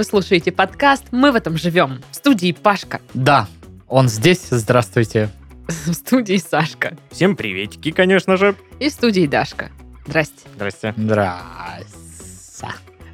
Вы 0.00 0.04
слушаете 0.04 0.50
подкаст 0.50 1.08
«Мы 1.10 1.30
в 1.30 1.34
этом 1.34 1.58
живем» 1.58 2.00
в 2.10 2.16
студии 2.16 2.52
Пашка, 2.52 3.02
Да, 3.12 3.46
он 3.86 4.08
здесь. 4.08 4.46
Здравствуйте. 4.48 5.28
в 5.68 5.92
студии 5.92 6.38
Сашка 6.38 6.96
Всем 7.10 7.36
приветики, 7.36 7.90
конечно 7.90 8.38
же. 8.38 8.56
и 8.78 8.88
в 8.88 8.92
студии 8.94 9.26
Дашка. 9.26 9.68
Здрасте. 10.06 10.48
Здрасте. 10.54 10.94
Здрасте. 10.96 11.99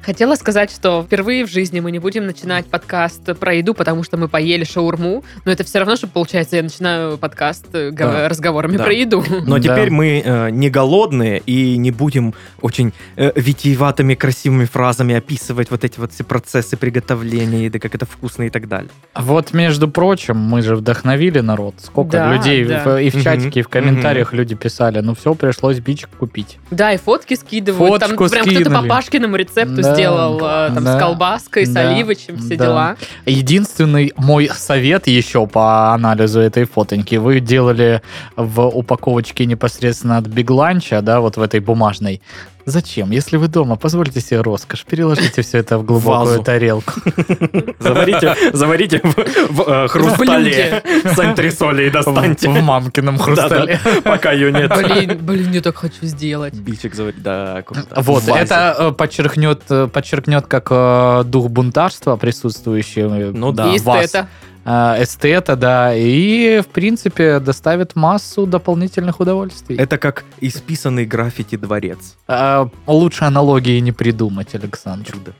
Хотела 0.07 0.35
сказать, 0.35 0.71
что 0.71 1.03
впервые 1.03 1.45
в 1.45 1.49
жизни 1.51 1.81
мы 1.81 1.91
не 1.91 1.99
будем 1.99 2.25
начинать 2.25 2.65
подкаст 2.67 3.37
про 3.37 3.55
еду, 3.55 3.73
потому 3.73 4.03
что 4.03 4.15
мы 4.15 4.29
поели 4.29 4.63
шаурму, 4.63 5.25
но 5.43 5.51
это 5.51 5.65
все 5.65 5.79
равно, 5.79 5.97
что 5.97 6.07
получается, 6.07 6.55
я 6.55 6.63
начинаю 6.63 7.17
подкаст 7.17 7.65
э, 7.73 7.91
Да. 7.91 8.29
разговорами 8.29 8.77
Да. 8.77 8.85
про 8.85 8.93
еду. 8.93 9.21
Но 9.45 9.57
Да. 9.57 9.63
теперь 9.63 9.89
мы 9.91 10.21
э, 10.23 10.49
не 10.51 10.69
голодные 10.69 11.39
и 11.45 11.75
не 11.75 11.91
будем 11.91 12.33
очень 12.61 12.93
э, 13.17 13.33
витиеватыми 13.35 14.15
красивыми 14.15 14.63
фразами 14.63 15.13
описывать 15.13 15.71
вот 15.71 15.83
эти 15.83 15.99
вот 15.99 16.13
все 16.13 16.23
процессы 16.23 16.77
приготовления 16.77 17.65
еды, 17.65 17.77
как 17.79 17.93
это 17.93 18.05
вкусно 18.05 18.43
и 18.43 18.49
так 18.49 18.69
далее. 18.69 18.89
Вот, 19.13 19.51
между 19.53 19.89
прочим, 19.89 20.37
мы 20.37 20.61
же 20.61 20.77
вдохновили 20.77 21.41
народ. 21.41 21.75
Сколько 21.83 22.11
Да, 22.13 22.33
людей 22.33 22.63
да. 22.63 22.81
в- 22.85 23.01
и 23.01 23.09
в 23.09 23.21
чатике, 23.21 23.59
и 23.59 23.63
в 23.63 23.67
комментариях 23.67 24.31
люди 24.31 24.55
писали. 24.55 25.01
Ну 25.01 25.15
все, 25.15 25.35
пришлось 25.35 25.79
бичек 25.79 26.11
купить. 26.17 26.59
Да, 26.71 26.93
и 26.93 26.97
фотки 26.97 27.33
скидывают. 27.33 27.99
Там 27.99 28.11
Фотку 28.11 28.29
прям 28.29 28.45
кто-то 28.45 28.69
по. 28.69 28.87
Пашкиному 28.87 29.35
рецепту 29.35 29.81
Да. 29.81 29.96
Сделал 29.97 30.39
э, 30.41 30.71
там 30.73 30.85
с 30.85 30.99
колбаской, 30.99 31.65
с 31.65 31.75
оливочем, 31.75 32.37
все 32.37 32.55
дела. 32.57 32.95
Единственный 33.25 34.13
мой 34.17 34.49
совет 34.53 35.07
еще 35.07 35.47
по 35.47 35.93
анализу 35.93 36.39
этой 36.39 36.65
фотоньки. 36.65 37.15
Вы 37.15 37.39
делали 37.39 38.01
в 38.35 38.67
упаковочке 38.67 39.45
непосредственно 39.45 40.17
от 40.17 40.27
Биг 40.27 40.49
Ланча, 40.49 41.01
да, 41.01 41.19
вот 41.19 41.37
в 41.37 41.41
этой 41.41 41.59
бумажной. 41.59 42.21
Зачем? 42.67 43.11
Если 43.11 43.37
вы 43.37 43.47
дома, 43.47 43.77
позвольте 43.77 44.19
себе 44.19 44.41
роскошь, 44.41 44.83
переложите 44.83 45.41
все 45.41 45.59
это 45.59 45.77
в 45.77 45.85
глубокую 45.85 46.25
Вазу. 46.31 46.43
тарелку. 46.43 46.91
Заварите, 47.79 48.35
заварите 48.51 48.99
в, 49.01 49.15
в, 49.53 49.61
э, 49.65 49.87
хрустале 49.87 50.83
с 51.05 51.17
антресолей 51.17 51.87
и 51.87 51.89
достаньте. 51.89 52.49
В 52.49 52.61
мамкином 52.61 53.19
хрустале. 53.19 53.79
Да-да, 53.85 54.01
Пока 54.01 54.33
ее 54.33 54.51
нет. 54.51 54.69
Блин, 54.75 55.17
блин, 55.21 55.51
я 55.53 55.61
так 55.61 55.77
хочу 55.77 56.05
сделать. 56.07 56.55
Бичек 56.55 56.93
заварить, 56.93 57.23
да, 57.23 57.61
круто. 57.61 57.87
Вот, 58.01 58.23
В 58.23 58.27
вазе. 58.27 58.43
это 58.43 58.75
э, 58.77 58.91
подчеркнет, 58.91 59.61
э, 59.69 59.87
подчеркнет 59.87 60.47
как 60.47 60.67
э, 60.69 61.23
дух 61.25 61.49
бунтарства, 61.49 62.17
присутствующий 62.17 63.03
э, 63.03 63.31
Ну 63.33 63.53
да. 63.53 63.67
В 63.69 63.81
вас. 63.83 64.05
эстета. 64.07 64.27
Э, 64.67 65.01
эстета, 65.01 65.55
да, 65.55 65.95
и, 65.95 66.59
в 66.59 66.67
принципе, 66.67 67.39
доставит 67.39 67.95
массу 67.95 68.45
дополнительных 68.45 69.21
удовольствий. 69.21 69.77
Это 69.77 69.97
как 69.97 70.25
исписанный 70.41 71.05
граффити 71.05 71.55
дворец. 71.55 72.17
Э, 72.27 72.67
лучше 72.85 73.23
аналогии 73.23 73.79
не 73.79 73.93
придумать, 73.93 74.53
Александр. 74.55 75.09
Чудо. 75.09 75.33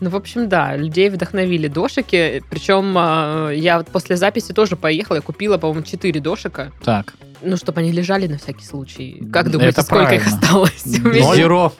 Ну, 0.00 0.10
в 0.10 0.16
общем, 0.16 0.50
да, 0.50 0.76
людей 0.76 1.08
вдохновили 1.08 1.66
дошики. 1.66 2.42
Причем 2.50 2.94
э, 2.98 3.54
я 3.56 3.78
вот 3.78 3.88
после 3.88 4.16
записи 4.18 4.52
тоже 4.52 4.76
поехала, 4.76 5.16
я 5.16 5.22
купила, 5.22 5.56
по-моему, 5.56 5.82
4 5.82 6.20
дошика. 6.20 6.70
Так, 6.84 7.14
Ну, 7.40 7.56
чтобы 7.56 7.80
они 7.80 7.90
лежали 7.90 8.26
на 8.26 8.36
всякий 8.36 8.66
случай. 8.66 9.22
Как 9.32 9.50
думаете, 9.50 9.70
Это 9.80 9.82
сколько 9.82 10.14
их 10.14 10.24
правильно. 10.24 10.40
осталось? 10.42 10.84
у 10.84 11.08
меня? 11.08 11.34
зеро. 11.36 11.72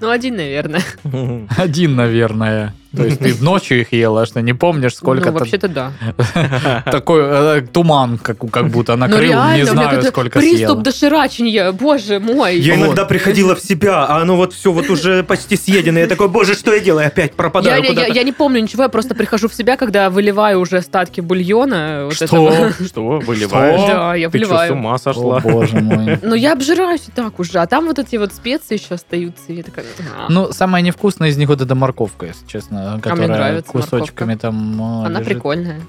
Ну, 0.00 0.10
один, 0.10 0.36
наверное. 0.36 0.82
Один, 1.56 1.96
наверное. 1.96 2.74
То 2.96 3.04
есть 3.04 3.18
ты 3.18 3.34
ночью 3.42 3.80
их 3.80 3.92
ела, 3.92 4.22
а 4.22 4.26
что 4.26 4.40
не 4.42 4.52
помнишь, 4.52 4.94
сколько 4.96 5.30
Ну, 5.30 5.38
вообще-то 5.38 5.68
да. 5.68 5.92
такой 6.90 7.20
э, 7.24 7.62
туман, 7.72 8.18
как, 8.18 8.38
будто 8.70 8.92
Ну, 8.96 8.98
накрыл, 9.00 9.20
реально, 9.30 9.56
не 9.56 9.64
знаю, 9.64 10.02
сколько 10.02 10.38
Приступ 10.38 10.58
съела. 10.58 10.82
доширачения, 10.82 11.72
боже 11.72 12.20
мой. 12.20 12.58
Я 12.58 12.76
иногда 12.76 13.04
приходила 13.04 13.54
в 13.54 13.60
себя, 13.60 14.04
а 14.04 14.22
оно 14.22 14.36
вот 14.36 14.52
все 14.52 14.72
вот 14.72 14.88
уже 14.90 15.22
почти 15.22 15.56
съедено. 15.56 15.98
Я 15.98 16.06
такой, 16.06 16.28
боже, 16.28 16.54
что 16.54 16.72
я 16.74 16.80
делаю? 16.80 17.06
Опять 17.06 17.34
пропадаю 17.34 17.82
я- 17.82 17.88
куда-то. 17.88 18.12
я 18.12 18.22
не 18.22 18.32
помню 18.32 18.60
ничего, 18.60 18.84
я 18.84 18.88
просто 18.88 19.14
прихожу 19.14 19.48
в 19.48 19.54
себя, 19.54 19.76
когда 19.76 20.10
выливаю 20.10 20.60
уже 20.60 20.78
остатки 20.78 21.20
бульона. 21.20 22.08
Что? 22.12 22.70
Что, 22.86 23.02
выливаешь? 23.18 23.80
Да, 23.88 24.14
я 24.14 24.30
Ты 24.30 24.38
что, 24.38 24.46
с 24.46 24.50
выливаю. 24.50 24.72
ума 24.74 24.98
сошла? 24.98 25.40
боже 25.40 25.76
мой. 25.80 26.18
Но 26.22 26.34
я 26.34 26.52
обжираюсь 26.52 27.02
и 27.08 27.10
так 27.10 27.38
уже, 27.38 27.58
а 27.58 27.66
там 27.66 27.86
вот 27.86 27.98
эти 27.98 28.16
вот 28.16 28.32
специи 28.32 28.74
еще 28.74 28.94
остаются. 28.94 29.42
А. 30.16 30.26
Ну, 30.28 30.52
самое 30.52 30.82
невкусное 30.84 31.28
из 31.30 31.36
них 31.36 31.48
вот 31.48 31.60
эта 31.60 31.74
морковка, 31.74 32.26
если 32.26 32.46
честно, 32.46 32.83
которая 33.00 33.28
нравится 33.28 33.70
кусочками 33.72 34.34
там 34.34 34.80
э, 34.80 35.06
Она 35.06 35.20
лежит. 35.20 35.34
прикольная. 35.34 35.80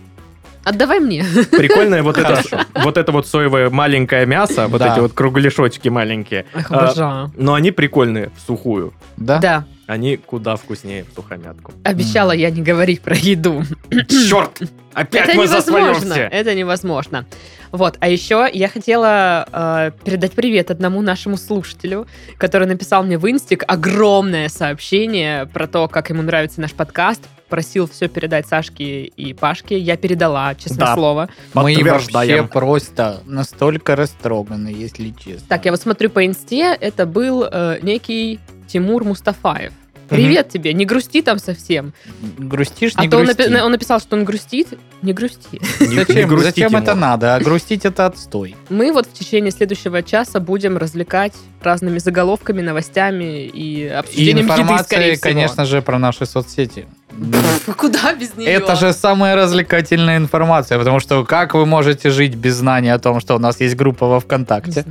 Отдавай 0.63 0.99
мне. 0.99 1.23
Прикольное 1.51 2.01
вот 2.01 2.17
это, 2.17 2.41
вот 2.83 2.97
это 2.97 3.11
вот 3.11 3.27
соевое 3.27 3.69
маленькое 3.69 4.25
мясо, 4.25 4.67
вот 4.67 4.79
Да. 4.79 4.93
эти 4.93 4.99
вот 4.99 5.13
кругляшочки 5.13 5.89
маленькие. 5.89 6.45
Эх, 6.55 6.71
А, 6.71 6.77
обожаю. 6.79 7.31
Но 7.37 7.53
они 7.53 7.69
прикольные 7.71 8.31
в 8.35 8.39
сухую. 8.47 8.91
Да? 9.15 9.37
Да, 9.39 9.65
Они 9.87 10.17
куда 10.17 10.55
вкуснее 10.55 11.03
в 11.03 11.13
сухомятку. 11.13 11.71
обещала 11.83 12.31
я 12.31 12.49
не 12.49 12.61
говорить 12.61 13.01
про 13.01 13.15
еду. 13.15 13.63
Черт! 14.07 14.59
Опять 14.93 15.29
это 15.29 15.37
мы 15.37 15.43
невозможно. 15.45 16.13
Это 16.13 16.55
невозможно. 16.55 17.25
Вот, 17.71 17.97
а 17.99 18.07
еще 18.07 18.47
я 18.53 18.69
хотела 18.69 19.45
э, 19.51 19.91
передать 20.05 20.31
привет 20.31 20.71
одному 20.71 21.01
нашему 21.01 21.35
слушателю, 21.35 22.07
который 22.37 22.67
написал 22.67 23.03
мне 23.03 23.17
в 23.17 23.29
инстик 23.29 23.63
огромное 23.67 24.47
сообщение 24.47 25.45
про 25.47 25.67
то, 25.67 25.87
как 25.89 26.09
ему 26.09 26.21
нравится 26.21 26.61
наш 26.61 26.71
подкаст. 26.73 27.21
Просил 27.49 27.87
все 27.87 28.07
передать 28.07 28.47
Сашке 28.47 29.03
и 29.03 29.33
Пашке. 29.33 29.77
Я 29.77 29.97
передала, 29.97 30.55
честное 30.55 30.87
Да. 30.87 30.95
слово. 30.95 31.29
Мы 31.53 31.61
вообще 31.63 31.83
Подтверждаем. 31.83 32.47
просто 32.47 33.21
настолько 33.25 33.95
растроганы, 33.95 34.69
если 34.69 35.09
честно. 35.11 35.45
Так, 35.49 35.65
я 35.65 35.71
вот 35.71 35.81
смотрю 35.81 36.09
по 36.09 36.25
инсте, 36.25 36.75
это 36.79 37.05
был 37.05 37.43
э, 37.43 37.79
некий 37.83 38.39
Тимур 38.67 39.03
Мустафаев. 39.03 39.71
Привет 40.07 40.49
тебе, 40.49 40.71
не 40.73 40.85
грусти 40.85 41.23
там 41.23 41.39
совсем. 41.39 41.91
Грустишь, 42.37 42.91
А 42.93 43.01
не 43.01 43.09
то 43.09 43.17
он, 43.17 43.23
грусти. 43.25 43.41
напи- 43.41 43.59
он 43.61 43.71
написал, 43.71 43.99
что 43.99 44.15
он 44.15 44.23
грустит. 44.23 44.67
Не 45.01 45.13
грусти. 45.13 45.59
Не- 45.79 45.87
не 45.87 45.95
Зачем, 45.95 46.29
грусти, 46.29 46.59
это 46.61 46.93
надо? 46.93 47.33
А 47.35 47.39
грустить 47.39 47.85
это 47.85 48.05
отстой. 48.05 48.55
Мы 48.69 48.91
вот 48.93 49.07
в 49.07 49.13
течение 49.13 49.49
следующего 49.51 50.03
часа 50.03 50.39
будем 50.39 50.77
развлекать 50.77 51.33
разными 51.63 51.97
заголовками, 51.97 52.61
новостями 52.61 53.47
и 53.47 53.85
И 53.85 53.87
обсуждением 53.87 54.45
еды, 54.45 54.83
скорее 54.83 55.13
всего. 55.15 55.23
конечно 55.23 55.65
же, 55.65 55.81
про 55.81 55.97
наши 55.97 56.27
соцсети. 56.27 56.85
Пф, 57.15 57.75
Куда 57.75 58.13
без 58.13 58.35
нее? 58.35 58.49
Это 58.49 58.75
же 58.75 58.93
самая 58.93 59.35
развлекательная 59.35 60.17
информация, 60.17 60.77
потому 60.77 60.99
что 60.99 61.23
как 61.23 61.53
вы 61.53 61.65
можете 61.65 62.09
жить 62.09 62.35
без 62.35 62.55
знания 62.55 62.93
о 62.93 62.99
том, 62.99 63.19
что 63.19 63.35
у 63.35 63.39
нас 63.39 63.61
есть 63.61 63.75
группа 63.75 64.07
во 64.07 64.19
ВКонтакте, 64.19 64.85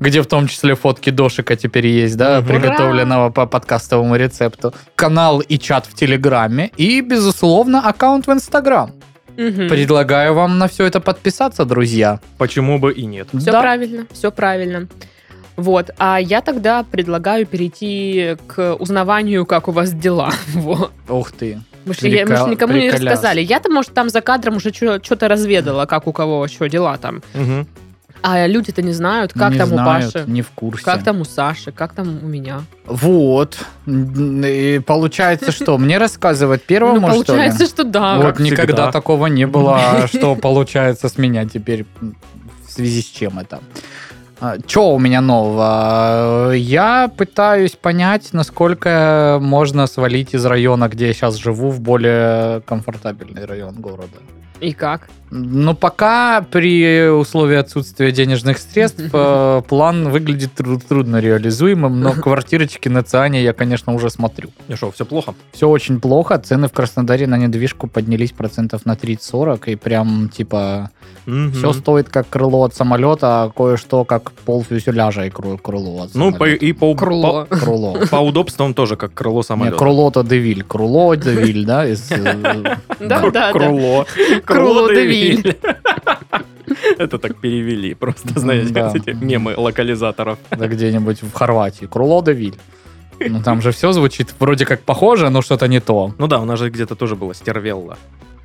где 0.00 0.20
в 0.22 0.26
том 0.26 0.48
числе 0.48 0.74
фотки 0.74 1.10
дошика 1.10 1.56
теперь 1.56 1.86
есть, 1.86 2.16
да, 2.16 2.42
приготовленного 2.42 3.30
по 3.30 3.46
подкастовому 3.46 4.16
рецепту, 4.16 4.74
канал 4.96 5.40
и 5.40 5.58
чат 5.58 5.86
в 5.86 5.94
Телеграме 5.94 6.70
и, 6.76 7.00
безусловно, 7.00 7.88
аккаунт 7.88 8.26
в 8.26 8.32
Инстаграм. 8.32 8.92
Мгм. 9.36 9.68
Предлагаю 9.68 10.34
вам 10.34 10.58
на 10.58 10.66
все 10.66 10.84
это 10.84 11.00
подписаться, 11.00 11.64
друзья. 11.64 12.18
Почему 12.38 12.80
бы 12.80 12.92
и 12.92 13.06
нет? 13.06 13.28
Все 13.38 13.52
Да. 13.52 13.60
правильно, 13.60 14.06
все 14.12 14.32
правильно. 14.32 14.88
Вот, 15.56 15.90
а 15.98 16.18
я 16.20 16.40
тогда 16.40 16.84
предлагаю 16.84 17.44
перейти 17.44 18.36
к 18.46 18.74
узнаванию, 18.76 19.44
как 19.44 19.66
у 19.68 19.72
вас 19.72 19.92
дела. 19.92 20.30
Вот. 20.54 20.92
Ух 21.08 21.32
ты. 21.32 21.60
Мы 21.84 21.94
же, 21.94 22.08
я- 22.08 22.26
мы 22.26 22.36
же 22.36 22.42
Прикол- 22.42 22.50
никому 22.50 22.72
не 22.74 22.90
приколяс. 22.90 23.02
рассказали. 23.04 23.40
Я-то, 23.40 23.70
может, 23.70 23.94
там 23.94 24.08
за 24.10 24.20
кадром 24.20 24.56
уже 24.56 24.72
что-то 24.72 25.28
разведала, 25.28 25.86
как 25.86 26.06
у 26.06 26.12
кого 26.12 26.46
что 26.48 26.68
дела 26.68 26.96
там. 26.98 27.22
Мгм. 27.34 27.66
А 28.20 28.46
люди-то 28.48 28.82
не 28.82 28.92
знают, 28.92 29.32
как 29.32 29.52
Не 29.52 29.58
там 29.58 29.68
знают, 29.68 30.06
у 30.06 30.12
Паши, 30.12 30.24
Не 30.28 30.42
в 30.42 30.50
курсе. 30.50 30.84
как 30.84 31.04
там 31.04 31.20
у 31.20 31.24
Саши, 31.24 31.70
как 31.70 31.92
там 31.92 32.18
у 32.24 32.26
меня. 32.26 32.62
Вот. 32.84 33.58
И 33.86 34.80
получается, 34.84 35.52
что? 35.52 35.78
Мне 35.78 35.98
рассказывать 35.98 36.64
первому, 36.64 37.00
ну, 37.00 37.06
что 37.14 37.24
получается, 37.24 37.66
что 37.66 37.84
да. 37.84 38.16
Вот 38.16 38.26
как 38.26 38.40
никогда 38.40 38.62
всегда. 38.64 38.92
такого 38.92 39.26
не 39.28 39.46
было, 39.46 39.76
а 39.78 40.08
что 40.12 40.34
получается 40.34 41.08
с 41.08 41.16
меня 41.16 41.44
теперь 41.46 41.86
в 42.66 42.72
связи 42.72 43.02
с 43.02 43.06
чем 43.06 43.38
это. 43.38 43.60
Что 44.66 44.94
у 44.94 44.98
меня 44.98 45.20
нового? 45.20 46.52
Я 46.52 47.08
пытаюсь 47.08 47.72
понять, 47.72 48.32
насколько 48.32 49.38
можно 49.40 49.86
свалить 49.86 50.34
из 50.34 50.44
района, 50.46 50.88
где 50.88 51.08
я 51.08 51.12
сейчас 51.12 51.34
живу, 51.36 51.70
в 51.70 51.80
более 51.80 52.60
комфортабельный 52.62 53.44
район 53.46 53.80
города. 53.80 54.18
И 54.60 54.72
как? 54.72 55.08
Но 55.30 55.74
пока 55.74 56.40
при 56.50 57.08
условии 57.10 57.56
отсутствия 57.56 58.12
денежных 58.12 58.58
средств 58.58 59.02
э, 59.12 59.62
план 59.68 60.08
выглядит 60.10 60.54
тру- 60.54 60.78
трудно 60.80 61.18
реализуемым, 61.20 62.00
но 62.00 62.12
квартирочки 62.12 62.88
на 62.88 63.02
Циане 63.02 63.42
я, 63.42 63.52
конечно, 63.52 63.94
уже 63.94 64.08
смотрю. 64.10 64.50
Ну 64.68 64.76
что, 64.76 64.90
все 64.90 65.04
плохо? 65.04 65.34
Все 65.52 65.68
очень 65.68 66.00
плохо. 66.00 66.38
Цены 66.38 66.68
в 66.68 66.72
Краснодаре 66.72 67.26
на 67.26 67.36
недвижку 67.36 67.88
поднялись 67.88 68.32
процентов 68.32 68.86
на 68.86 68.92
30-40, 68.94 69.70
и 69.72 69.76
прям, 69.76 70.28
типа, 70.30 70.90
все 71.26 71.72
стоит 71.74 72.08
как 72.08 72.28
крыло 72.28 72.64
от 72.64 72.74
самолета, 72.74 73.42
а 73.44 73.50
кое-что 73.50 74.04
как 74.04 74.32
пол 74.32 74.64
фюзеляжа 74.66 75.26
и 75.26 75.30
кру- 75.30 75.58
крыло 75.58 76.04
от 76.04 76.14
Ну, 76.14 76.30
по- 76.32 76.38
самолета. 76.38 76.64
и 76.64 76.72
по, 76.72 76.94
Крыло. 76.94 77.46
Крыло. 77.50 77.98
по, 78.10 78.16
удобствам 78.16 78.72
тоже 78.72 78.96
как 78.96 79.12
крыло 79.12 79.42
самолета. 79.42 79.76
крыло-то 79.76 80.22
Девиль. 80.22 80.62
Крыло 80.62 81.14
Девиль, 81.16 81.66
да? 81.66 81.86
э, 81.86 81.96
Да, 83.00 83.20
да, 83.20 83.30
да. 83.30 83.52
Круло. 83.52 84.06
Круло 84.44 84.88
Виль. 85.22 85.56
Это 86.98 87.18
так 87.18 87.36
перевели, 87.36 87.94
просто, 87.94 88.38
знаете, 88.38 88.72
Да. 88.72 88.92
эти 88.94 89.10
мемы 89.10 89.54
локализаторов. 89.56 90.38
да 90.50 90.66
где-нибудь 90.68 91.22
в 91.22 91.32
Хорватии. 91.32 91.88
Девиль. 92.24 92.54
Ну, 93.20 93.42
там 93.42 93.62
же 93.62 93.72
все 93.72 93.90
звучит 93.92 94.28
вроде 94.38 94.64
как 94.64 94.82
похоже, 94.82 95.28
но 95.30 95.42
что-то 95.42 95.66
не 95.66 95.80
то. 95.80 96.12
Ну 96.18 96.26
да, 96.28 96.38
у 96.38 96.44
нас 96.44 96.58
же 96.58 96.70
где-то 96.70 96.94
тоже 96.94 97.16
было 97.16 97.34
стервелла. 97.34 97.96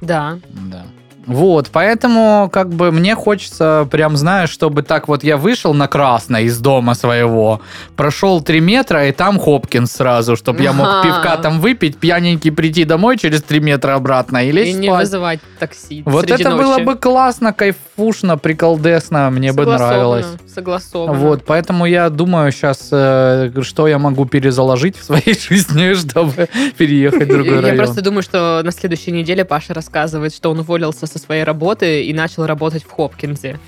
Да. 0.02 0.40
Да. 0.72 0.84
Вот, 1.26 1.70
поэтому 1.72 2.50
как 2.52 2.68
бы 2.74 2.92
мне 2.92 3.16
хочется 3.16 3.88
прям, 3.90 4.18
знаешь, 4.18 4.50
чтобы 4.50 4.84
так 4.84 5.08
вот 5.08 5.24
я 5.24 5.38
вышел 5.38 5.74
на 5.74 5.88
красное 5.88 6.42
из 6.42 6.60
дома 6.60 6.96
своего, 6.96 7.62
прошел 7.96 8.42
3 8.42 8.60
метра, 8.60 9.08
и 9.08 9.14
там 9.14 9.40
Хопкинс 9.40 9.90
сразу, 9.90 10.36
чтобы 10.36 10.64
я 10.64 10.74
мог 10.74 11.02
пивка 11.02 11.38
там 11.38 11.62
выпить, 11.62 11.98
пьяненький 11.98 12.52
прийти 12.52 12.84
домой 12.84 13.18
через 13.18 13.42
3 13.42 13.62
метра 13.62 13.94
обратно 13.96 14.44
и 14.46 14.52
лечь 14.52 14.70
И 14.70 14.74
не 14.74 14.88
спать. 14.88 15.00
вызывать 15.00 15.40
такси 15.68 16.04
Вот 16.06 16.30
это 16.30 16.50
ночи. 16.50 16.64
было 16.64 16.78
бы 16.80 16.96
классно, 16.96 17.54
кайфушно, 17.54 18.38
приколдесно, 18.38 19.30
мне 19.30 19.54
бы 19.54 19.66
нравилось. 19.66 20.28
Согласовано. 20.54 21.18
Вот, 21.18 21.44
поэтому 21.46 21.86
я 21.86 22.10
думаю 22.10 22.52
сейчас, 22.52 22.88
что 22.88 23.88
я 23.88 23.98
могу 23.98 24.26
перезаложить 24.26 24.98
в 24.98 25.04
своей 25.04 25.38
жизни, 25.50 25.94
чтобы 25.94 26.50
переехать 26.78 27.24
в 27.24 27.28
другой 27.28 27.56
Я 27.56 27.62
район. 27.62 27.78
просто 27.78 28.02
думаю, 28.02 28.24
что 28.24 28.62
на 28.64 28.72
следующей 28.72 29.12
неделе 29.12 29.46
Паша 29.46 29.74
рассказывает, 29.74 30.34
что 30.34 30.52
он 30.52 30.60
уволился 30.60 31.08
со 31.08 31.20
своей 31.20 31.44
работы 31.44 32.04
и 32.04 32.14
начал 32.14 32.46
работать 32.46 32.84
в 32.84 32.92
Хопкинсе. 32.92 33.60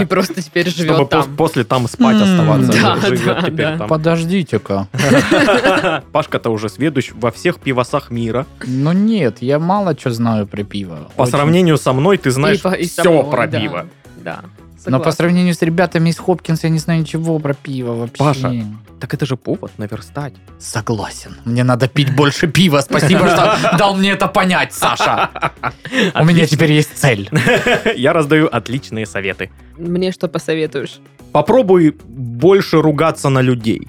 И 0.00 0.04
просто 0.04 0.42
теперь 0.42 0.68
живет 0.68 1.08
там. 1.10 1.36
после 1.36 1.64
там 1.64 1.88
спать 1.88 2.20
оставаться. 2.20 3.86
Подождите-ка. 3.88 4.88
Пашка-то 6.12 6.50
уже 6.50 6.68
сведущ 6.68 7.12
во 7.14 7.30
всех 7.30 7.58
пивосах 7.58 8.10
мира. 8.10 8.46
Ну 8.64 8.92
нет, 8.92 9.38
я 9.40 9.58
мало 9.58 9.96
что 9.98 10.10
знаю 10.10 10.46
про 10.46 10.62
пиво. 10.62 11.05
По 11.16 11.22
Очень. 11.22 11.30
сравнению 11.32 11.76
со 11.78 11.92
мной 11.92 12.18
ты 12.18 12.30
знаешь 12.30 12.58
И 12.58 12.62
по- 12.62 12.72
и 12.74 12.86
все 12.86 13.02
самой, 13.02 13.30
про 13.30 13.46
да, 13.46 13.60
пиво. 13.60 13.86
Да. 14.16 14.40
Но 14.86 14.98
по 14.98 15.04
согласна. 15.04 15.12
сравнению 15.12 15.54
с 15.54 15.62
ребятами 15.62 16.10
из 16.10 16.18
Хопкинса 16.18 16.68
я 16.68 16.72
не 16.72 16.78
знаю 16.78 17.00
ничего 17.00 17.38
про 17.38 17.54
пиво 17.54 17.92
вообще. 17.94 18.18
Паша. 18.18 18.52
Так 19.00 19.12
это 19.14 19.26
же 19.26 19.36
повод 19.36 19.72
наверстать. 19.78 20.32
Согласен. 20.58 21.36
Мне 21.44 21.64
надо 21.64 21.88
пить 21.88 22.14
больше 22.14 22.46
пива. 22.46 22.80
Спасибо, 22.80 23.28
что 23.28 23.76
дал 23.78 23.94
мне 23.96 24.12
это 24.12 24.26
понять, 24.28 24.72
Саша. 24.72 25.30
У 26.14 26.24
меня 26.24 26.46
теперь 26.46 26.72
есть 26.72 26.96
цель. 26.96 27.28
Я 27.96 28.12
раздаю 28.12 28.48
отличные 28.50 29.06
советы. 29.06 29.50
Мне 29.76 30.12
что 30.12 30.28
посоветуешь? 30.28 31.00
Попробуй 31.32 31.94
больше 32.06 32.80
ругаться 32.80 33.28
на 33.28 33.42
людей. 33.42 33.88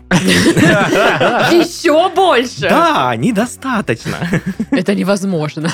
Еще 1.52 2.10
больше? 2.14 2.68
Да, 2.70 3.16
недостаточно. 3.16 4.18
Это 4.72 4.94
невозможно. 4.96 5.70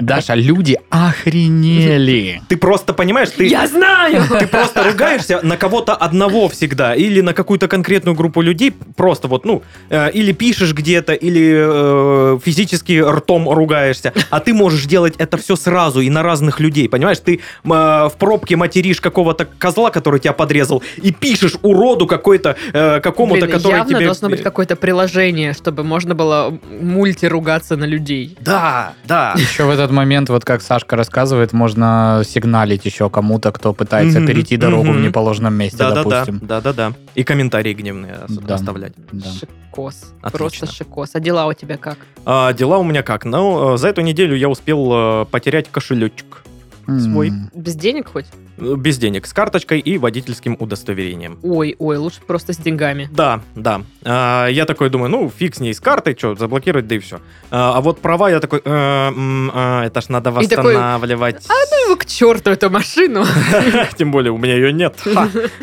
Даша, 0.00 0.34
люди 0.34 0.78
охренели. 0.90 2.42
Ты 2.48 2.56
просто 2.56 2.92
понимаешь, 2.92 3.30
ты, 3.30 3.46
Я 3.46 3.68
знаю! 3.68 4.24
ты 4.38 4.46
просто 4.46 4.82
ругаешься 4.82 5.40
на 5.42 5.56
кого-то 5.56 5.94
одного 5.94 6.48
всегда, 6.48 6.94
или 6.94 7.20
на 7.20 7.34
какую-то 7.34 7.68
конкретную 7.68 8.16
группу 8.16 8.40
людей, 8.40 8.72
просто 8.96 9.28
вот, 9.28 9.44
ну, 9.44 9.62
э, 9.90 10.10
или 10.10 10.32
пишешь 10.32 10.72
где-то, 10.72 11.12
или 11.12 12.34
э, 12.36 12.38
физически 12.44 13.00
ртом 13.00 13.48
ругаешься, 13.48 14.12
а 14.30 14.40
ты 14.40 14.54
можешь 14.54 14.86
делать 14.86 15.14
это 15.18 15.36
все 15.36 15.54
сразу 15.54 16.00
и 16.00 16.10
на 16.10 16.22
разных 16.22 16.58
людей, 16.60 16.88
понимаешь? 16.88 17.18
Ты 17.20 17.36
э, 17.36 17.38
в 17.64 18.12
пробке 18.18 18.56
материшь 18.56 19.00
какого-то 19.20 19.44
козла, 19.58 19.90
который 19.90 20.18
тебя 20.18 20.32
подрезал, 20.32 20.82
и 20.96 21.12
пишешь 21.12 21.56
уроду 21.62 22.06
какой-то, 22.06 22.56
э, 22.72 23.00
какому-то, 23.00 23.40
Блин, 23.46 23.56
который 23.56 23.76
явно 23.76 23.94
тебе... 23.94 24.06
должно 24.06 24.30
быть 24.30 24.42
какое-то 24.42 24.76
приложение, 24.76 25.52
чтобы 25.52 25.84
можно 25.84 26.14
было 26.14 26.58
мульти 26.80 27.26
ругаться 27.26 27.76
на 27.76 27.84
людей. 27.84 28.36
Да, 28.40 28.94
да. 29.06 29.34
Еще 29.36 29.64
в 29.64 29.70
этот 29.70 29.90
момент, 29.90 30.30
вот 30.30 30.44
как 30.46 30.62
Сашка 30.62 30.96
рассказывает, 30.96 31.52
можно 31.52 32.22
сигналить 32.26 32.86
еще 32.86 33.10
кому-то, 33.10 33.52
кто 33.52 33.74
пытается 33.74 34.24
перейти 34.26 34.56
дорогу 34.56 34.92
в 34.92 35.00
неположенном 35.00 35.52
месте, 35.54 35.76
допустим. 35.78 36.38
да-да-да. 36.42 36.92
И 37.14 37.22
комментарии 37.22 37.74
гневные 37.74 38.14
ос- 38.24 38.30
Да. 38.38 38.54
оставлять. 38.54 38.92
Да. 39.12 39.26
Шикос. 39.38 40.14
Отлично. 40.22 40.38
Просто 40.38 40.66
шикос. 40.66 41.10
А 41.14 41.20
дела 41.20 41.46
у 41.46 41.52
тебя 41.52 41.76
как? 41.76 41.98
А, 42.24 42.52
дела 42.54 42.78
у 42.78 42.84
меня 42.84 43.02
как? 43.02 43.24
Ну, 43.26 43.74
э, 43.74 43.76
за 43.76 43.88
эту 43.88 44.00
неделю 44.00 44.34
я 44.36 44.48
успел 44.48 44.90
э, 44.92 45.26
потерять 45.30 45.68
кошелечек. 45.70 46.42
Свой. 46.86 47.32
Без 47.54 47.74
денег 47.76 48.08
хоть? 48.12 48.26
Э, 48.58 48.74
Без 48.76 48.98
денег, 48.98 49.26
с 49.26 49.32
карточкой 49.32 49.80
и 49.80 49.98
водительским 49.98 50.56
удостоверением. 50.58 51.38
Ой, 51.42 51.76
ой, 51.78 51.96
лучше 51.96 52.20
просто 52.26 52.52
с 52.52 52.56
деньгами. 52.56 53.08
Да, 53.12 53.40
да. 53.54 53.82
А, 54.02 54.48
я 54.48 54.66
такой 54.66 54.90
думаю, 54.90 55.10
ну, 55.10 55.30
фиг 55.30 55.54
с 55.54 55.60
ней, 55.60 55.74
с 55.74 55.80
картой, 55.80 56.16
что, 56.18 56.34
заблокировать, 56.34 56.86
да 56.86 56.96
и 56.96 56.98
все. 56.98 57.20
А, 57.50 57.76
а 57.76 57.80
вот 57.80 58.00
права 58.00 58.30
я 58.30 58.40
такой, 58.40 58.60
э, 58.60 58.62
а, 58.64 59.84
это 59.84 60.00
ж 60.00 60.08
надо 60.08 60.30
И 60.40 60.46
такой, 60.46 60.74
восстанавливать. 60.74 61.46
Ну 61.48 61.90
его 61.90 61.96
к 61.96 62.06
черту 62.06 62.50
эту 62.50 62.70
машину. 62.70 63.24
Тем 63.96 64.10
более 64.10 64.32
у 64.32 64.38
меня 64.38 64.54
ее 64.54 64.72
нет. 64.72 64.96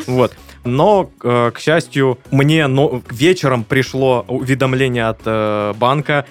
Вот. 0.05 0.33
Но, 0.63 1.11
э, 1.23 1.51
к 1.53 1.59
счастью, 1.59 2.19
мне 2.29 2.67
вечером 3.09 3.63
пришло 3.63 4.25
уведомление 4.27 5.07
от 5.07 5.21
э, 5.25 5.73
банка 5.77 6.25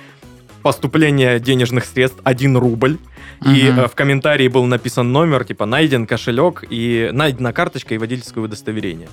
поступление 0.71 1.39
денежных 1.39 1.85
средств 1.85 2.19
1 2.25 2.57
рубль. 2.57 2.99
И 3.45 3.71
Мгм. 3.71 3.81
э, 3.81 3.87
в 3.89 3.95
комментарии 3.95 4.49
был 4.49 4.65
написан 4.67 5.13
номер, 5.13 5.45
типа, 5.45 5.65
найден 5.65 6.07
кошелек 6.07 6.65
и 6.69 7.11
найдена 7.13 7.53
карточка 7.53 7.95
и 7.95 7.99
водительское 7.99 8.43
удостоверение. 8.43 9.09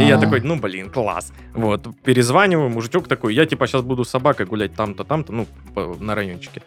И 0.00 0.06
я 0.08 0.16
такой, 0.18 0.40
ну, 0.40 0.56
блин, 0.56 0.88
класс. 0.88 1.30
Вот, 1.52 1.86
перезваниваю, 2.04 2.70
мужичок 2.70 3.06
такой, 3.06 3.34
я, 3.34 3.44
типа, 3.44 3.66
сейчас 3.66 3.82
буду 3.82 4.04
с 4.04 4.08
собакой 4.08 4.46
гулять 4.46 4.74
там-то, 4.74 5.04
там-то, 5.04 5.32
ну, 5.32 5.46
по- 5.74 5.94
на 6.00 6.14
райончике. 6.14 6.62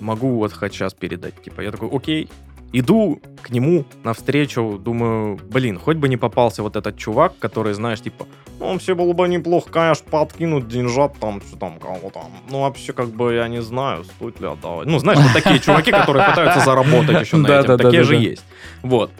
Могу 0.00 0.36
вот 0.36 0.52
хоть 0.52 0.72
сейчас 0.74 0.94
передать. 0.94 1.42
Типа, 1.42 1.60
я 1.62 1.72
такой, 1.72 1.88
окей. 1.92 2.28
Иду 2.72 3.20
к 3.42 3.50
нему 3.50 3.86
навстречу, 4.04 4.78
думаю, 4.78 5.38
блин, 5.50 5.78
хоть 5.78 5.96
бы 5.96 6.08
не 6.08 6.18
попался 6.18 6.62
вот 6.62 6.76
этот 6.76 6.98
чувак, 6.98 7.32
который, 7.38 7.72
знаешь, 7.72 8.00
типа, 8.00 8.26
ну, 8.60 8.72
вообще 8.72 8.94
было 8.94 9.12
бы 9.12 9.26
неплохо, 9.28 9.70
конечно, 9.70 10.04
подкинуть 10.10 10.68
деньжат 10.68 11.14
там, 11.18 11.40
что 11.40 11.56
там, 11.56 11.78
кого 11.78 12.10
там. 12.10 12.30
Ну, 12.50 12.62
вообще, 12.62 12.92
как 12.92 13.08
бы, 13.08 13.34
я 13.34 13.48
не 13.48 13.62
знаю, 13.62 14.04
стоит 14.04 14.40
ли 14.40 14.48
отдавать. 14.48 14.86
Ну, 14.86 14.98
знаешь, 14.98 15.18
вот 15.18 15.32
такие 15.32 15.60
чуваки, 15.60 15.92
которые 15.92 16.28
пытаются 16.28 16.60
заработать 16.60 17.20
еще 17.20 17.36
на 17.36 17.46
этом. 17.46 17.78
Такие 17.78 18.02
же 18.02 18.16
есть. 18.16 18.44
Вот. 18.82 19.12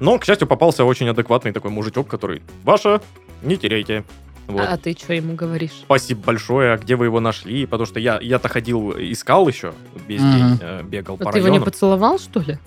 Но, 0.00 0.18
к 0.18 0.24
счастью, 0.24 0.46
попался 0.48 0.84
очень 0.84 1.08
адекватный 1.08 1.52
такой 1.52 1.70
мужичок, 1.70 2.08
который, 2.08 2.42
ваша, 2.62 3.00
не 3.42 3.56
теряйте. 3.56 4.04
Вот. 4.46 4.66
А 4.68 4.76
ты 4.76 4.92
что 4.92 5.14
ему 5.14 5.34
говоришь? 5.34 5.72
Спасибо 5.84 6.22
большое, 6.26 6.72
а 6.74 6.76
где 6.76 6.96
вы 6.96 7.06
его 7.06 7.20
нашли? 7.20 7.64
Потому 7.66 7.86
что 7.86 7.98
я, 7.98 8.18
я-то 8.20 8.48
ходил, 8.48 8.92
искал 8.92 9.48
еще 9.48 9.72
весь 10.06 10.20
день, 10.20 10.58
э, 10.60 10.82
бегал 10.82 11.16
А 11.20 11.24
по 11.24 11.32
ты 11.32 11.38
его 11.38 11.48
не 11.48 11.60
поцеловал, 11.60 12.18
что 12.18 12.40
ли? 12.40 12.58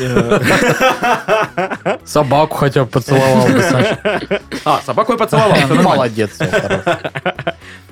Э, 0.00 0.38
Собаку 2.04 2.56
хотя 2.56 2.84
бы 2.84 2.90
поцеловал 2.90 3.48
бы, 3.48 3.60
Саша. 3.60 4.40
А, 4.64 4.80
собаку 4.80 5.12
я 5.12 5.18
поцеловал. 5.18 5.54
всё 5.54 5.66
нормально. 5.68 5.90
молодец. 5.90 6.38
хорош. 6.38 6.82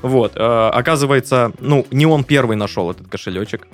Вот, 0.03 0.33
э, 0.37 0.71
оказывается, 0.73 1.53
ну, 1.61 1.87
не 1.91 2.07
он 2.07 2.25
первый 2.25 2.57
нашел 2.57 2.91
этот 2.91 3.09
кошелечек. 3.09 3.69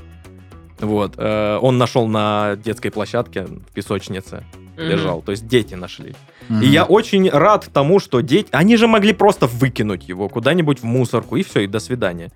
Вот, 0.80 1.14
э, 1.16 1.58
он 1.60 1.78
нашел 1.78 2.06
на 2.06 2.56
детской 2.56 2.90
площадке 2.90 3.42
в 3.42 3.72
песочнице, 3.72 4.44
лежал. 4.76 5.22
То 5.22 5.32
есть 5.32 5.46
дети 5.46 5.74
нашли. 5.74 6.14
И 6.62 6.66
я 6.66 6.84
очень 6.84 7.30
рад 7.30 7.68
тому, 7.72 8.00
что 8.00 8.20
дети... 8.20 8.48
Они 8.50 8.76
же 8.76 8.86
могли 8.88 9.12
просто 9.12 9.46
выкинуть 9.46 10.08
его 10.08 10.28
куда-нибудь 10.28 10.80
в 10.80 10.84
мусорку, 10.84 11.36
и 11.36 11.42
все, 11.44 11.60
и 11.60 11.66
до 11.66 11.78
свидания. 11.78 12.30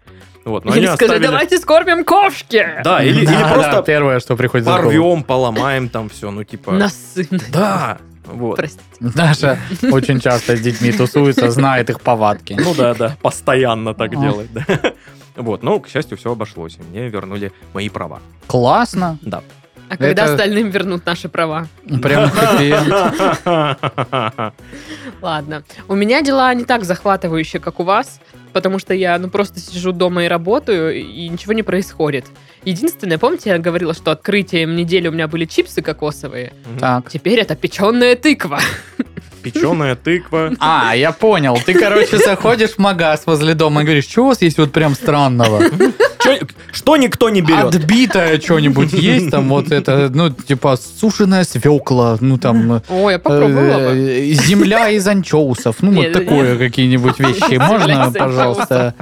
Вот, 0.44 0.64
но 0.64 0.72
они 0.72 0.80
Или 0.82 0.86
скажи, 0.86 1.04
оставили- 1.14 1.26
давайте 1.26 1.58
скормим 1.58 2.04
кошки. 2.04 2.64
Да, 2.84 3.02
или, 3.02 3.18
или 3.22 3.26
Да, 3.26 3.40
да, 3.40 3.54
просто 3.54 3.82
первое, 3.82 4.20
что 4.20 4.36
приходит 4.36 4.66
в 4.66 4.70
голову. 4.70 4.84
порвем, 4.84 5.22
поломаем 5.24 5.88
там 5.88 6.08
все, 6.08 6.30
ну 6.30 6.44
типа... 6.44 6.72
Носы. 6.72 7.26
Да, 7.50 7.98
вот. 8.26 8.56
Простите. 8.56 8.82
Даша 9.00 9.58
очень 9.90 10.20
часто 10.20 10.56
с 10.56 10.60
детьми 10.60 10.92
тусуется, 10.92 11.50
знает 11.50 11.90
их 11.90 12.00
повадки. 12.00 12.56
Ну 12.58 12.74
да, 12.74 12.94
да, 12.94 13.16
постоянно 13.22 13.94
так 13.94 14.12
А. 14.12 14.16
делает. 14.16 14.52
да. 14.52 14.64
Вот, 15.36 15.62
но, 15.64 15.80
к 15.80 15.88
счастью, 15.88 16.16
все 16.16 16.30
обошлось, 16.30 16.76
и 16.76 16.82
мне 16.90 17.08
вернули 17.08 17.50
мои 17.72 17.88
права. 17.88 18.20
Классно. 18.46 19.18
Да. 19.22 19.42
А 19.88 19.96
когда 19.96 20.22
Это- 20.22 20.32
остальным 20.32 20.70
вернут 20.70 21.04
наши 21.06 21.28
права? 21.28 21.68
Прям 22.02 22.30
хэппи-энд. 22.30 24.52
Ладно. 25.22 25.62
У 25.88 25.94
меня 25.94 26.22
дела 26.22 26.52
не 26.54 26.64
так 26.64 26.84
захватывающие, 26.84 27.60
как 27.60 27.80
у 27.80 27.84
вас, 27.84 28.20
потому 28.52 28.78
что 28.78 28.94
я, 28.94 29.18
ну, 29.18 29.28
просто 29.28 29.60
сижу 29.60 29.92
дома 29.92 30.24
и 30.24 30.28
работаю, 30.28 30.94
и 30.94 31.28
ничего 31.28 31.52
не 31.52 31.62
происходит. 31.62 32.26
Единственное, 32.64 33.18
помните, 33.18 33.50
я 33.50 33.58
говорила, 33.58 33.94
что 33.94 34.10
открытием 34.10 34.76
недели 34.76 35.08
у 35.08 35.12
меня 35.12 35.28
были 35.28 35.44
чипсы 35.44 35.82
кокосовые? 35.82 36.52
Так. 36.80 37.10
Теперь 37.10 37.40
это 37.40 37.54
печеная 37.56 38.16
тыква. 38.16 38.60
Печеная 39.42 39.96
тыква. 39.96 40.52
А, 40.58 40.94
я 40.96 41.12
понял. 41.12 41.58
Ты, 41.64 41.74
короче, 41.74 42.16
заходишь 42.16 42.70
в 42.70 42.78
магаз 42.78 43.24
возле 43.26 43.52
дома 43.54 43.82
и 43.82 43.84
говоришь, 43.84 44.08
что 44.08 44.22
у 44.22 44.26
вас 44.28 44.40
есть 44.40 44.56
вот 44.56 44.72
прям 44.72 44.94
странного? 44.94 45.62
Что 46.72 46.96
никто 46.96 47.28
не 47.28 47.40
берет? 47.40 47.74
Отбитое 47.74 48.40
что-нибудь 48.40 48.92
есть 48.92 49.30
там, 49.30 49.48
вот 49.48 49.72
это, 49.72 50.10
ну, 50.12 50.30
типа, 50.30 50.78
сушеная 51.00 51.44
свекла, 51.44 52.16
ну, 52.20 52.38
там, 52.38 52.82
Ой, 52.88 53.12
я 53.12 53.18
попробовала 53.18 53.90
бы. 53.90 53.96
э, 53.96 54.32
земля 54.32 54.90
из 54.90 55.06
анчоусов, 55.06 55.76
ну, 55.80 55.92
вот 55.92 56.02
Нет, 56.02 56.12
такое 56.12 56.58
какие-нибудь 56.58 57.18
вещи. 57.18 57.56
Можно, 57.58 58.12
пожалуйста? 58.16 58.94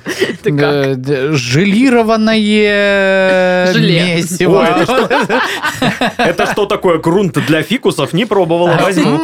Э, 0.45 0.95
Желированное 1.33 2.33
месиво. 3.75 4.67
Это 6.19 6.47
что? 6.47 6.67
Такое? 6.67 6.99
Грунт 6.99 7.38
для 7.47 7.62
фикусов? 7.62 8.12
Не 8.12 8.25
пробовала, 8.25 8.79
возьму. 8.81 9.19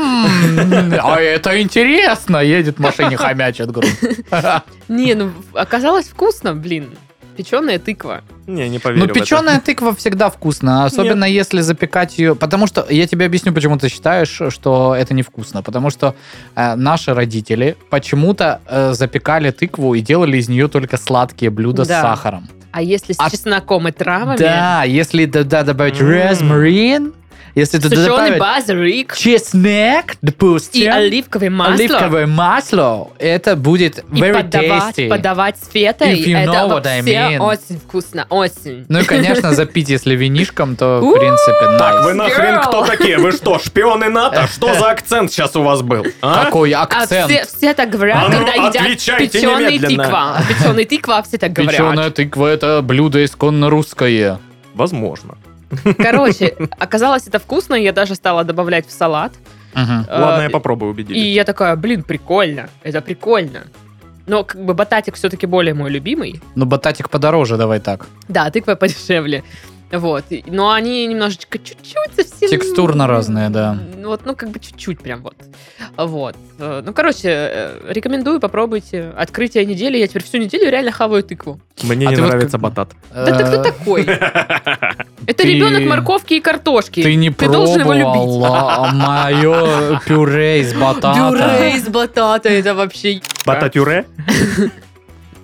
А 1.03 1.21
это 1.21 1.61
интересно. 1.61 2.39
Едет 2.39 2.79
в 2.79 2.81
машине, 2.81 3.17
хомячит 3.17 3.71
грунт. 3.71 3.99
Не, 4.89 5.15
ну 5.15 5.31
оказалось 5.55 6.07
вкусно, 6.07 6.55
блин. 6.55 6.91
Печеная 7.39 7.79
тыква. 7.79 8.23
Не, 8.49 8.69
не 8.69 8.81
поверю 8.81 9.03
Ну, 9.03 9.07
в 9.07 9.11
это. 9.13 9.21
печеная 9.21 9.61
тыква 9.61 9.95
всегда 9.95 10.29
вкусна, 10.29 10.85
особенно 10.87 11.25
если 11.25 11.61
запекать 11.61 12.19
ее. 12.19 12.35
Потому 12.35 12.67
что 12.67 12.85
я 12.91 13.07
тебе 13.07 13.27
объясню, 13.27 13.53
почему 13.53 13.79
ты 13.79 13.89
считаешь, 13.89 14.41
что 14.53 14.97
это 14.99 15.15
невкусно. 15.15 15.63
Потому 15.63 15.91
что 15.91 16.17
э, 16.57 16.75
наши 16.75 17.15
родители 17.15 17.77
почему-то 17.91 18.61
э, 18.67 18.93
запекали 18.93 19.53
тыкву 19.53 19.95
и 19.95 20.01
делали 20.01 20.37
из 20.39 20.49
нее 20.49 20.67
только 20.67 20.97
сладкие 20.97 21.53
блюда 21.53 21.85
Да. 21.87 22.01
с 22.01 22.03
сахаром. 22.03 22.49
А 22.73 22.83
если 22.83 23.13
с 23.13 23.17
А- 23.21 23.31
чесноком 23.31 23.87
и 23.87 23.93
травами? 23.93 24.37
Да, 24.37 24.83
если 24.83 25.25
туда 25.27 25.63
добавить 25.63 26.01
М. 26.01 26.09
розмарин, 26.11 27.13
если 27.55 27.79
туда 27.79 27.97
Сушеный 27.97 28.09
добавить 28.17 28.39
базилик 28.39 29.17
чеснок, 29.17 30.05
допустим, 30.23 30.83
и 30.83 30.87
оливковое 30.87 31.51
масло. 31.51 31.75
оливковое 31.75 32.27
масло, 32.27 33.11
это 33.19 33.57
будет 33.57 33.99
И 33.99 34.03
very 34.21 34.35
подавать, 34.35 34.99
tasty. 34.99 35.09
подавать 35.09 35.57
с 35.59 35.69
фетой. 35.71 36.15
If 36.15 36.25
you 36.27 36.37
это 36.39 36.51
know 36.53 36.69
what 36.69 36.85
вообще 36.85 36.91
I 37.17 37.37
mean. 37.37 37.39
очень 37.41 37.79
вкусно, 37.81 38.27
очень. 38.31 38.85
Ну 38.89 39.01
и, 39.01 39.05
конечно, 39.05 39.53
запить, 39.55 39.89
если 39.89 40.15
винишком, 40.15 40.77
то, 40.77 41.01
в 41.01 41.13
принципе, 41.19 41.79
Так, 41.79 41.95
nice. 41.97 42.05
вы 42.05 42.15
нахрен 42.15 42.55
Girl. 42.57 42.63
кто 42.69 42.85
такие? 42.87 43.19
Вы 43.19 43.33
что, 43.33 43.59
шпионы 43.59 44.09
НАТО? 44.09 44.47
Что 44.53 44.75
за 44.75 44.91
акцент 44.91 45.31
сейчас 45.33 45.57
у 45.57 45.63
вас 45.63 45.83
был? 45.83 46.05
а? 46.23 46.45
Какой 46.45 46.73
А 46.73 46.83
акцент. 46.83 47.31
все, 47.31 47.45
все 47.47 47.75
так 47.75 47.91
говорят, 47.91 48.17
А 48.19 48.29
ну, 48.29 48.39
когда 48.39 48.53
едят 48.55 48.77
отвечайте 48.83 49.39
печеный 49.39 49.73
немедленно. 49.79 50.05
тыква. 50.05 50.37
Печеный 50.49 50.85
тыква, 50.85 51.23
все 51.23 51.39
так 51.39 51.53
говорят. 51.53 51.73
Печеная 51.73 52.11
тыква– 52.11 52.47
это 52.49 52.81
блюдо 52.83 53.25
исконно 53.25 53.71
русское. 53.71 54.39
Возможно. 54.75 55.37
Короче, 55.99 56.55
оказалось 56.79 57.27
это 57.27 57.39
вкусно, 57.39 57.75
и 57.75 57.83
я 57.83 57.93
даже 57.93 58.15
стала 58.15 58.45
добавлять 58.45 58.87
в 58.87 58.91
салат. 58.93 59.33
Ладно, 59.75 60.41
Э, 60.41 60.43
я 60.45 60.51
попробую 60.51 60.91
И 60.91 60.93
убедить. 60.95 61.17
я 61.35 61.45
такая, 61.45 61.77
блин, 61.77 62.03
прикольно, 62.03 62.69
это 62.83 63.01
прикольно. 63.01 63.65
Но 64.27 64.45
как 64.45 64.65
бы 64.65 64.75
бататик 64.75 65.15
все-таки 65.15 65.47
более 65.47 65.75
мой 65.75 65.91
любимый. 65.91 66.41
Ну, 66.55 66.67
бататик 66.67 67.09
подороже, 67.11 67.57
давай 67.57 67.81
так. 67.81 68.07
Да, 68.29 68.51
тыква 68.51 68.75
подешевле. 68.75 69.43
Вот. 69.91 70.25
Но 70.47 70.71
они 70.73 71.07
немножечко 71.07 71.59
чуть-чуть 71.59 72.15
совсем... 72.15 72.49
Текстурно 72.51 73.07
разные, 73.07 73.49
да. 73.49 73.79
Вот, 74.05 74.23
ну, 74.27 74.35
как 74.37 74.51
бы 74.51 74.59
чуть-чуть 74.61 75.01
прям 75.01 75.23
вот. 75.23 75.35
Вот. 75.97 76.37
Э, 76.59 76.83
Ну, 76.85 76.93
короче, 76.93 77.29
э, 77.29 77.81
рекомендую, 77.89 78.39
попробуйте. 78.41 79.13
Открытие 79.17 79.65
недели. 79.65 79.97
Я 79.97 80.07
теперь 80.07 80.23
всю 80.25 80.39
неделю 80.39 80.71
реально 80.71 80.93
хаваю 80.93 81.23
тыкву. 81.23 81.59
Мне 81.83 82.07
А 82.07 82.11
не 82.11 82.17
вот 82.17 82.29
нравится 82.29 82.53
как- 82.59 82.61
батат. 82.61 82.91
Да 83.15 83.27
ты 83.27 83.45
кто 83.45 83.61
Э, 83.61 83.65
такой? 83.65 84.03
Это 85.27 85.43
ребенок 85.43 85.83
морковки 85.89 86.35
и 86.35 86.41
картошки. 86.41 87.03
Ты 87.03 87.15
не 87.15 87.31
должен 87.31 87.81
его 87.81 87.93
любить. 87.95 88.13
пробовала 88.13 88.91
мое 88.93 90.01
пюре 90.07 90.61
из 90.61 90.75
батата. 90.75 91.15
Пюре 91.31 91.77
из 91.77 91.89
батата, 91.89 92.49
это 92.51 92.75
вообще... 92.75 93.21
Бататюре? 93.47 94.05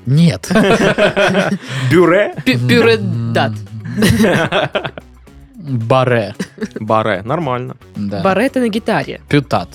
Нет. 0.07 0.51
Бюре? 1.91 2.35
Пю- 2.45 2.59
Пюре 2.69 2.99
дат. 2.99 3.53
Баре. 5.57 6.35
Баре. 6.81 7.23
Нормально. 7.25 7.77
Да. 7.97 8.21
Барета 8.23 8.61
на 8.61 8.69
гитаре. 8.69 9.21
Пютат. 9.29 9.69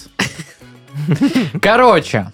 Короче, 1.61 2.31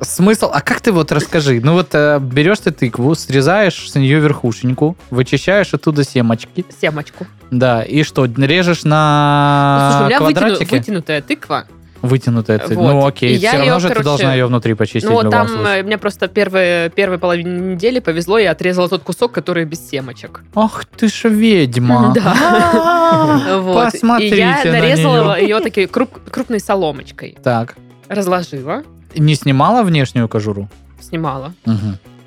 смысл... 0.00 0.50
А 0.52 0.60
как 0.60 0.80
ты 0.80 0.92
вот 0.92 1.12
расскажи? 1.12 1.60
Ну 1.62 1.72
вот 1.74 1.88
э, 1.94 2.18
берешь 2.20 2.60
ты 2.60 2.70
тыкву, 2.70 3.14
срезаешь 3.14 3.90
с 3.90 3.94
нее 3.94 4.20
верхушеньку, 4.20 4.96
вычищаешь 5.10 5.74
оттуда 5.74 6.04
семечки, 6.04 6.64
Семочку. 6.80 7.26
да, 7.50 7.82
и 7.82 8.02
что, 8.04 8.24
режешь 8.26 8.84
на 8.84 9.90
Слушай, 9.90 10.02
у 10.02 10.06
меня 10.06 10.18
вытяну- 10.18 10.40
квадратики? 10.48 10.70
вытянутая 10.74 11.22
тыква. 11.22 11.64
Вытянутая 12.06 12.58
цепь. 12.58 12.76
Вот. 12.76 12.92
Ну 12.92 13.06
окей, 13.06 13.34
И 13.34 13.38
все 13.38 13.50
равно 13.52 13.64
её, 13.64 13.78
же 13.80 13.88
ты 13.88 13.94
короче, 13.94 14.04
должна 14.04 14.34
ее 14.34 14.46
внутри 14.46 14.74
почистить 14.74 15.08
Ну, 15.10 15.30
там 15.30 15.48
случае. 15.48 15.80
э, 15.80 15.82
мне 15.82 15.98
просто 15.98 16.28
первые, 16.28 16.90
первой 16.90 17.18
половине 17.18 17.58
недели 17.74 18.00
повезло, 18.00 18.38
я 18.38 18.50
отрезала 18.52 18.88
тот 18.88 19.02
кусок, 19.02 19.32
который 19.32 19.64
без 19.64 19.88
семочек. 19.88 20.42
Ах 20.54 20.84
ты 20.96 21.08
ж 21.08 21.28
ведьма. 21.28 22.12
Да. 22.14 22.34
А. 23.14 23.90
Посмотрите 23.90 24.34
И 24.36 24.38
я 24.38 24.60
на 24.64 24.72
нарезала 24.72 25.38
ее 25.40 25.60
такой 25.60 25.84
круп- 25.84 26.30
крупной 26.30 26.58
соломочкой. 26.60 27.36
Так, 27.42 27.76
Разложила, 28.08 28.82
не 29.14 29.34
снимала 29.34 29.82
внешнюю 29.82 30.28
кожуру? 30.28 30.68
снимала. 31.00 31.52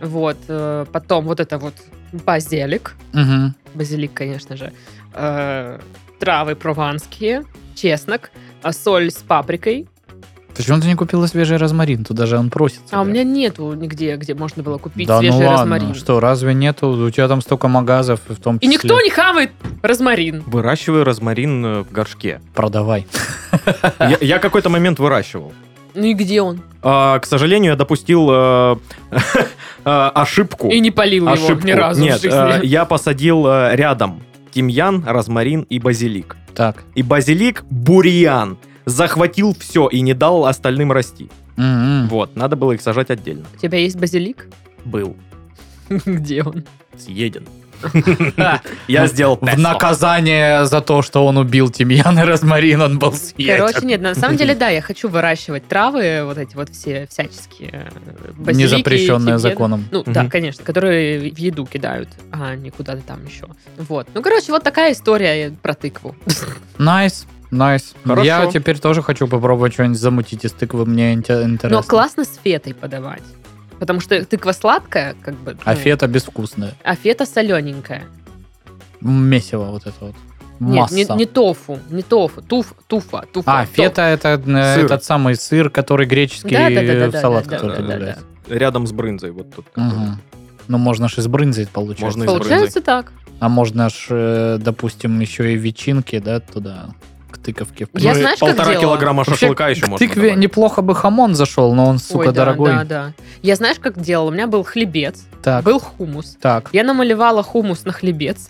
Вот. 0.01 0.37
э, 0.47 0.85
Потом 0.91 1.25
вот 1.25 1.39
это 1.39 1.57
вот 1.57 1.73
базилик. 2.13 2.95
Базилик, 3.73 4.13
конечно 4.13 4.55
же. 4.57 4.71
э, 5.13 5.79
Травы 6.19 6.55
прованские. 6.55 7.43
Чеснок. 7.75 8.31
А 8.67 8.73
Соль 8.73 9.11
с 9.11 9.17
паприкой. 9.17 9.87
Почему 10.53 10.81
ты 10.81 10.87
не 10.87 10.95
купила 10.95 11.25
свежий 11.27 11.57
розмарин? 11.57 12.03
Туда 12.03 12.25
же 12.25 12.37
он 12.37 12.49
просится. 12.49 12.83
А 12.91 13.01
у 13.01 13.05
меня 13.05 13.23
нету 13.23 13.71
нигде, 13.73 14.17
где 14.17 14.33
можно 14.33 14.61
было 14.63 14.77
купить 14.77 15.07
да 15.07 15.19
свежий 15.19 15.39
ну 15.39 15.45
ладно, 15.45 15.75
розмарин. 15.75 15.95
что, 15.95 16.19
разве 16.19 16.53
нету? 16.53 16.89
У 16.89 17.09
тебя 17.11 17.27
там 17.27 17.41
столько 17.41 17.67
магазов, 17.69 18.19
в 18.27 18.35
том 18.41 18.57
И 18.57 18.65
числе. 18.65 18.73
никто 18.73 18.99
не 19.01 19.09
хавает 19.09 19.51
розмарин. 19.83 20.43
Выращиваю 20.47 21.05
розмарин 21.05 21.65
э, 21.65 21.81
в 21.83 21.91
горшке. 21.91 22.41
Продавай. 22.53 23.07
Я, 23.99 24.17
я 24.19 24.39
какой-то 24.39 24.69
момент 24.69 24.99
выращивал. 24.99 25.53
Ну 25.93 26.03
и 26.03 26.13
где 26.13 26.41
он? 26.41 26.61
А, 26.81 27.19
к 27.19 27.25
сожалению, 27.25 27.71
я 27.71 27.75
допустил 27.77 28.27
э, 28.31 28.75
э, 29.11 29.19
ошибку. 29.85 30.69
И 30.69 30.79
не 30.79 30.91
полил 30.91 31.29
его 31.29 31.53
ни 31.61 31.71
разу 31.71 32.01
Нет, 32.01 32.19
в 32.19 32.21
жизни. 32.23 32.65
я 32.65 32.83
посадил 32.85 33.45
рядом 33.47 34.23
тимьян, 34.51 35.03
розмарин 35.07 35.61
и 35.69 35.79
базилик. 35.79 36.35
Так. 36.57 36.83
И 36.95 37.03
базилик 37.03 37.63
бурьян 37.69 38.57
захватил 38.85 39.53
все 39.53 39.87
и 39.89 40.01
не 40.01 40.15
дал 40.15 40.47
остальным 40.47 40.91
расти. 40.91 41.29
М-м. 41.55 42.07
Вот, 42.07 42.35
надо 42.35 42.55
было 42.55 42.71
их 42.71 42.81
сажать 42.81 43.11
отдельно. 43.11 43.45
У 43.53 43.57
тебя 43.59 43.77
есть 43.77 43.95
базилик? 43.95 44.47
Был 44.83 45.15
Где 45.89 46.41
он? 46.41 46.65
съеден. 46.97 47.45
Я 48.87 49.07
сделал 49.07 49.37
В 49.41 49.57
наказание 49.57 50.65
за 50.65 50.81
то, 50.81 51.01
что 51.01 51.25
он 51.25 51.37
убил 51.37 51.69
тимьян 51.69 52.17
и 52.19 52.23
розмарин, 52.23 52.81
он 52.81 52.99
был 52.99 53.13
съеден. 53.13 53.57
Короче, 53.57 53.85
нет, 53.85 54.01
на 54.01 54.15
самом 54.15 54.37
деле, 54.37 54.55
да, 54.59 54.69
я 54.69 54.81
хочу 54.81 55.09
выращивать 55.09 55.67
травы, 55.67 56.21
вот 56.25 56.37
эти 56.37 56.55
вот 56.55 56.69
все 56.69 57.07
всяческие 57.09 57.89
э, 57.91 58.31
базилики, 58.37 58.89
тимьяны. 58.89 59.37
законом. 59.37 59.85
Ну, 59.91 60.03
да, 60.05 60.27
конечно, 60.29 60.63
которые 60.63 61.31
в 61.31 61.37
еду 61.37 61.65
кидают, 61.65 62.09
а 62.31 62.55
не 62.55 62.69
куда-то 62.69 63.01
там 63.01 63.25
еще. 63.25 63.45
Вот. 63.77 64.07
Ну, 64.13 64.21
короче, 64.21 64.51
вот 64.51 64.63
такая 64.63 64.93
история 64.93 65.53
про 65.61 65.73
тыкву. 65.73 66.15
Nice. 66.77 67.25
Nice. 67.51 67.95
Хорошо. 68.03 68.25
Я 68.25 68.45
теперь 68.47 68.77
тоже 68.79 69.01
хочу 69.01 69.27
попробовать 69.27 69.73
что-нибудь 69.73 69.99
замутить 69.99 70.43
из 70.43 70.51
тыквы. 70.51 70.85
Мне 70.85 71.13
инте- 71.13 71.43
интересно. 71.43 71.69
Но 71.69 71.83
классно 71.83 72.25
с 72.25 72.39
фетой 72.43 72.73
подавать. 72.73 73.23
Потому 73.79 73.99
что 73.99 74.23
тыква 74.25 74.51
сладкая, 74.51 75.15
как 75.21 75.35
бы. 75.35 75.57
А 75.63 75.73
ну, 75.73 75.79
фета 75.79 76.07
безвкусная. 76.07 76.73
А 76.83 76.95
фета 76.95 77.25
солененькая. 77.25 78.05
Месиво 79.01 79.65
вот 79.65 79.85
это 79.85 79.95
вот. 79.99 80.15
Нет, 80.59 80.75
Масса. 80.75 80.95
не, 80.95 81.05
не 81.19 81.25
тофу, 81.25 81.79
не 81.91 82.01
тофу, 82.01 82.41
туф, 82.41 82.73
туфа, 82.87 83.25
туфа. 83.31 83.59
А, 83.59 83.65
тоф. 83.65 83.75
фета 83.75 84.01
это 84.01 84.41
э, 84.43 84.75
Сыр. 84.75 84.85
этот 84.85 85.03
самый 85.03 85.35
сыр, 85.35 85.69
который 85.69 86.07
греческий 86.07 86.49
Да, 86.49 86.69
да, 86.69 86.81
да, 86.81 86.99
да, 86.99 87.07
в 87.09 87.11
да, 87.11 87.21
салат, 87.21 87.45
да, 87.45 87.55
который 87.55 87.75
да, 87.75 87.81
да, 87.81 87.87
добавляется. 87.87 88.23
Рядом 88.47 88.87
с 88.87 88.91
брынзой 88.91 89.31
вот 89.31 89.53
тут. 89.53 89.65
Мгм. 89.75 90.19
Ну, 90.67 90.77
можно 90.79 91.09
ж 91.09 91.19
из 91.19 91.27
брынзы 91.27 91.67
получается. 91.71 92.05
Можно 92.05 92.25
Получается 92.25 92.81
так. 92.81 93.11
А 93.39 93.49
можно 93.49 93.89
ж, 93.89 94.07
э, 94.09 94.57
допустим, 94.59 95.19
еще 95.19 95.53
и 95.53 95.57
ветчинки, 95.57 96.17
да, 96.17 96.39
туда, 96.39 96.87
тыковке. 97.47 97.87
в 97.91 97.99
Я 97.99 98.13
Ну 98.13 98.19
знаешь, 98.19 98.39
как 98.39 98.49
полтора 98.49 98.65
делала? 98.73 98.81
килограмма 98.81 99.23
Вообще, 99.23 99.35
шашлыка 99.47 99.69
еще 99.69 99.81
к 99.85 99.87
можно 99.87 100.05
тыкве 100.07 100.21
добавить. 100.23 100.43
неплохо 100.43 100.81
бы 100.81 100.93
хамон 100.95 101.33
зашел, 101.35 101.73
но 101.73 101.85
он, 101.87 101.97
сука, 101.99 102.19
Ой, 102.19 102.25
да, 102.27 102.31
дорогой. 102.33 102.71
Да, 102.71 102.83
да. 102.83 103.13
Я 103.41 103.55
знаешь, 103.55 103.77
как 103.79 103.99
делала? 103.99 104.29
У 104.29 104.31
меня 104.31 104.47
был 104.47 104.63
хлебец, 104.63 105.25
Так, 105.41 105.63
был 105.63 105.79
хумус. 105.79 106.37
так, 106.41 106.69
Я 106.73 106.83
намалевала 106.83 107.41
хумус 107.43 107.85
на 107.85 107.91
хлебец. 107.93 108.47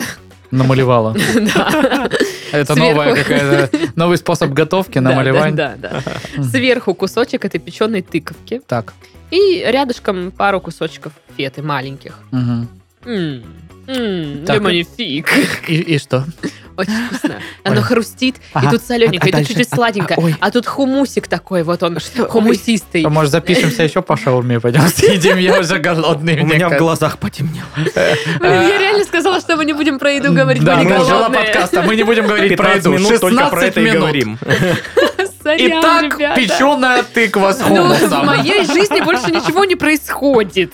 намалевала. 0.51 1.15
Да. 1.55 2.09
Это 2.51 2.75
новая 2.75 3.13
какая-то, 3.15 3.77
новый 3.95 4.17
способ 4.17 4.51
готовки, 4.51 4.99
намалевания. 4.99 5.51
Да, 5.55 5.75
да, 5.77 6.01
да. 6.37 6.43
Сверху 6.43 6.93
кусочек 6.93 7.43
этой 7.45 7.59
печеной 7.59 8.01
тыковки. 8.01 8.61
Так, 8.67 8.93
И 9.31 9.63
рядышком 9.67 10.31
пару 10.31 10.61
кусочков 10.61 11.11
феты 11.35 11.61
маленьких. 11.61 12.17
Le 13.87 14.59
magnifique. 14.59 15.27
и, 15.67 15.75
и 15.95 15.97
что? 15.97 16.25
Очень 16.77 17.07
вкусно. 17.07 17.41
Оно 17.63 17.81
хрустит, 17.81 18.35
и 18.55 18.67
тут 18.69 18.81
солененькое, 18.83 19.33
А 19.33 19.37
и 19.37 19.39
тут 19.41 19.47
чуть-чуть 19.47 19.69
сладенькое. 19.69 20.17
А, 20.17 20.21
ой. 20.21 20.35
А 20.39 20.51
тут 20.51 20.65
хумусик 20.67 21.27
такой, 21.27 21.63
вот 21.63 21.81
он, 21.83 21.97
хумусистый. 22.29 23.05
Может, 23.07 23.31
запишемся 23.31 23.83
еще 23.83 24.01
по 24.01 24.15
шаурме, 24.15 24.59
пойдем 24.59 24.81
съедим, 24.95 25.37
я 25.37 25.59
уже 25.59 25.77
голодный. 25.79 26.41
У 26.41 26.45
меня 26.45 26.69
в 26.69 26.77
глазах 26.77 27.17
потемнело. 27.17 27.65
Я 28.41 28.77
реально 28.79 29.03
сказала, 29.03 29.39
что 29.39 29.57
мы 29.57 29.65
не 29.65 29.73
будем 29.73 29.99
про 29.99 30.11
еду 30.13 30.33
говорить, 30.33 30.61
мы 30.63 30.75
не 30.75 30.85
голодные. 30.85 31.43
подкаста, 31.45 31.81
мы 31.81 31.95
не 31.95 32.03
будем 32.03 32.27
говорить 32.27 32.55
про 32.55 32.75
15 32.75 32.85
еду. 32.85 32.93
минут 32.97 33.19
только 33.21 33.49
про 33.49 33.61
16 33.61 33.69
это 33.69 33.81
и 33.81 33.89
говорим. 33.91 34.37
Сорян, 35.43 35.79
Итак, 35.79 36.03
ребята. 36.19 36.41
печеная 36.41 37.03
тыква 37.03 37.53
с 37.53 37.59
Ну, 37.59 37.65
в 37.65 37.67
хумусом. 37.69 38.25
моей 38.25 38.65
жизни 38.65 39.01
больше 39.01 39.31
ничего 39.31 39.63
не 39.65 39.75
происходит. 39.75 40.73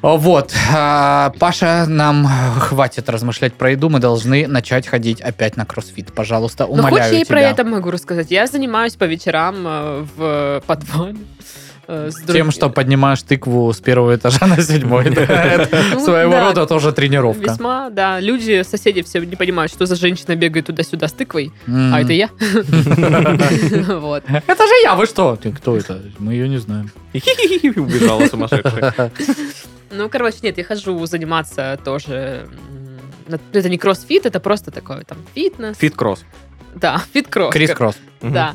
Вот, 0.00 0.52
а, 0.72 1.32
Паша, 1.40 1.84
нам 1.88 2.26
хватит 2.60 3.08
размышлять 3.08 3.54
про 3.54 3.72
еду, 3.72 3.88
мы 3.88 3.98
должны 3.98 4.46
начать 4.46 4.86
ходить 4.86 5.20
опять 5.20 5.56
на 5.56 5.64
кроссфит. 5.66 6.12
Пожалуйста, 6.12 6.66
Ну, 6.66 6.74
умоляю 6.74 7.02
хоть 7.04 7.12
я 7.14 7.20
и 7.20 7.24
тебя. 7.24 7.34
про 7.34 7.40
это 7.42 7.64
могу 7.64 7.90
рассказать. 7.90 8.30
Я 8.30 8.46
занимаюсь 8.46 8.94
по 8.94 9.04
вечерам 9.04 9.56
э, 9.66 10.04
в 10.16 10.62
подвале. 10.66 11.16
э, 11.88 12.10
с 12.12 12.16
Тем, 12.16 12.26
другими- 12.26 12.50
что 12.50 12.68
поднимаешь 12.70 13.22
тыкву 13.22 13.72
с 13.72 13.80
первого 13.80 14.14
этажа 14.14 14.46
на 14.46 14.60
седьмой. 14.62 15.06
Ну, 15.94 16.00
Своего 16.04 16.30
да. 16.32 16.44
рода 16.48 16.66
тоже 16.66 16.92
тренировка. 16.92 17.50
Весьма, 17.50 17.90
да. 17.90 18.20
Люди, 18.20 18.62
соседи 18.62 19.02
все 19.02 19.18
не 19.20 19.34
понимают, 19.36 19.72
что 19.72 19.84
за 19.86 19.96
женщина 19.96 20.36
бегает 20.36 20.66
туда-сюда 20.66 21.08
с 21.08 21.12
тыквой. 21.12 21.50
А 21.66 22.00
это 22.00 22.12
я. 22.12 22.28
Вот. 23.98 24.22
Это 24.46 24.62
же 24.66 24.74
я, 24.84 24.94
вы 24.94 25.06
что? 25.06 25.38
Кто 25.56 25.76
это? 25.76 26.02
Мы 26.18 26.34
ее 26.34 26.48
не 26.48 26.58
знаем. 26.58 26.90
Убежала 27.14 28.26
сумасшедшая. 28.26 29.10
Ну, 29.90 30.08
короче, 30.08 30.38
нет, 30.42 30.58
я 30.58 30.64
хожу 30.64 31.04
заниматься 31.06 31.78
тоже. 31.84 32.48
Это 33.52 33.68
не 33.68 33.78
кроссфит, 33.78 34.26
это 34.26 34.40
просто 34.40 34.70
такой 34.70 35.04
там 35.04 35.18
фитнес. 35.34 35.76
Фит-кросс. 35.78 36.24
Да, 36.74 37.02
фит-кросс. 37.12 37.52
Крис 37.52 37.70
Кросс. 37.74 37.96
Мгм. 38.20 38.32
Да. 38.32 38.54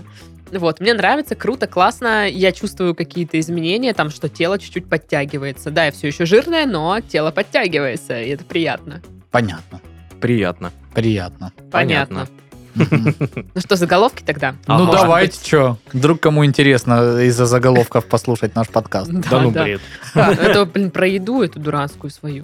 Вот, 0.51 0.79
мне 0.79 0.93
нравится, 0.93 1.35
круто, 1.35 1.65
классно. 1.65 2.29
Я 2.29 2.51
чувствую 2.51 2.93
какие-то 2.93 3.39
изменения, 3.39 3.93
там, 3.93 4.11
что 4.11 4.29
тело 4.29 4.59
чуть-чуть 4.59 4.87
подтягивается. 4.87 5.71
Да, 5.71 5.85
я 5.85 5.91
все 5.91 6.07
еще 6.07 6.25
жирная, 6.25 6.67
но 6.67 6.99
тело 6.99 7.31
подтягивается, 7.31 8.21
и 8.21 8.29
это 8.29 8.45
приятно. 8.45 9.01
Понятно. 9.31 9.81
Приятно. 10.21 10.71
Приятно. 10.93 11.51
Понятно. 11.71 12.21
Мгм. 12.21 12.42
Ну 12.75 13.61
что, 13.61 13.75
заголовки 13.75 14.23
тогда? 14.23 14.55
Ну 14.67 14.91
давайте, 14.91 15.39
что? 15.45 15.77
Вдруг 15.91 16.19
кому 16.19 16.45
интересно 16.45 17.21
из-за 17.21 17.45
заголовков 17.45 18.05
послушать 18.05 18.55
наш 18.55 18.67
подкаст. 18.67 19.11
Да 19.11 19.41
ну 19.41 19.51
бред. 19.51 19.81
Это, 20.15 20.65
блин, 20.65 20.91
про 20.91 21.07
еду 21.07 21.41
эту 21.41 21.59
дурацкую 21.59 22.11
свою. 22.11 22.43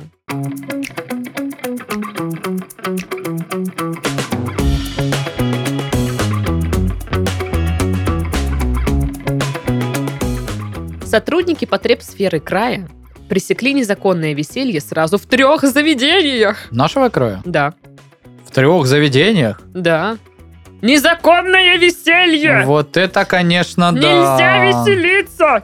Сотрудники 11.06 11.66
потребсферы 11.66 12.40
края 12.40 12.88
пресекли 13.30 13.74
незаконное 13.74 14.34
веселье 14.34 14.82
сразу 14.82 15.18
в 15.18 15.26
трех 15.26 15.64
заведениях. 15.64 16.68
Нашего 16.72 17.10
кроя? 17.10 17.42
Да, 17.46 17.74
В 18.50 18.52
трех 18.52 18.88
заведениях? 18.88 19.62
да. 19.76 20.18
Незаконное 20.82 21.78
веселье! 21.78 22.64
Вот 22.66 22.98
это, 22.98 23.24
конечно, 23.26 23.92
да. 23.92 24.00
Нельзя 24.00 24.66
веселиться! 24.66 25.64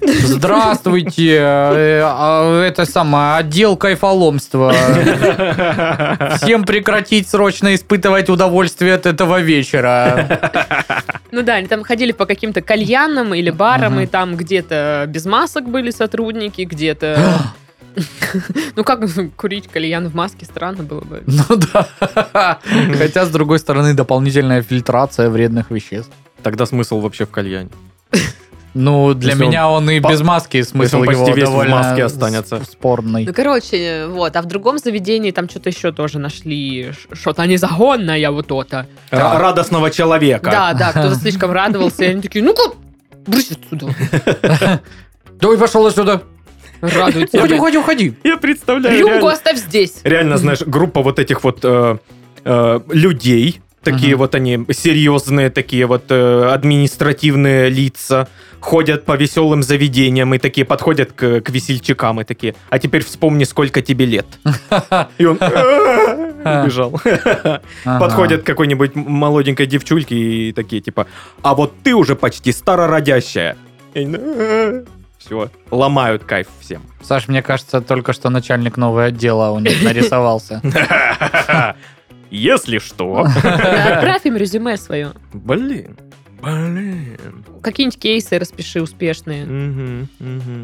Здравствуйте, 0.00 1.34
э, 1.38 2.00
а, 2.02 2.62
это 2.62 2.86
самое, 2.86 3.36
отдел 3.36 3.76
кайфоломства. 3.76 4.74
Всем 6.42 6.64
прекратить 6.64 7.28
срочно 7.28 7.72
испытывать 7.74 8.28
удовольствие 8.28 8.94
от 8.94 9.06
этого 9.06 9.40
вечера. 9.40 11.04
Ну 11.30 11.42
да, 11.42 11.54
они 11.54 11.68
там 11.68 11.84
ходили 11.84 12.10
по 12.10 12.26
каким-то 12.26 12.62
кальянам 12.62 13.32
или 13.32 13.50
барам, 13.50 14.00
и 14.00 14.06
там 14.06 14.34
где-то 14.34 15.04
без 15.06 15.24
масок 15.24 15.68
были 15.68 15.92
сотрудники, 15.92 16.62
где-то... 16.62 17.16
Ну 18.76 18.84
как 18.84 19.00
курить 19.36 19.68
кальян 19.68 20.08
в 20.08 20.14
маске, 20.14 20.44
странно 20.46 20.82
было 20.82 21.00
бы. 21.00 21.22
Ну 21.26 21.56
да. 21.56 22.58
Хотя, 22.98 23.24
с 23.26 23.30
другой 23.30 23.58
стороны, 23.58 23.94
дополнительная 23.94 24.62
фильтрация 24.62 25.30
вредных 25.30 25.70
веществ. 25.70 26.12
Тогда 26.42 26.66
смысл 26.66 27.00
вообще 27.00 27.24
в 27.24 27.30
кальяне. 27.30 27.70
Ну, 28.74 29.14
для 29.14 29.30
Если 29.30 29.44
меня 29.44 29.68
он 29.68 29.88
и 29.88 30.00
по- 30.00 30.10
без 30.10 30.20
маски 30.20 30.60
смысл 30.62 30.98
он 30.98 31.06
почти 31.06 31.22
его 31.22 31.34
весь 31.34 31.48
в 31.48 31.68
маске 31.68 32.04
останется. 32.04 32.60
спорный. 32.64 33.24
Ну, 33.24 33.32
короче, 33.32 34.06
вот, 34.08 34.34
а 34.34 34.42
в 34.42 34.46
другом 34.46 34.78
заведении 34.78 35.30
там 35.30 35.48
что-то 35.48 35.70
еще 35.70 35.92
тоже 35.92 36.18
нашли, 36.18 36.92
что-то 37.12 37.46
незаконное 37.46 38.30
вот 38.30 38.48
то-то. 38.48 38.88
Радостного 39.10 39.92
человека. 39.92 40.50
Да, 40.50 40.74
да, 40.74 40.90
кто-то 40.90 41.14
слишком 41.14 41.52
радовался, 41.52 42.04
и 42.04 42.08
они 42.08 42.22
такие, 42.22 42.44
ну-ка, 42.44 42.74
брысь 43.26 43.52
отсюда, 43.52 43.94
Давай 45.40 45.58
пошел 45.58 45.86
отсюда. 45.86 46.22
Радуйте. 46.88 47.38
Уходи, 47.38 47.54
уходи, 47.54 47.78
уходи. 47.78 48.14
Я 48.24 48.36
представляю. 48.36 48.98
Рюмку 48.98 49.26
оставь 49.26 49.58
здесь. 49.58 50.00
Реально, 50.04 50.36
знаешь, 50.38 50.62
группа 50.62 51.02
вот 51.02 51.18
этих 51.18 51.44
вот 51.44 51.60
э, 51.62 51.98
э, 52.44 52.80
людей, 52.90 53.60
такие 53.82 54.16
вот 54.16 54.34
они 54.34 54.64
серьезные, 54.70 55.50
такие 55.50 55.86
вот 55.86 56.04
э, 56.08 56.48
административные 56.52 57.68
лица, 57.68 58.28
ходят 58.60 59.04
по 59.04 59.14
веселым 59.16 59.62
заведениям 59.62 60.34
и 60.34 60.38
такие 60.38 60.64
подходят 60.64 61.12
к, 61.12 61.42
к 61.42 61.50
весельчакам 61.50 62.22
и 62.22 62.24
такие, 62.24 62.54
а 62.70 62.78
теперь 62.78 63.04
вспомни, 63.04 63.44
сколько 63.44 63.82
тебе 63.82 64.06
лет. 64.06 64.26
И 65.18 65.26
он 65.26 65.36
убежал. 65.36 66.98
Подходят 67.84 68.42
к 68.42 68.46
какой-нибудь 68.46 68.94
молоденькой 68.94 69.66
девчульке 69.66 70.16
и 70.16 70.52
такие 70.52 70.80
типа, 70.80 71.06
а 71.42 71.54
вот 71.54 71.74
ты 71.82 71.94
уже 71.94 72.16
почти 72.16 72.52
старородящая. 72.52 73.56
Все, 75.24 75.50
ломают 75.70 76.24
кайф 76.24 76.48
всем. 76.60 76.82
Саш, 77.00 77.28
мне 77.28 77.42
кажется, 77.42 77.80
только 77.80 78.12
что 78.12 78.28
начальник 78.28 78.76
нового 78.76 79.04
отдела 79.04 79.50
у 79.52 79.58
них 79.58 79.82
нарисовался. 79.82 80.60
Если 82.30 82.78
что. 82.78 83.26
Да, 83.42 83.96
Отправь 83.96 84.26
им 84.26 84.36
резюме 84.36 84.76
свое. 84.76 85.12
Блин. 85.32 85.96
Блин. 86.42 87.44
Какие-нибудь 87.64 87.98
кейсы 87.98 88.38
распиши 88.38 88.82
успешные. 88.82 90.06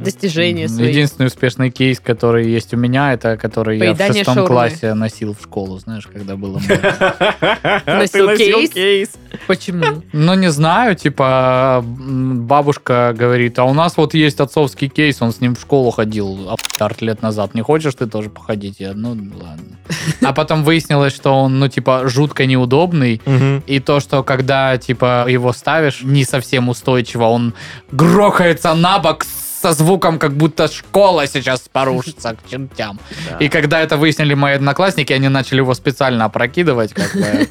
Достижения 0.05 0.69
свои. 0.69 0.89
Единственный 0.89 1.27
успешный 1.27 1.71
кейс, 1.71 1.99
который 1.99 2.51
есть 2.51 2.75
у 2.75 2.77
меня, 2.77 3.15
это 3.15 3.37
который 3.37 3.79
я 3.79 3.95
в 3.95 3.99
шестом 3.99 4.35
шаурмы. 4.35 4.47
классе 4.47 4.95
носил 4.95 5.35
в 5.35 5.43
школу, 5.43 5.79
знаешь, 5.79 6.07
когда 6.07 6.37
было 6.37 6.59
носил 7.87 8.37
кейс? 8.37 9.13
Почему? 9.47 10.03
Ну, 10.13 10.35
не 10.35 10.51
знаю, 10.51 10.95
типа, 10.95 11.83
бабушка 11.85 13.15
говорит, 13.17 13.59
а 13.59 13.65
у 13.65 13.73
нас 13.73 13.97
вот 13.97 14.15
есть 14.15 14.41
отцовский 14.41 14.89
кейс, 14.89 15.23
он 15.23 15.33
с 15.33 15.41
ним 15.41 15.55
в 15.55 15.61
школу 15.61 15.91
ходил 15.91 16.51
арт 16.79 17.01
лет 17.01 17.23
назад. 17.23 17.55
Не 17.55 17.63
хочешь 17.63 17.95
ты 17.95 18.07
тоже 18.07 18.29
походить? 18.31 18.81
Я, 18.81 18.93
ну, 18.95 19.11
ладно. 19.11 19.79
А 20.23 20.33
потом 20.33 20.65
выяснилось, 20.65 21.15
что 21.15 21.33
он, 21.33 21.59
ну, 21.59 21.69
типа, 21.69 22.09
жутко 22.09 22.47
неудобный, 22.47 23.21
и 23.67 23.81
то, 23.81 24.01
что 24.01 24.23
когда, 24.23 24.77
типа, 24.77 25.27
его 25.29 25.53
ставишь 25.53 26.03
не 26.03 26.25
совсем 26.25 26.69
устойчиво, 26.91 27.25
он 27.25 27.55
грохается 27.93 28.75
на 28.75 28.99
бок 28.99 29.25
со 29.63 29.73
звуком, 29.73 30.19
как 30.19 30.33
будто 30.33 30.69
школа 30.69 31.27
сейчас 31.27 31.69
порушится 31.73 32.35
к 32.35 32.51
чертям. 32.51 32.99
И 33.41 33.49
когда 33.49 33.81
это 33.81 33.97
выяснили 33.97 34.35
мои 34.35 34.55
одноклассники, 34.55 35.13
они 35.13 35.29
начали 35.29 35.59
его 35.59 35.75
специально 35.75 36.25
опрокидывать, 36.25 36.95
как 36.95 37.13
бы, 37.15 37.49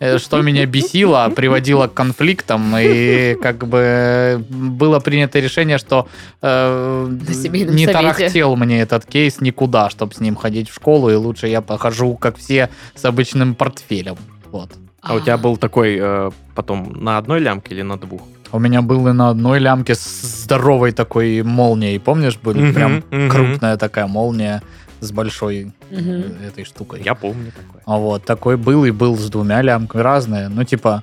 э, 0.00 0.18
что 0.18 0.42
меня 0.42 0.66
бесило, 0.66 1.32
приводило 1.34 1.88
к 1.88 1.94
конфликтам, 1.94 2.76
и 2.78 3.34
как 3.42 3.66
бы 3.66 4.44
было 4.48 5.00
принято 5.00 5.40
решение, 5.40 5.78
что 5.78 6.06
э, 6.42 7.08
не 7.10 7.34
совете. 7.34 7.92
тарахтел 7.92 8.56
мне 8.56 8.80
этот 8.80 9.04
кейс 9.04 9.40
никуда, 9.40 9.90
чтобы 9.90 10.14
с 10.14 10.20
ним 10.20 10.36
ходить 10.36 10.70
в 10.70 10.74
школу, 10.74 11.10
и 11.10 11.14
лучше 11.14 11.48
я 11.48 11.60
похожу, 11.60 12.14
как 12.14 12.36
все, 12.38 12.68
с 12.94 13.04
обычным 13.04 13.54
портфелем. 13.54 14.16
Вот. 14.52 14.70
А 15.02 15.14
у 15.14 15.20
тебя 15.20 15.36
был 15.36 15.56
такой 15.56 15.98
э, 16.00 16.30
потом 16.54 16.92
на 16.92 17.18
одной 17.18 17.40
лямке 17.40 17.74
или 17.74 17.82
на 17.82 17.96
двух? 17.96 18.22
У 18.52 18.58
меня 18.58 18.82
был 18.82 19.06
и 19.08 19.12
на 19.12 19.30
одной 19.30 19.58
лямке 19.60 19.94
с 19.94 20.42
здоровой 20.42 20.92
такой 20.92 21.42
молнией, 21.42 21.98
помнишь, 21.98 22.38
были 22.42 22.60
Мгм, 22.62 22.74
прям 22.74 23.04
мгм. 23.10 23.30
крупная 23.30 23.76
такая 23.76 24.06
молния 24.06 24.62
с 25.00 25.12
большой 25.12 25.72
э, 25.90 26.22
этой 26.46 26.64
штукой. 26.64 27.02
Я 27.04 27.14
помню 27.14 27.52
такой. 27.52 27.80
А 27.86 27.96
вот 27.96 28.24
такой 28.24 28.56
был 28.56 28.84
и 28.84 28.90
был 28.90 29.16
с 29.16 29.30
двумя 29.30 29.62
лямками 29.62 30.02
разные. 30.02 30.48
Ну, 30.48 30.64
типа, 30.64 31.02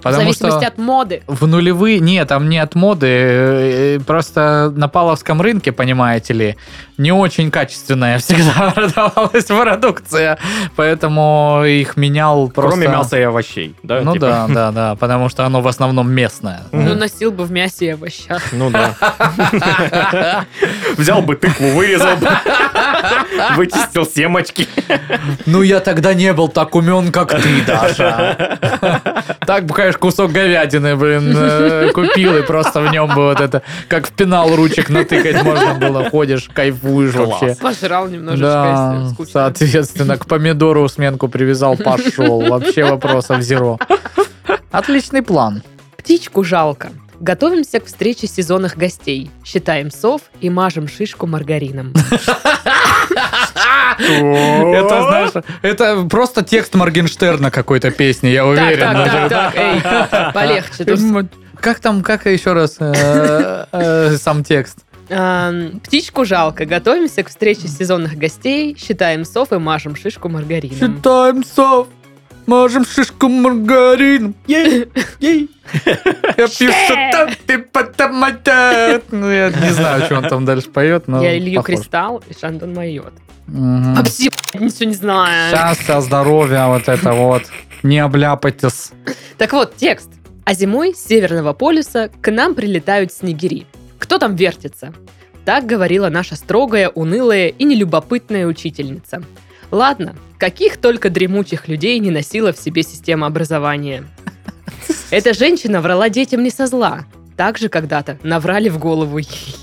В 0.00 0.02
Потому 0.02 0.32
что 0.32 0.44
зависимости 0.44 0.64
от 0.66 0.78
моды. 0.78 1.22
в 1.26 1.46
нулевые... 1.46 2.00
Нет, 2.00 2.28
там 2.28 2.48
не 2.48 2.58
от 2.58 2.74
моды. 2.74 3.06
э, 3.06 3.96
э, 3.96 4.00
Просто 4.00 4.72
на 4.74 4.88
паловском 4.88 5.40
рынке, 5.42 5.72
понимаете 5.72 6.32
ли, 6.32 6.56
не 6.96 7.12
очень 7.12 7.50
качественная 7.50 8.18
всегда 8.20 8.70
продавалась 8.70 9.44
продукция. 9.44 10.38
Поэтому 10.76 11.62
их 11.66 11.96
менял 11.98 12.48
просто... 12.48 12.78
Кроме 12.80 12.88
мяса 12.88 13.18
и 13.18 13.22
овощей, 13.22 13.74
да? 13.82 14.00
Ну 14.00 14.14
типа? 14.14 14.26
да, 14.26 14.46
да, 14.48 14.72
да, 14.72 14.94
потому 14.96 15.28
что 15.28 15.44
оно 15.44 15.60
в 15.60 15.68
основном 15.68 16.10
местное. 16.10 16.62
Ну, 16.72 16.94
носил 16.94 17.30
бы 17.30 17.44
в 17.44 17.52
мясе 17.52 17.86
и 17.86 17.90
овощах. 17.90 18.42
Ну 18.52 18.70
да. 18.70 18.94
Взял 20.96 21.22
бы 21.22 21.36
тыкву, 21.36 21.68
вырезал 21.70 22.16
бы, 22.16 22.28
вычистил 23.56 24.06
семечки. 24.06 24.66
Ну, 25.46 25.62
я 25.62 25.80
тогда 25.80 26.14
не 26.14 26.32
был 26.32 26.48
так 26.48 26.74
умен, 26.74 27.12
как 27.12 27.30
ты, 27.40 27.62
Даша. 27.66 28.58
Так 29.46 29.66
бы, 29.66 29.74
конечно, 29.74 29.89
кусок 29.96 30.32
говядины, 30.32 30.96
блин, 30.96 31.32
э, 31.36 31.90
купил, 31.92 32.36
и 32.36 32.42
просто 32.42 32.80
в 32.80 32.90
нем 32.92 33.08
бы 33.08 33.26
вот 33.28 33.40
это, 33.40 33.62
как 33.88 34.06
в 34.08 34.12
пенал 34.12 34.54
ручек 34.54 34.88
натыкать 34.88 35.42
можно 35.42 35.74
было. 35.74 36.08
Ходишь, 36.10 36.48
кайфуешь 36.52 37.14
Класс. 37.14 37.28
вообще. 37.42 37.56
Пожрал 37.60 38.08
немножечко, 38.08 38.44
Да, 38.44 39.06
если 39.08 39.24
соответственно, 39.32 40.16
к 40.16 40.26
помидору 40.26 40.88
сменку 40.88 41.28
привязал, 41.28 41.76
пошел. 41.76 42.40
Вообще 42.40 42.84
вопросов 42.84 43.42
зеро. 43.42 43.78
Отличный 44.70 45.22
план. 45.22 45.62
Птичку 45.96 46.44
жалко. 46.44 46.90
Готовимся 47.20 47.80
к 47.80 47.84
встрече 47.84 48.26
сезонных 48.26 48.78
гостей. 48.78 49.30
Считаем 49.44 49.90
сов 49.90 50.22
и 50.40 50.48
мажем 50.48 50.88
шишку 50.88 51.26
маргарином. 51.26 51.92
Это, 53.98 55.02
знаешь, 55.02 55.30
это 55.60 56.06
просто 56.08 56.42
текст 56.42 56.74
Моргенштерна 56.74 57.50
какой-то 57.50 57.90
песни, 57.90 58.28
я 58.28 58.46
уверен. 58.46 58.80
так, 58.80 59.28
так, 59.28 59.28
так, 59.28 59.54
эй, 59.56 60.32
полегче. 60.32 61.28
Как 61.60 61.80
там, 61.80 62.02
как 62.02 62.24
еще 62.24 62.54
раз 62.54 62.76
э, 62.80 63.66
э, 63.70 64.16
сам 64.16 64.42
текст? 64.42 64.78
Птичку 65.84 66.24
жалко. 66.24 66.64
Готовимся 66.64 67.22
к 67.22 67.28
встрече 67.28 67.68
сезонных 67.68 68.16
гостей. 68.16 68.74
Считаем 68.78 69.26
сов 69.26 69.52
и 69.52 69.58
мажем 69.58 69.94
шишку 69.94 70.30
маргарином. 70.30 70.78
Считаем 70.78 71.44
сов, 71.44 71.88
мажем 72.46 72.84
шишку 72.84 73.28
маргарин. 73.28 74.34
Ей, 74.46 74.88
ей. 75.20 75.50
Я 76.36 76.48
пью 76.48 76.72
ты 77.46 77.58
потом. 77.58 78.20
Ну, 79.10 79.30
я 79.30 79.50
не 79.50 79.70
знаю, 79.70 80.04
что 80.04 80.16
он 80.16 80.28
там 80.28 80.44
дальше 80.44 80.68
поет, 80.68 81.08
но 81.08 81.22
Я 81.22 81.38
Илью. 81.38 81.62
Кристалл 81.62 82.22
и 82.28 82.38
Шандон 82.38 82.74
Майот. 82.74 83.12
Мгм. 83.46 83.94
Вообще, 83.94 84.30
ничего 84.54 84.88
не 84.88 84.94
знаю. 84.94 85.50
Счастья, 85.50 86.00
здоровья, 86.00 86.66
вот 86.66 86.88
это 86.88 87.12
вот. 87.12 87.42
Не 87.82 87.98
обляпайтесь. 87.98 88.92
Так 89.38 89.52
вот, 89.52 89.76
текст. 89.76 90.10
А 90.44 90.54
зимой 90.54 90.94
с 90.94 91.04
Северного 91.04 91.52
полюса 91.52 92.10
к 92.20 92.30
нам 92.30 92.54
прилетают 92.54 93.12
снегири. 93.12 93.66
Кто 93.98 94.18
там 94.18 94.36
вертится? 94.36 94.92
Так 95.44 95.66
говорила 95.66 96.08
наша 96.10 96.36
строгая, 96.36 96.88
унылая 96.90 97.48
и 97.48 97.64
нелюбопытная 97.64 98.46
учительница. 98.46 99.22
Ладно, 99.70 100.16
каких 100.38 100.78
только 100.78 101.10
дремучих 101.10 101.68
людей 101.68 101.98
не 101.98 102.10
носила 102.10 102.52
в 102.52 102.58
себе 102.58 102.82
система 102.82 103.26
образования. 103.26 104.04
Эта 105.10 105.34
женщина 105.34 105.80
врала 105.80 106.08
детям 106.08 106.42
не 106.42 106.50
со 106.50 106.66
зла. 106.66 107.04
Так 107.36 107.58
же 107.58 107.68
когда-то 107.68 108.18
наврали 108.22 108.68
в 108.68 108.78
голову 108.78 109.18
ей. 109.18 109.56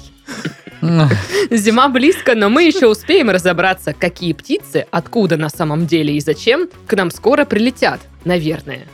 Зима 1.49 1.89
близко, 1.89 2.35
но 2.35 2.49
мы 2.49 2.63
еще 2.63 2.87
успеем 2.87 3.29
разобраться, 3.29 3.93
какие 3.93 4.33
птицы, 4.33 4.85
откуда 4.91 5.37
на 5.37 5.49
самом 5.49 5.87
деле 5.87 6.15
и 6.15 6.19
зачем 6.19 6.69
к 6.85 6.93
нам 6.95 7.11
скоро 7.11 7.45
прилетят, 7.45 7.99
наверное. 8.25 8.87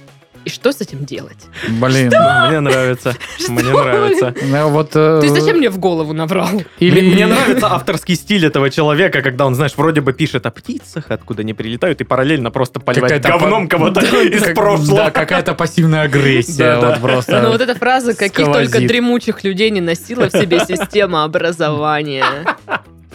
И 0.46 0.50
что 0.50 0.72
с 0.74 0.82
этим 0.82 1.06
делать? 1.06 1.38
Блин. 1.70 2.08
Мне 2.08 2.60
нравится. 2.60 3.16
Мне 3.48 3.62
Что? 3.64 3.84
нравится. 3.84 4.36
Ну, 4.42 4.70
вот, 4.70 4.92
э, 4.96 5.20
Ты 5.22 5.30
зачем 5.30 5.58
мне 5.58 5.70
в 5.70 5.78
голову 5.78 6.12
наврал? 6.14 6.50
Или... 6.80 7.00
Мне, 7.02 7.14
мне 7.14 7.28
нравится 7.28 7.68
авторский 7.74 8.16
стиль 8.16 8.46
этого 8.46 8.70
человека, 8.70 9.22
когда 9.22 9.46
он, 9.46 9.56
знаешь, 9.56 9.74
вроде 9.78 10.02
бы 10.02 10.12
пишет 10.14 10.46
о 10.46 10.52
птицах, 10.52 11.06
откуда 11.12 11.42
они 11.44 11.54
прилетают, 11.54 12.02
и 12.02 12.04
параллельно 12.04 12.52
просто 12.52 12.80
поливает 12.82 13.24
Какая-то 13.24 13.40
говном 13.40 13.68
по- 13.68 13.78
кого-то 13.78 14.02
из 14.02 14.44
Как- 14.44 14.56
прошлого. 14.56 14.98
Да, 14.98 15.12
какая-то 15.12 15.54
пассивная 15.54 16.02
агрессия. 16.02 16.76
Да, 16.76 16.82
да. 16.82 16.90
Вот 16.90 17.02
просто. 17.02 17.42
Ну 17.42 17.50
вот 17.50 17.62
эта 17.62 17.76
фраза, 17.76 18.14
каких 18.14 18.46
сквозит. 18.46 18.72
только 18.72 18.86
дремучих 18.88 19.44
людей 19.44 19.70
не 19.70 19.82
носила 19.82 20.30
в 20.30 20.32
себе 20.32 20.60
система 20.68 21.24
образования. 21.24 22.26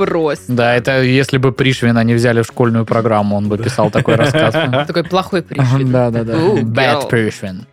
Просто. 0.06 0.52
Да, 0.52 0.74
это 0.74 1.02
если 1.02 1.38
бы 1.38 1.52
Пришвина 1.52 2.04
не 2.04 2.14
взяли 2.14 2.42
в 2.42 2.46
школьную 2.46 2.84
программу, 2.84 3.36
он 3.36 3.48
бы 3.48 3.58
писал 3.58 3.90
такой 3.90 4.14
рассказ. 4.14 4.54
Такой 4.86 5.04
плохой 5.04 5.42
Пришвин. 5.42 5.92
Да, 5.92 6.10
да, 6.10 6.24
да. 6.24 6.34
Bad. 6.34 7.08
Пришвин. 7.08 7.66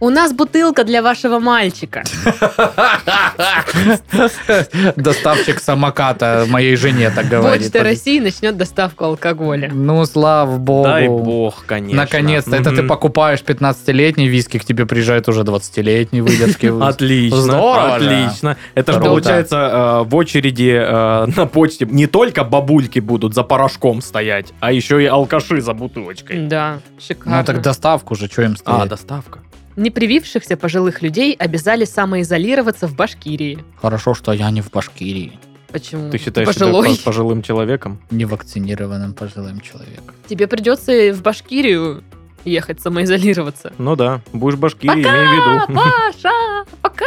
У 0.00 0.10
нас 0.10 0.32
бутылка 0.32 0.84
для 0.84 1.02
вашего 1.02 1.38
мальчика. 1.38 2.02
Доставщик 4.96 5.60
самоката 5.60 6.46
моей 6.48 6.76
жене 6.76 7.10
так 7.10 7.28
говорит. 7.28 7.62
Почта 7.62 7.82
России 7.82 8.20
начнет 8.20 8.56
доставку 8.56 9.04
алкоголя. 9.04 9.70
Ну, 9.72 10.04
слава 10.06 10.56
богу. 10.56 10.84
Дай 10.84 11.08
бог, 11.08 11.64
конечно. 11.66 12.02
Наконец-то, 12.02 12.56
это 12.56 12.74
ты 12.74 12.82
покупаешь 12.82 13.40
15-летний 13.40 14.28
виски, 14.28 14.58
к 14.58 14.64
тебе 14.64 14.86
приезжает 14.86 15.28
уже 15.28 15.42
20-летний 15.42 16.20
выдержки. 16.20 16.66
Отлично, 16.80 17.40
Здорово 17.40 17.96
отлично. 17.96 18.56
Это 18.74 18.92
же 18.92 19.00
Круто. 19.00 19.25
Получается 19.26 19.56
э, 19.56 20.08
в 20.08 20.14
очереди 20.16 20.72
э, 20.78 21.26
на 21.36 21.46
почте 21.46 21.86
не 21.86 22.06
только 22.06 22.44
бабульки 22.44 22.98
будут 23.00 23.34
за 23.34 23.42
порошком 23.42 24.00
стоять, 24.02 24.52
а 24.60 24.72
еще 24.72 25.02
и 25.02 25.06
алкаши 25.06 25.60
за 25.60 25.74
бутылочкой. 25.74 26.46
Да, 26.46 26.78
Ну, 26.94 27.00
шикарно. 27.00 27.44
так 27.44 27.60
доставку 27.62 28.14
же, 28.14 28.26
что 28.26 28.42
им 28.42 28.52
А, 28.52 28.56
стоит? 28.56 28.88
доставка. 28.88 29.40
Непривившихся 29.76 30.56
пожилых 30.56 31.02
людей 31.02 31.34
обязали 31.34 31.84
самоизолироваться 31.84 32.86
в 32.88 32.94
Башкирии. 32.96 33.58
Хорошо, 33.82 34.14
что 34.14 34.32
я 34.32 34.50
не 34.50 34.62
в 34.62 34.70
Башкирии. 34.70 35.38
Почему? 35.70 36.10
Ты 36.10 36.16
считаешь 36.18 36.46
пожилой? 36.48 36.88
себя 36.88 36.96
по- 36.98 37.04
пожилым 37.10 37.42
человеком? 37.42 37.98
Не 38.10 38.24
вакцинированным 38.24 39.12
пожилым 39.12 39.60
человеком. 39.60 40.14
Тебе 40.28 40.46
придется 40.46 41.12
в 41.12 41.20
Башкирию 41.20 42.02
ехать 42.46 42.80
самоизолироваться. 42.80 43.72
Ну 43.76 43.96
да, 43.96 44.20
будешь 44.32 44.56
в 44.56 44.60
Башкирии, 44.60 45.02
имей 45.02 45.04
в 45.04 45.68
виду. 45.68 45.74
Паша, 45.80 46.64
пока, 46.80 47.04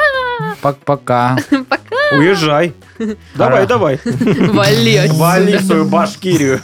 Пока. 0.61 0.75
пока. 0.85 1.37
Уезжай. 2.11 2.73
Давай, 3.35 3.67
давай. 3.67 3.99
Вали 4.03 4.95
отсюда. 4.95 5.19
Вали 5.19 5.57
в 5.57 5.61
свою 5.61 5.85
Башкирию. 5.85 6.59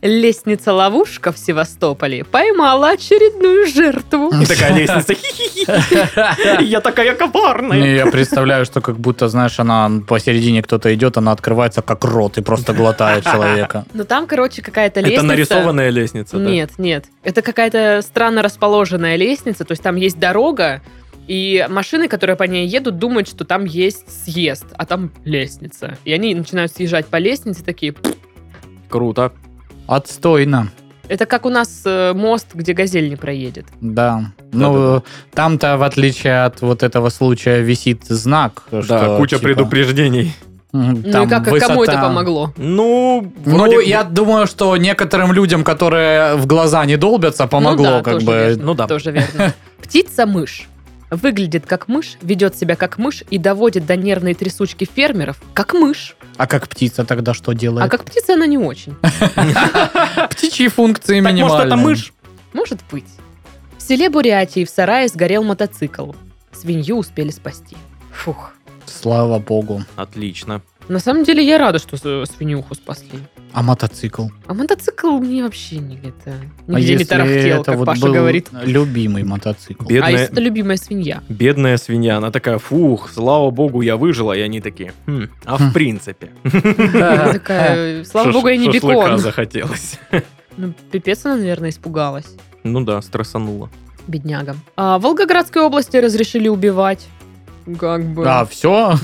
Лестница-ловушка 0.00 1.32
в 1.32 1.38
Севастополе 1.38 2.22
поймала 2.22 2.90
очередную 2.90 3.66
жертву. 3.66 4.30
Такая 4.46 4.72
лестница. 4.76 5.14
Я 6.62 6.80
такая 6.80 7.16
коварная. 7.16 7.96
Я 7.96 8.06
представляю, 8.06 8.64
что 8.64 8.80
как 8.80 8.96
будто, 8.96 9.26
знаешь, 9.28 9.58
она 9.58 9.90
посередине 10.06 10.62
кто-то 10.62 10.94
идет, 10.94 11.16
она 11.16 11.32
открывается 11.32 11.82
как 11.82 12.04
рот 12.04 12.38
и 12.38 12.42
просто 12.42 12.74
глотает 12.74 13.24
человека. 13.24 13.86
Ну 13.92 14.04
там, 14.04 14.28
короче, 14.28 14.62
какая-то 14.62 15.00
Это 15.00 15.08
лестница. 15.08 15.26
нарисованная 15.26 15.90
лестница, 15.90 16.38
да? 16.38 16.44
Нет, 16.48 16.70
нет. 16.78 17.06
Это 17.24 17.42
какая-то 17.42 18.00
странно 18.02 18.42
расположенная 18.42 19.16
лестница. 19.16 19.64
То 19.64 19.72
есть 19.72 19.82
там 19.82 19.96
есть 19.96 20.20
дорога, 20.20 20.80
и 21.28 21.66
машины, 21.68 22.08
которые 22.08 22.36
по 22.36 22.42
ней 22.44 22.66
едут, 22.66 22.98
думают, 22.98 23.28
что 23.28 23.44
там 23.44 23.64
есть 23.64 24.04
съезд, 24.24 24.64
а 24.76 24.84
там 24.86 25.10
лестница. 25.24 25.96
И 26.04 26.12
они 26.12 26.34
начинают 26.34 26.72
съезжать 26.72 27.06
по 27.06 27.16
лестнице 27.16 27.62
такие. 27.62 27.94
Круто. 28.88 29.32
Отстойно. 29.86 30.68
Это 31.08 31.24
как 31.24 31.46
у 31.46 31.48
нас 31.50 31.82
э, 31.86 32.12
мост, 32.14 32.48
где 32.54 32.74
газель 32.74 33.08
не 33.08 33.16
проедет. 33.16 33.64
Да. 33.80 34.32
Ну, 34.52 35.02
там-то, 35.32 35.78
в 35.78 35.82
отличие 35.82 36.44
от 36.44 36.60
вот 36.60 36.82
этого 36.82 37.08
случая, 37.08 37.60
висит 37.62 38.04
знак. 38.04 38.64
Да, 38.70 38.82
что, 38.82 39.16
куча 39.18 39.36
типа, 39.36 39.44
предупреждений. 39.48 40.34
м, 40.74 41.00
ну 41.02 41.10
там 41.12 41.26
и 41.26 41.30
как, 41.30 41.44
кому 41.44 41.56
высота- 41.82 41.92
это 41.92 42.02
помогло? 42.02 42.52
Ну, 42.58 43.32
Ну, 43.46 43.56
вроде... 43.56 43.88
я 43.88 44.04
думаю, 44.04 44.46
что 44.46 44.76
некоторым 44.76 45.32
людям, 45.32 45.64
которые 45.64 46.34
в 46.36 46.46
глаза 46.46 46.84
не 46.84 46.96
долбятся, 46.98 47.46
помогло, 47.46 47.84
Ну 47.86 47.90
да, 47.92 48.02
как 48.02 48.14
тоже 48.14 48.26
бы. 48.26 48.32
верно. 48.32 48.64
Ну 48.64 48.74
да. 48.74 48.86
Тоже 48.86 49.10
верно. 49.12 49.54
Птица-мышь. 49.82 50.68
Выглядит 51.10 51.64
как 51.66 51.88
мышь, 51.88 52.18
ведет 52.20 52.56
себя 52.56 52.76
как 52.76 52.98
мышь 52.98 53.24
и 53.30 53.38
доводит 53.38 53.86
до 53.86 53.96
нервной 53.96 54.34
трясучки 54.34 54.84
фермеров 54.84 55.40
как 55.54 55.72
мышь. 55.72 56.16
А 56.36 56.46
как 56.46 56.68
птица 56.68 57.04
тогда 57.04 57.32
что 57.34 57.52
делает? 57.54 57.86
А 57.86 57.88
как 57.88 58.04
птица 58.04 58.34
она 58.34 58.46
не 58.46 58.58
очень. 58.58 58.94
птичьи 60.30 60.68
функции 60.68 61.20
Так, 61.20 61.32
может, 61.32 61.38
минимальные. 61.38 61.66
это 61.66 61.76
мышь? 61.76 62.12
Может 62.52 62.80
быть. 62.90 63.06
В 63.78 63.82
селе 63.82 64.10
Бурятии 64.10 64.64
в 64.64 64.70
сарае 64.70 65.08
сгорел 65.08 65.44
мотоцикл. 65.44 66.12
Свинью 66.52 66.96
успели 66.98 67.30
спасти. 67.30 67.76
Фух. 68.12 68.52
Слава 68.86 69.38
богу. 69.38 69.84
Отлично. 69.96 70.60
На 70.88 70.98
самом 70.98 71.24
деле 71.24 71.44
я 71.46 71.58
рада, 71.58 71.78
что 71.78 71.96
с- 71.96 72.30
свинюху 72.36 72.74
спасли. 72.74 73.20
А 73.52 73.62
мотоцикл? 73.62 74.26
А 74.46 74.54
мотоцикл 74.54 75.18
мне 75.18 75.42
вообще 75.42 75.78
не 75.78 75.96
это... 75.96 76.34
а 76.66 76.70
Нигде 76.72 76.86
не 76.86 76.92
если 76.92 77.04
тарахтел, 77.04 77.60
это 77.62 77.64
как 77.72 77.78
вот 77.78 77.86
Паша 77.86 78.02
был 78.02 78.12
говорит. 78.12 78.48
любимый 78.64 79.24
мотоцикл? 79.24 79.84
Бед- 79.84 80.02
А 80.02 80.06
Бедная- 80.06 80.12
если 80.12 80.32
это 80.32 80.40
любимая 80.40 80.76
свинья? 80.76 81.22
Бедная 81.28 81.76
свинья, 81.78 82.18
она 82.18 82.30
такая, 82.30 82.58
фух, 82.58 83.10
слава 83.10 83.50
богу, 83.50 83.80
я 83.80 83.96
выжила, 83.96 84.32
и 84.34 84.40
они 84.40 84.60
такие, 84.60 84.92
«Хм, 85.06 85.28
а 85.44 85.56
в 85.56 85.72
принципе. 85.72 86.30
Она 86.44 87.32
такая, 87.32 88.04
слава 88.04 88.32
богу, 88.32 88.48
я 88.48 88.56
не 88.56 88.68
бекон. 88.70 89.18
захотелось. 89.18 89.98
Ну, 90.56 90.74
пипец 90.90 91.24
она, 91.24 91.36
наверное, 91.36 91.70
испугалась. 91.70 92.26
Ну 92.64 92.80
да, 92.82 93.00
стрессанула. 93.00 93.70
Бедняга. 94.08 94.56
А 94.76 94.98
в 94.98 95.02
Волгоградской 95.02 95.62
области 95.62 95.96
разрешили 95.96 96.48
убивать. 96.48 97.06
Как 97.76 98.04
бы. 98.04 98.24
А, 98.26 98.44
все? 98.46 98.96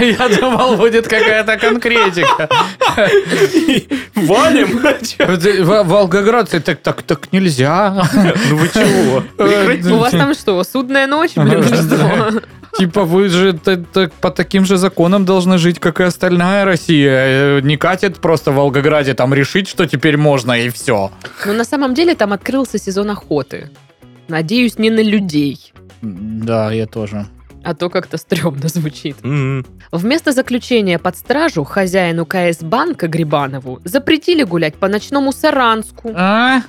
Я 0.00 0.28
думал, 0.40 0.76
будет 0.76 1.06
какая-то 1.06 1.56
конкретика. 1.56 2.48
Валим? 4.14 4.78
В 5.64 5.82
Волгоградце 5.84 6.60
так, 6.60 6.80
так, 6.80 7.02
так 7.02 7.32
нельзя. 7.32 8.02
Ну 8.50 8.56
вы 8.56 8.68
чего? 8.68 9.94
У 9.94 9.98
вас 9.98 10.10
там 10.12 10.34
что, 10.34 10.62
судная 10.64 11.06
ночь, 11.06 11.32
блин? 11.36 11.64
Типа 12.78 13.04
вы 13.04 13.28
же 13.28 13.58
по 14.20 14.30
таким 14.30 14.64
же 14.64 14.76
законам 14.76 15.24
должны 15.24 15.58
жить, 15.58 15.80
как 15.80 16.00
и 16.00 16.04
остальная 16.04 16.64
Россия. 16.64 17.58
Э, 17.58 17.60
Не 17.62 17.76
катит 17.76 18.18
просто 18.20 18.52
в 18.52 18.54
Волгограде 18.54 19.14
там 19.14 19.34
решить, 19.34 19.68
что 19.68 19.86
теперь 19.86 20.16
можно, 20.16 20.52
и 20.52 20.68
все. 20.70 21.10
Но 21.46 21.52
на 21.52 21.64
самом 21.64 21.94
деле 21.94 22.14
там 22.14 22.32
открылся 22.32 22.78
сезон 22.78 23.10
охоты. 23.10 23.70
Надеюсь, 24.30 24.78
не 24.78 24.90
на 24.90 25.02
людей. 25.02 25.72
Да, 26.02 26.72
я 26.72 26.86
тоже. 26.86 27.26
А 27.62 27.74
то 27.74 27.90
как-то 27.90 28.16
стрёмно 28.16 28.68
звучит. 28.68 29.16
М, 29.22 29.66
Вместо 29.92 30.32
заключения 30.32 30.98
под 30.98 31.16
стражу 31.16 31.64
хозяину 31.64 32.24
КС 32.24 32.62
банка 32.62 33.06
Грибанову 33.08 33.80
запретили 33.84 34.44
гулять 34.44 34.76
по 34.76 34.88
ночному 34.88 35.32
Саранску. 35.32 36.12
А? 36.14 36.62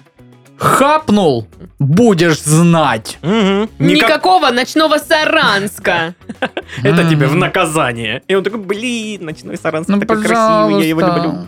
Хапнул? 0.57 1.47
Будешь 1.79 2.41
знать. 2.41 3.17
мгм. 3.21 3.69
Никак- 3.79 4.09
Никакого 4.09 4.51
ночного 4.51 4.97
Саранска. 4.97 6.13
Это 6.83 7.09
тебе 7.09 7.27
в 7.27 7.35
наказание. 7.35 8.21
И 8.27 8.35
он 8.35 8.43
такой, 8.43 8.59
блин, 8.59 9.25
ночной 9.25 9.57
Саранск 9.57 9.87
Ну, 9.89 9.99
такой 9.99 10.21
красивый, 10.23 10.83
я 10.83 10.89
его 10.89 11.01
люблю. 11.01 11.47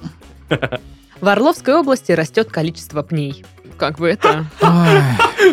В 1.21 1.27
Орловской 1.27 1.73
области 1.75 2.11
растет 2.11 2.49
количество 2.51 3.01
пней. 3.01 3.45
Как 3.77 3.99
бы 3.99 4.09
это... 4.09 4.45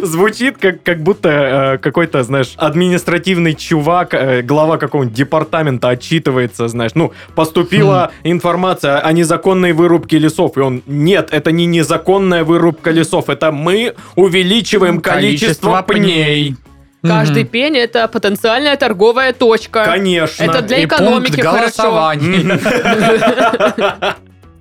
Звучит 0.03 0.57
как, 0.59 0.83
как 0.83 1.03
будто 1.03 1.29
э, 1.29 1.79
какой-то, 1.79 2.23
знаешь, 2.23 2.53
административный 2.57 3.55
чувак, 3.55 4.15
э, 4.15 4.43
глава 4.43 4.79
какого-нибудь 4.79 5.17
департамента 5.17 5.89
отчитывается, 5.89 6.69
знаешь. 6.69 6.93
Ну, 6.95 7.13
поступила 7.35 8.13
информация 8.23 9.01
о 9.01 9.13
незаконной 9.13 9.73
вырубке 9.73 10.19
лесов, 10.19 10.57
и 10.57 10.61
он, 10.61 10.83
нет, 10.87 11.31
это 11.33 11.51
не 11.51 11.67
незаконная 11.67 12.45
вырубка 12.45 12.93
лесов, 12.93 13.29
это 13.29 13.51
мы 13.51 13.95
увеличиваем 14.15 15.01
количество, 15.01 15.83
пней. 15.83 16.57
Каждый 17.03 17.45
Мгм. 17.45 17.51
пень 17.51 17.77
это 17.79 18.07
потенциальная 18.09 18.77
торговая 18.77 19.33
точка. 19.33 19.85
Конечно. 19.87 20.45
Это 20.45 20.61
для 20.61 20.79
И 20.81 20.87
пункт 20.87 21.01
экономики 21.01 21.41
хорошо. 21.41 22.13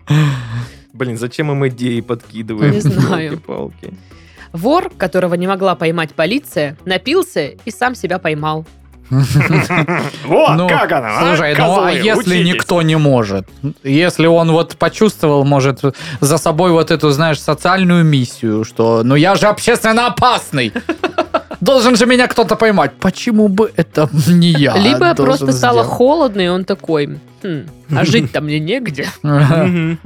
Блин, 1.00 1.18
зачем 1.18 1.50
им 1.50 1.66
идеи 1.70 2.02
подкидываем? 2.02 2.74
Не 2.74 2.80
знаю. 2.82 3.32
Ёлки-палки. 3.32 3.94
Вор, 4.52 4.90
которого 4.98 5.36
не 5.36 5.48
могла 5.48 5.76
поймать 5.76 6.14
полиция, 6.14 6.76
напился 6.84 7.52
и 7.64 7.72
сам 7.72 7.96
себя 7.96 8.20
поймал. 8.20 8.66
Вот, 10.26 10.56
Ну, 10.56 10.68
как 10.68 10.92
она, 10.92 11.18
а, 11.20 11.22
Слушай, 11.36 11.56
ну 11.58 11.82
а 11.82 11.92
если 11.92 12.20
учитесь. 12.40 12.54
никто 12.54 12.82
не 12.82 12.96
может? 12.98 13.48
Если 13.84 14.28
он 14.28 14.52
вот 14.52 14.76
почувствовал, 14.76 15.46
может, 15.46 15.82
за 16.22 16.38
собой 16.38 16.72
вот 16.72 16.92
эту, 16.92 17.10
знаешь, 17.12 17.40
социальную 17.42 18.04
миссию, 18.04 18.66
что 18.66 19.02
ну 19.04 19.16
я 19.16 19.36
же 19.36 19.48
общественно 19.48 20.08
опасный. 20.08 20.74
Должен 21.62 21.96
же 21.96 22.06
меня 22.06 22.28
кто-то 22.28 22.56
поймать. 22.56 22.92
Почему 23.00 23.48
бы 23.48 23.72
это 23.76 24.10
не 24.28 24.50
я? 24.52 24.76
Либо 24.78 25.16
просто 25.16 25.54
стало 25.54 25.84
холодно, 25.84 26.42
и 26.42 26.48
он 26.48 26.64
такой, 26.66 27.18
«Хм, 27.42 27.68
а 27.96 28.06
жить-то 28.06 28.42
мне 28.42 28.60
негде. 28.60 29.08
Я 29.24 29.98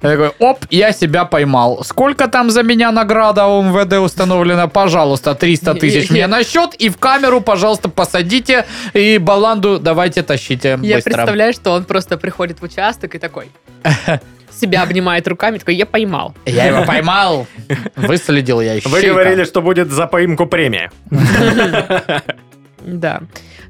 такой, 0.00 0.30
оп, 0.38 0.64
я 0.70 0.92
себя 0.92 1.24
поймал. 1.24 1.82
Сколько 1.84 2.28
там 2.28 2.50
за 2.50 2.62
меня 2.62 2.92
награда 2.92 3.46
у 3.46 3.62
МВД 3.62 3.94
установлена? 3.94 4.68
Пожалуйста, 4.68 5.34
300 5.34 5.74
тысяч 5.74 6.10
мне 6.10 6.26
на 6.26 6.44
счет. 6.44 6.74
И 6.74 6.88
в 6.88 6.96
камеру, 6.98 7.40
пожалуйста, 7.40 7.88
посадите. 7.88 8.64
И 8.94 9.18
баланду 9.18 9.78
давайте 9.78 10.22
тащите 10.22 10.78
Я 10.82 11.00
представляю, 11.00 11.52
что 11.52 11.72
он 11.72 11.84
просто 11.84 12.16
приходит 12.16 12.60
в 12.60 12.62
участок 12.64 13.14
и 13.14 13.18
такой 13.18 13.50
себя 14.58 14.82
обнимает 14.82 15.26
руками, 15.28 15.58
такой, 15.58 15.76
я 15.76 15.86
поймал. 15.86 16.34
Я 16.46 16.66
его 16.66 16.84
поймал. 16.86 17.46
Выследил 17.96 18.60
я 18.60 18.74
Вы 18.74 18.80
щейка. 18.80 19.08
говорили, 19.08 19.44
что 19.44 19.62
будет 19.62 19.90
за 19.90 20.06
поимку 20.06 20.46
премия. 20.46 20.90
Да. 22.80 23.22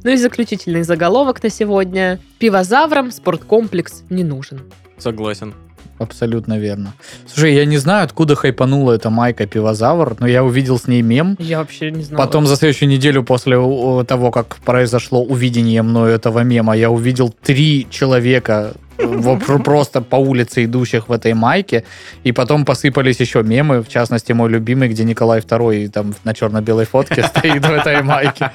Ну 0.05 0.11
и 0.11 0.17
заключительный 0.17 0.83
заголовок 0.83 1.43
на 1.43 1.51
сегодня. 1.51 2.19
Пивозаврам 2.39 3.11
спорткомплекс 3.11 4.05
не 4.11 4.25
нужен. 4.25 4.61
Согласен. 4.99 5.55
Абсолютно 5.99 6.59
верно. 6.59 6.93
Слушай, 7.27 7.55
я 7.55 7.65
не 7.65 7.77
знаю, 7.77 8.05
откуда 8.05 8.37
хайпанула 8.37 8.93
эта 8.93 9.11
майка 9.11 9.47
Пивозавр, 9.47 10.17
но 10.21 10.29
я 10.29 10.45
увидел 10.45 10.79
с 10.79 10.87
ней 10.87 11.03
мем. 11.03 11.37
Я 11.41 11.59
вообще 11.59 11.91
не 11.91 12.05
знала. 12.05 12.25
Потом 12.25 12.47
за 12.47 12.55
следующую 12.57 12.89
неделю 12.89 13.25
после 13.25 13.57
того, 14.05 14.31
как 14.31 14.57
произошло 14.65 15.23
увидение 15.25 15.83
мною 15.83 16.15
этого 16.15 16.45
мема, 16.45 16.77
я 16.77 16.91
увидел 16.91 17.31
три 17.31 17.89
человека 17.91 18.75
пр- 18.97 19.63
просто 19.63 20.01
по 20.01 20.15
улице 20.17 20.65
идущих 20.67 21.09
в 21.09 21.13
этой 21.13 21.35
майке, 21.35 21.83
и 22.23 22.31
потом 22.31 22.65
посыпались 22.65 23.19
еще 23.19 23.43
мемы, 23.43 23.83
в 23.83 23.89
частности, 23.89 24.31
мой 24.33 24.51
любимый, 24.51 24.89
где 24.89 25.03
Николай 25.03 25.41
II 25.41 25.89
там 25.89 26.15
на 26.23 26.33
черно-белой 26.33 26.85
фотке 26.85 27.23
стоит 27.27 27.67
в 27.67 27.71
этой 27.73 28.05
майке. 28.05 28.53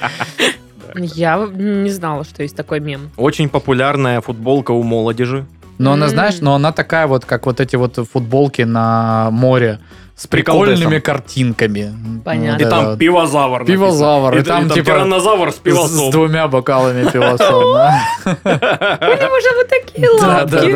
Я 0.96 1.48
не 1.54 1.90
знала, 1.90 2.24
что 2.24 2.44
есть 2.44 2.56
такой 2.56 2.80
мем. 2.80 3.12
Очень 3.18 3.50
популярная 3.50 4.22
футболка 4.22 4.72
у 4.72 4.84
молодежи. 4.84 5.46
Но 5.78 5.94
она, 5.94 6.08
знаешь, 6.08 6.40
но 6.40 6.56
она 6.56 6.72
такая 6.72 7.08
вот, 7.08 7.26
как 7.26 7.46
вот 7.46 7.60
эти 7.60 7.76
вот 7.76 7.96
футболки 8.12 8.62
на 8.62 9.30
море 9.32 9.80
с 10.16 10.28
прикольными 10.28 11.00
картинками. 11.00 11.92
Понятно. 12.24 12.64
И 12.64 12.70
там 12.70 12.98
пивозавр. 12.98 13.66
Пивозавр, 13.66 14.38
и 14.38 14.44
там 14.44 14.70
типа 14.70 14.86
тираннозавр 14.86 15.52
с 15.52 15.56
с 15.56 15.60
пивосом. 15.60 16.12
двумя 16.12 16.48
бокалами 16.48 17.10
пивосом. 17.10 17.74
да. 17.74 18.00
У 18.26 18.38
него 18.40 19.40
же 19.40 19.50
вот 19.58 19.68
такие 19.70 20.10
лапки. 20.10 20.72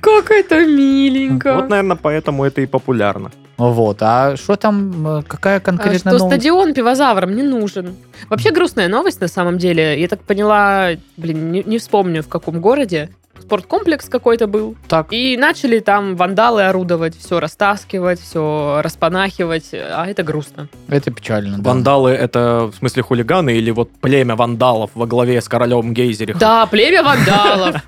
Как 0.00 0.30
это 0.30 0.64
миленько. 0.66 1.54
Вот, 1.54 1.68
наверное, 1.68 1.96
поэтому 1.96 2.44
это 2.44 2.60
и 2.60 2.66
популярно. 2.66 3.30
Вот, 3.58 3.98
а 4.02 4.36
что 4.36 4.56
там, 4.56 5.18
э, 5.18 5.22
какая 5.26 5.56
А 5.56 5.60
конкретно 5.60 6.10
что 6.10 6.18
новость? 6.18 6.26
стадион 6.26 6.74
пивозаврам 6.74 7.34
не 7.34 7.42
нужен. 7.42 7.94
Вообще 8.28 8.50
грустная 8.50 8.88
новость 8.88 9.20
на 9.22 9.28
самом 9.28 9.56
деле. 9.56 9.98
Я 9.98 10.08
так 10.08 10.20
поняла, 10.20 10.90
блин, 11.16 11.52
не, 11.52 11.62
не 11.62 11.78
вспомню 11.78 12.22
в 12.22 12.28
каком 12.28 12.60
городе. 12.60 13.08
Спорткомплекс 13.40 14.08
какой-то 14.08 14.46
был. 14.46 14.74
Так, 14.88 15.12
И 15.12 15.36
начали 15.36 15.78
там 15.78 16.16
вандалы 16.16 16.62
орудовать, 16.64 17.16
все 17.16 17.38
растаскивать, 17.40 18.20
все 18.20 18.80
распанахивать. 18.82 19.70
А 19.72 20.06
это 20.06 20.22
грустно. 20.22 20.68
это 20.88 21.10
печально. 21.10 21.58
да. 21.58 21.70
Вандалы 21.70 22.10
это, 22.10 22.70
в 22.72 22.76
смысле, 22.76 23.02
хулиганы 23.02 23.56
или 23.56 23.70
вот 23.70 23.90
племя 24.00 24.34
вандалов 24.36 24.90
во 24.94 25.06
главе 25.06 25.40
с 25.40 25.48
королем 25.48 25.92
Гейзерихом? 25.94 26.38
Да, 26.40 26.66
племя 26.66 27.02
вандалов. 27.02 27.76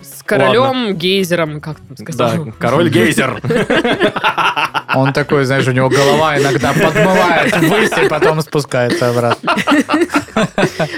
С 0.00 0.22
королем 0.22 0.94
Гейзером, 0.94 1.60
как 1.60 1.78
там 1.78 1.96
Да, 2.16 2.28
сказал. 2.28 2.52
король 2.56 2.88
Гейзер. 2.88 3.42
Он 4.94 5.12
такой, 5.12 5.44
знаешь, 5.44 5.66
у 5.66 5.72
него 5.72 5.88
голова 5.88 6.38
иногда 6.38 6.72
подмывает 6.72 7.56
ввысь 7.56 7.90
и 8.04 8.08
потом 8.08 8.40
спускается 8.40 9.10
обратно. 9.10 9.56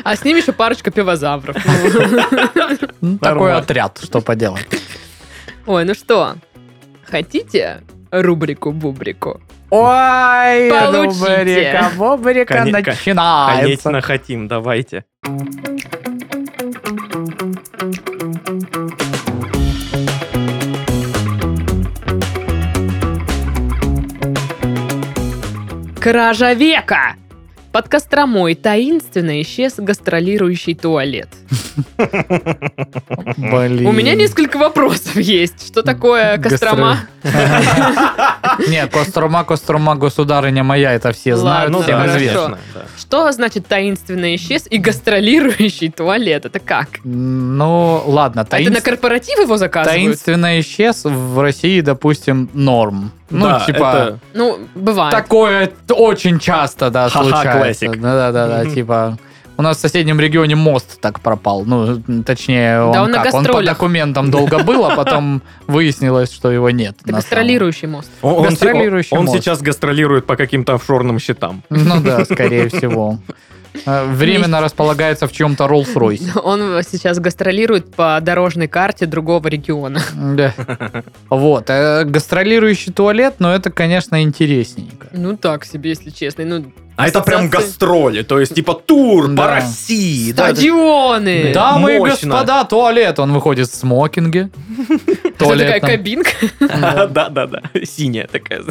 А 0.04 0.16
с 0.16 0.24
ними 0.24 0.38
еще 0.40 0.52
парочка 0.52 0.90
пивозавров. 0.90 1.56
Ну, 3.00 3.18
Такой 3.18 3.52
отряд, 3.54 3.98
что 4.02 4.20
поделать. 4.20 4.66
Ой, 5.66 5.84
ну 5.84 5.94
что, 5.94 6.34
хотите 7.04 7.82
рубрику-бубрику? 8.10 9.40
Ой, 9.70 10.70
Получите. 10.70 11.36
рубрика, 11.36 11.90
бобрика 11.96 12.54
Коне- 12.54 12.72
начинается. 12.72 13.60
Конечно, 13.62 14.00
хотим, 14.00 14.48
давайте. 14.48 15.04
Кража 26.00 26.54
века! 26.54 27.14
Под 27.72 27.88
Костромой 27.88 28.56
таинственно 28.56 29.40
исчез 29.42 29.74
гастролирующий 29.78 30.74
туалет. 30.74 31.28
Блин. 33.36 33.86
У 33.86 33.92
меня 33.92 34.16
несколько 34.16 34.56
вопросов 34.58 35.14
есть. 35.14 35.68
Что 35.68 35.82
такое 35.82 36.36
Кострома? 36.38 36.98
Нет, 38.68 38.90
Кострома, 38.92 39.44
Кострома, 39.44 39.94
государыня 39.94 40.64
моя, 40.64 40.92
это 40.94 41.12
все 41.12 41.36
знают, 41.36 41.72
всем 41.82 42.06
известно. 42.06 42.58
Что 42.98 43.30
значит 43.30 43.68
таинственно 43.68 44.34
исчез 44.34 44.66
и 44.68 44.78
гастролирующий 44.78 45.90
туалет? 45.90 46.46
Это 46.46 46.58
как? 46.58 46.88
Ну, 47.04 48.02
ладно, 48.06 48.46
А 48.50 48.60
Это 48.60 48.70
на 48.72 48.80
корпоратив 48.80 49.38
его 49.38 49.56
заказывают? 49.56 50.02
Таинственно 50.02 50.58
исчез 50.60 51.04
в 51.04 51.40
России, 51.40 51.80
допустим, 51.82 52.50
норм. 52.52 53.12
Ну, 53.30 53.46
Да, 53.46 53.60
типа, 53.64 53.76
это- 53.78 54.18
Ну, 54.34 54.58
бывает. 54.74 55.12
такое 55.14 55.70
очень 55.90 56.38
часто, 56.38 56.90
да, 56.90 57.08
Ха-ха, 57.08 57.24
случается. 57.24 57.58
классик. 57.86 58.00
Да-да-да, 58.00 58.62
Мгм. 58.64 58.74
типа, 58.74 59.18
У 59.56 59.62
нас 59.62 59.76
в 59.76 59.80
соседнем 59.80 60.18
регионе 60.18 60.56
мост 60.56 60.98
так 61.02 61.20
пропал. 61.20 61.64
Ну, 61.66 62.00
точнее, 62.24 62.80
он, 62.82 62.92
Да 62.92 63.02
он 63.04 63.10
на 63.10 63.22
как, 63.22 63.34
он 63.34 63.44
по 63.44 63.62
документам 63.62 64.30
долго 64.30 64.62
был, 64.64 64.86
а 64.86 64.96
потом 64.96 65.42
выяснилось, 65.66 66.32
что 66.32 66.50
его 66.50 66.70
нет. 66.70 66.96
Это 67.04 67.12
гастролирующий 67.12 67.86
мост. 67.86 68.08
Он, 68.22 68.36
он- 68.36 68.44
Гастролирующий 68.44 69.18
он 69.18 69.26
мост. 69.26 69.36
сейчас 69.36 69.60
гастролирует 69.60 70.24
по 70.24 70.36
каким-то 70.36 70.74
офшорным 70.76 71.18
счетам. 71.18 71.62
Ну 71.68 72.00
да, 72.00 72.24
скорее 72.24 72.70
всего. 72.70 73.18
Э, 73.86 74.04
Временно 74.12 74.60
располагается 74.60 75.26
в 75.26 75.32
чьем-то 75.32 75.64
Rolls-Royce. 75.64 76.40
Он 76.44 76.82
сейчас 76.82 77.18
гастролирует 77.18 77.94
по 77.94 78.18
дорожной 78.22 78.68
карте 78.68 79.06
другого 79.06 79.46
региона. 79.48 80.00
Да. 80.14 80.52
Вот. 81.28 81.70
э, 81.70 82.04
Гастролирующий 82.04 82.92
туалет, 82.92 83.36
но 83.38 83.54
это, 83.54 83.70
конечно, 83.70 84.22
интересненько. 84.22 85.08
Ну 85.12 85.36
так 85.36 85.64
себе, 85.64 85.90
если 85.90 86.10
честно. 86.10 86.44
Ну, 86.44 86.72
А 86.96 87.08
это 87.08 87.20
прям 87.22 87.48
гастроли, 87.48 88.22
то 88.22 88.38
есть 88.38 88.54
типа 88.54 88.74
тур 88.74 89.28
по 89.28 89.34
Да. 89.34 89.54
России. 89.56 90.32
да, 90.32 90.48
это- 90.48 90.56
Стадионы! 90.56 91.52
Да. 91.54 91.72
Дамы 91.72 91.96
и 91.96 91.98
господа, 91.98 92.64
туалет. 92.64 93.18
Он 93.18 93.32
выходит 93.32 93.68
в 93.68 93.74
смокинге. 93.74 94.50
Это 95.24 95.56
такая 95.58 95.80
кабинка. 95.80 96.30
Да-да-да, 96.60 97.62
синяя 97.84 98.26
такая. 98.26 98.62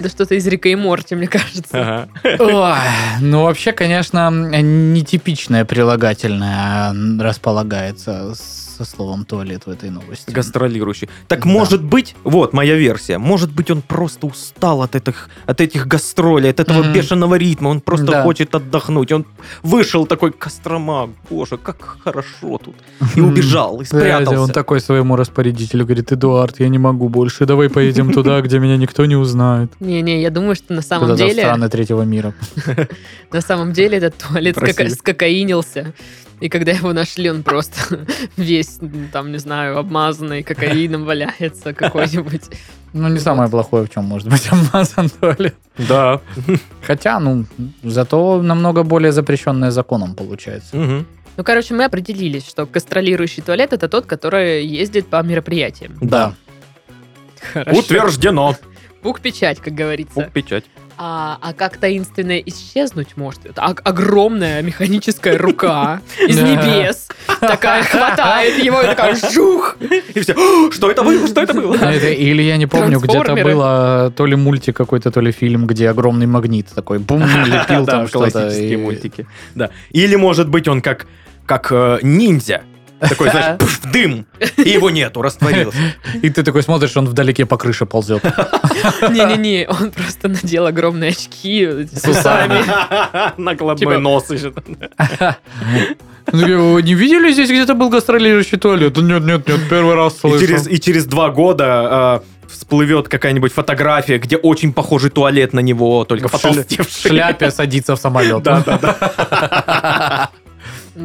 Это 0.00 0.08
что-то 0.08 0.34
из 0.34 0.46
Рика 0.46 0.70
и 0.70 0.74
Морти, 0.74 1.14
мне 1.14 1.26
кажется. 1.26 2.08
Ага. 2.24 2.38
Ой, 2.38 3.20
ну, 3.20 3.42
вообще, 3.42 3.72
конечно, 3.72 4.30
нетипичное 4.30 5.66
прилагательное 5.66 6.94
располагается 7.20 8.34
со 8.80 8.96
словом 8.96 9.24
туалет 9.26 9.66
в 9.66 9.70
этой 9.70 9.90
новости. 9.90 10.30
Гастролирующий. 10.30 11.08
Так 11.28 11.40
Да. 11.44 11.48
может 11.50 11.82
быть, 11.82 12.14
вот 12.24 12.54
моя 12.54 12.76
версия, 12.76 13.18
может 13.18 13.52
быть 13.52 13.70
он 13.70 13.82
просто 13.82 14.26
устал 14.26 14.80
от 14.82 14.94
этих, 14.94 15.28
от 15.46 15.60
этих 15.60 15.86
гастролей, 15.86 16.50
от 16.50 16.60
этого 16.60 16.82
Мгм. 16.82 16.92
бешеного 16.94 17.34
ритма, 17.34 17.68
он 17.68 17.80
просто 17.82 18.06
Да. 18.06 18.22
хочет 18.22 18.54
отдохнуть. 18.54 19.12
Он 19.12 19.26
вышел 19.62 20.06
такой, 20.06 20.32
Кострома, 20.32 21.10
боже, 21.28 21.58
как 21.58 21.98
хорошо 22.04 22.58
тут. 22.64 22.74
И 23.16 23.20
убежал, 23.20 23.82
и 23.82 23.84
спрятался. 23.84 24.40
Он 24.40 24.48
такой 24.50 24.80
своему 24.80 25.16
распорядителю 25.16 25.84
говорит, 25.84 26.12
Эдуард, 26.12 26.60
я 26.60 26.68
не 26.68 26.78
могу 26.78 27.08
больше, 27.10 27.44
давай 27.44 27.68
поедем 27.68 28.12
туда, 28.14 28.40
где 28.40 28.58
меня 28.58 28.78
никто 28.78 29.04
не 29.04 29.16
узнает. 29.16 29.70
Не-не, 29.80 30.22
я 30.22 30.30
думаю, 30.30 30.54
что 30.54 30.72
на 30.72 30.82
самом 30.82 31.16
деле, 31.16 31.42
страны 31.42 31.68
третьего 31.68 32.02
мира. 32.02 32.32
на 33.32 33.40
самом 33.42 33.72
деле 33.74 33.98
этот 33.98 34.16
туалет 34.16 34.56
скокаинился. 34.56 35.92
И 36.40 36.48
когда 36.48 36.72
его 36.72 36.92
нашли, 36.92 37.30
он 37.30 37.42
просто 37.42 38.06
весь, 38.36 38.78
там, 39.12 39.30
не 39.32 39.38
знаю, 39.38 39.78
обмазанный 39.78 40.42
кокаином 40.42 41.04
валяется 41.04 41.74
какой-нибудь. 41.74 42.42
Ну, 42.92 43.08
не 43.08 43.18
самое 43.18 43.48
плохое, 43.50 43.84
в 43.84 43.90
чем 43.90 44.04
может 44.04 44.28
быть 44.28 44.48
обмазан 44.50 45.10
туалет. 45.10 45.54
Да. 45.76 46.20
Хотя, 46.82 47.20
ну, 47.20 47.44
зато 47.82 48.42
намного 48.42 48.82
более 48.82 49.12
запрещенное 49.12 49.70
законом 49.70 50.14
получается. 50.14 51.04
Ну, 51.36 51.44
короче, 51.44 51.74
мы 51.74 51.84
определились, 51.84 52.46
что 52.46 52.66
гастролирующий 52.66 53.42
туалет 53.42 53.72
это 53.72 53.88
тот, 53.88 54.06
который 54.06 54.66
ездит 54.66 55.06
по 55.06 55.22
мероприятиям. 55.22 55.96
Да. 56.00 56.34
Хорошо. 57.52 57.78
Утверждено. 57.78 58.56
Пук-печать, 59.02 59.60
как 59.60 59.74
говорится. 59.74 60.14
Пук, 60.14 60.30
печать. 60.30 60.64
А, 61.02 61.38
а 61.40 61.54
как 61.54 61.78
таинственно 61.78 62.38
исчезнуть 62.40 63.16
может? 63.16 63.46
Это 63.46 63.62
ог- 63.64 63.80
огромная 63.84 64.60
механическая 64.60 65.38
рука 65.38 66.02
из 66.28 66.36
небес. 66.38 67.08
Такая 67.40 67.84
хватает 67.84 68.62
его 68.62 68.82
и 68.82 68.86
такая 68.86 69.16
жух. 69.32 69.78
И 69.80 70.20
все, 70.20 70.34
«О, 70.34 70.70
что 70.72 70.90
это 70.90 71.02
было, 71.02 71.26
что 71.26 71.40
это 71.40 71.54
было? 71.54 71.74
Или 71.94 72.42
я 72.42 72.58
не 72.58 72.66
помню, 72.66 73.00
где-то 73.00 73.34
было 73.34 74.12
то 74.14 74.26
ли 74.26 74.36
мультик 74.36 74.76
какой-то, 74.76 75.10
то 75.10 75.20
ли 75.22 75.32
фильм, 75.32 75.66
где 75.66 75.88
огромный 75.88 76.26
магнит 76.26 76.66
такой 76.74 76.98
бум, 76.98 77.22
лепил 77.46 77.86
там 77.86 78.06
что-то. 78.06 78.30
классические 78.30 78.76
мультики. 78.76 79.26
Да. 79.54 79.70
Или, 79.92 80.16
может 80.16 80.50
быть, 80.50 80.68
он 80.68 80.82
как, 80.82 81.06
как 81.46 81.68
э, 81.72 81.98
ниндзя. 82.02 82.62
Такой, 83.00 83.30
знаешь, 83.30 83.58
пф, 83.58 83.80
дым, 83.92 84.26
и 84.58 84.68
его 84.70 84.90
нету, 84.90 85.22
растворился. 85.22 85.78
И 86.22 86.28
ты 86.30 86.42
такой 86.42 86.62
смотришь, 86.62 86.96
он 86.96 87.06
вдалеке 87.06 87.46
по 87.46 87.56
крыше 87.56 87.86
ползет. 87.86 88.22
Не-не-не, 89.10 89.66
он 89.68 89.90
просто 89.90 90.28
надел 90.28 90.66
огромные 90.66 91.10
очки 91.10 91.86
с 91.92 92.04
усами. 92.08 92.60
Накладной 93.40 93.78
Типа- 93.78 93.98
нос 93.98 94.30
еще. 94.30 94.52
Ну, 96.32 96.72
вы 96.74 96.82
не 96.82 96.94
видели 96.94 97.32
здесь 97.32 97.48
где-то 97.50 97.74
был 97.74 97.88
гастролирующий 97.88 98.58
туалет? 98.58 98.96
Нет, 98.96 99.24
нет, 99.24 99.48
нет, 99.48 99.60
первый 99.68 99.94
раз 99.94 100.14
И 100.16 100.18
слышу. 100.20 100.46
через, 100.46 100.68
и 100.68 100.78
через 100.78 101.06
два 101.06 101.30
года 101.30 102.22
э, 102.46 102.48
всплывет 102.52 103.08
какая-нибудь 103.08 103.52
фотография, 103.52 104.18
где 104.18 104.36
очень 104.36 104.72
похожий 104.72 105.10
туалет 105.10 105.52
на 105.54 105.60
него, 105.60 106.04
только 106.04 106.28
В 106.28 106.32
потолстевший. 106.32 106.84
в 106.84 106.90
шляпе 107.12 107.50
садится 107.50 107.96
в 107.96 107.98
самолет. 107.98 108.42
Да, 108.42 108.62
да, 108.64 108.78
да. 108.78 110.30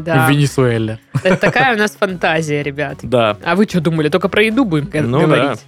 В 0.02 0.04
Да, 0.04 0.30
Венесуэле. 0.30 1.00
это 1.24 1.38
такая 1.38 1.76
у 1.76 1.78
нас 1.78 1.92
фантазия, 1.92 2.62
ребят. 2.64 3.00
Да, 3.02 3.38
А 3.44 3.56
вы 3.56 3.66
что 3.66 3.80
думали, 3.82 4.10
только 4.10 4.30
про 4.30 4.44
еду 4.44 4.66
будем 4.66 4.90
Ну 5.10 5.22
говорить? 5.22 5.60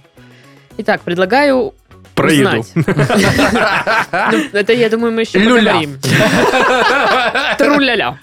Итак, 0.78 1.00
предлагаю 1.00 1.74
про 2.14 2.32
еду. 2.32 2.60
узнать. 2.60 2.72
Ну, 2.74 4.38
Это, 4.58 4.72
я 4.72 4.88
думаю, 4.90 5.12
мы 5.12 5.22
еще 5.22 5.38
поговорим. 5.40 5.98
Тру-ля-ля. 7.58 8.18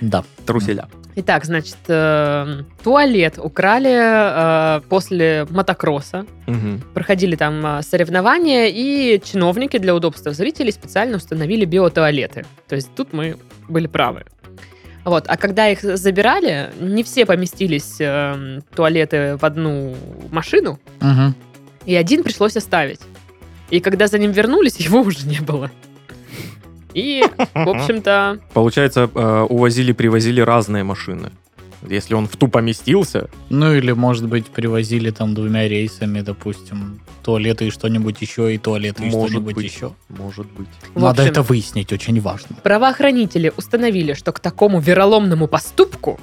Да. 0.00 0.24
Труселя. 0.46 0.88
Итак, 1.20 1.44
значит, 1.44 1.76
э, 1.88 2.62
туалет 2.84 3.38
украли 3.38 3.90
э, 3.92 4.80
после 4.88 5.46
мотокросса. 5.50 6.26
Проходили 6.94 7.34
там 7.34 7.64
э, 7.66 7.82
соревнования, 7.82 8.66
и 8.68 9.20
чиновники 9.24 9.78
для 9.78 9.94
удобства 9.96 10.32
зрителей 10.32 10.70
специально 10.72 11.16
установили 11.16 11.64
биотуалеты. 11.64 12.46
То 12.68 12.76
есть 12.76 12.94
тут 12.94 13.12
мы 13.12 13.36
были 13.68 13.88
правы. 13.88 14.24
Вот. 15.08 15.24
А 15.26 15.36
когда 15.36 15.68
их 15.68 15.80
забирали, 15.82 16.70
не 16.80 17.02
все 17.02 17.24
поместились 17.26 17.96
э, 18.00 18.60
туалеты 18.74 19.36
в 19.36 19.44
одну 19.44 19.94
машину, 20.30 20.78
Мгм. 21.00 21.34
и 21.86 21.94
один 21.94 22.22
пришлось 22.22 22.56
оставить. 22.56 23.00
И 23.70 23.80
когда 23.80 24.06
за 24.06 24.18
ним 24.18 24.32
вернулись, 24.32 24.76
его 24.88 25.00
уже 25.00 25.26
не 25.26 25.40
было. 25.40 25.70
И, 26.94 27.22
в 27.54 27.68
общем-то, 27.68 28.38
Получается, 28.52 29.08
э, 29.14 29.46
увозили, 29.48 29.92
привозили 29.92 30.40
разные 30.40 30.84
машины. 30.84 31.30
Если 31.86 32.14
он 32.14 32.26
в 32.26 32.36
ту 32.36 32.48
поместился, 32.48 33.28
Ну 33.50 33.72
или, 33.74 33.92
может 33.92 34.26
быть, 34.26 34.46
привозили 34.46 35.10
там 35.10 35.34
двумя 35.34 35.68
рейсами, 35.68 36.20
допустим, 36.22 37.00
туалеты 37.22 37.68
и 37.68 37.70
что-нибудь 37.70 38.20
еще, 38.20 38.52
и 38.54 38.58
туалеты 38.58 39.04
и 39.04 39.10
Может 39.10 39.30
что-нибудь 39.30 39.54
быть. 39.54 39.64
еще. 39.66 39.92
может 40.08 40.46
быть. 40.52 40.68
в 40.94 41.00
Надо 41.00 41.22
общем, 41.22 41.32
это 41.32 41.42
выяснить, 41.42 41.92
очень 41.92 42.20
важно. 42.20 42.56
правоохранители 42.64 43.52
установили, 43.56 44.14
что 44.14 44.32
к 44.32 44.40
такому 44.40 44.80
вероломному 44.80 45.46
поступку 45.46 46.18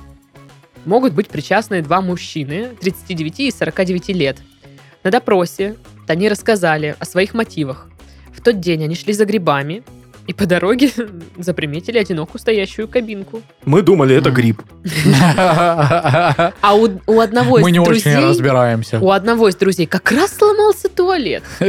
могут 0.86 1.14
быть 1.14 1.30
причастны 1.30 1.82
два 1.82 2.02
мужчины 2.02 2.70
39 2.82 3.40
и 3.40 3.52
49 3.52 4.10
лет. 4.10 4.38
На 5.04 5.12
допросе 5.12 5.76
они 6.08 6.28
рассказали 6.30 6.96
о 7.00 7.06
своих 7.06 7.34
мотивах. 7.34 7.90
В 8.36 8.42
тот 8.42 8.60
день 8.60 8.84
они 8.84 8.96
шли 8.96 9.14
за 9.14 9.26
грибами 9.26 9.84
и 10.28 10.34
по 10.34 10.46
дороге 10.46 10.90
заприметили 11.38 11.98
одинокую 11.98 12.40
стоящую 12.40 12.88
кабинку. 12.88 13.42
Мы 13.66 13.82
думали, 13.82 14.16
это 14.16 14.32
гриб. 14.32 14.62
А 16.62 16.74
у, 16.74 17.20
одного 17.20 17.60
Мы 17.60 17.70
из 17.70 17.74
не 17.74 17.80
очень 17.80 18.12
друзей... 18.12 18.16
разбираемся. 18.18 19.00
У 19.00 19.12
одного 19.12 19.50
из 19.50 19.56
друзей 19.56 19.86
как 19.86 20.12
раз 20.12 20.36
сломался 20.36 20.90
туалет. 20.90 21.44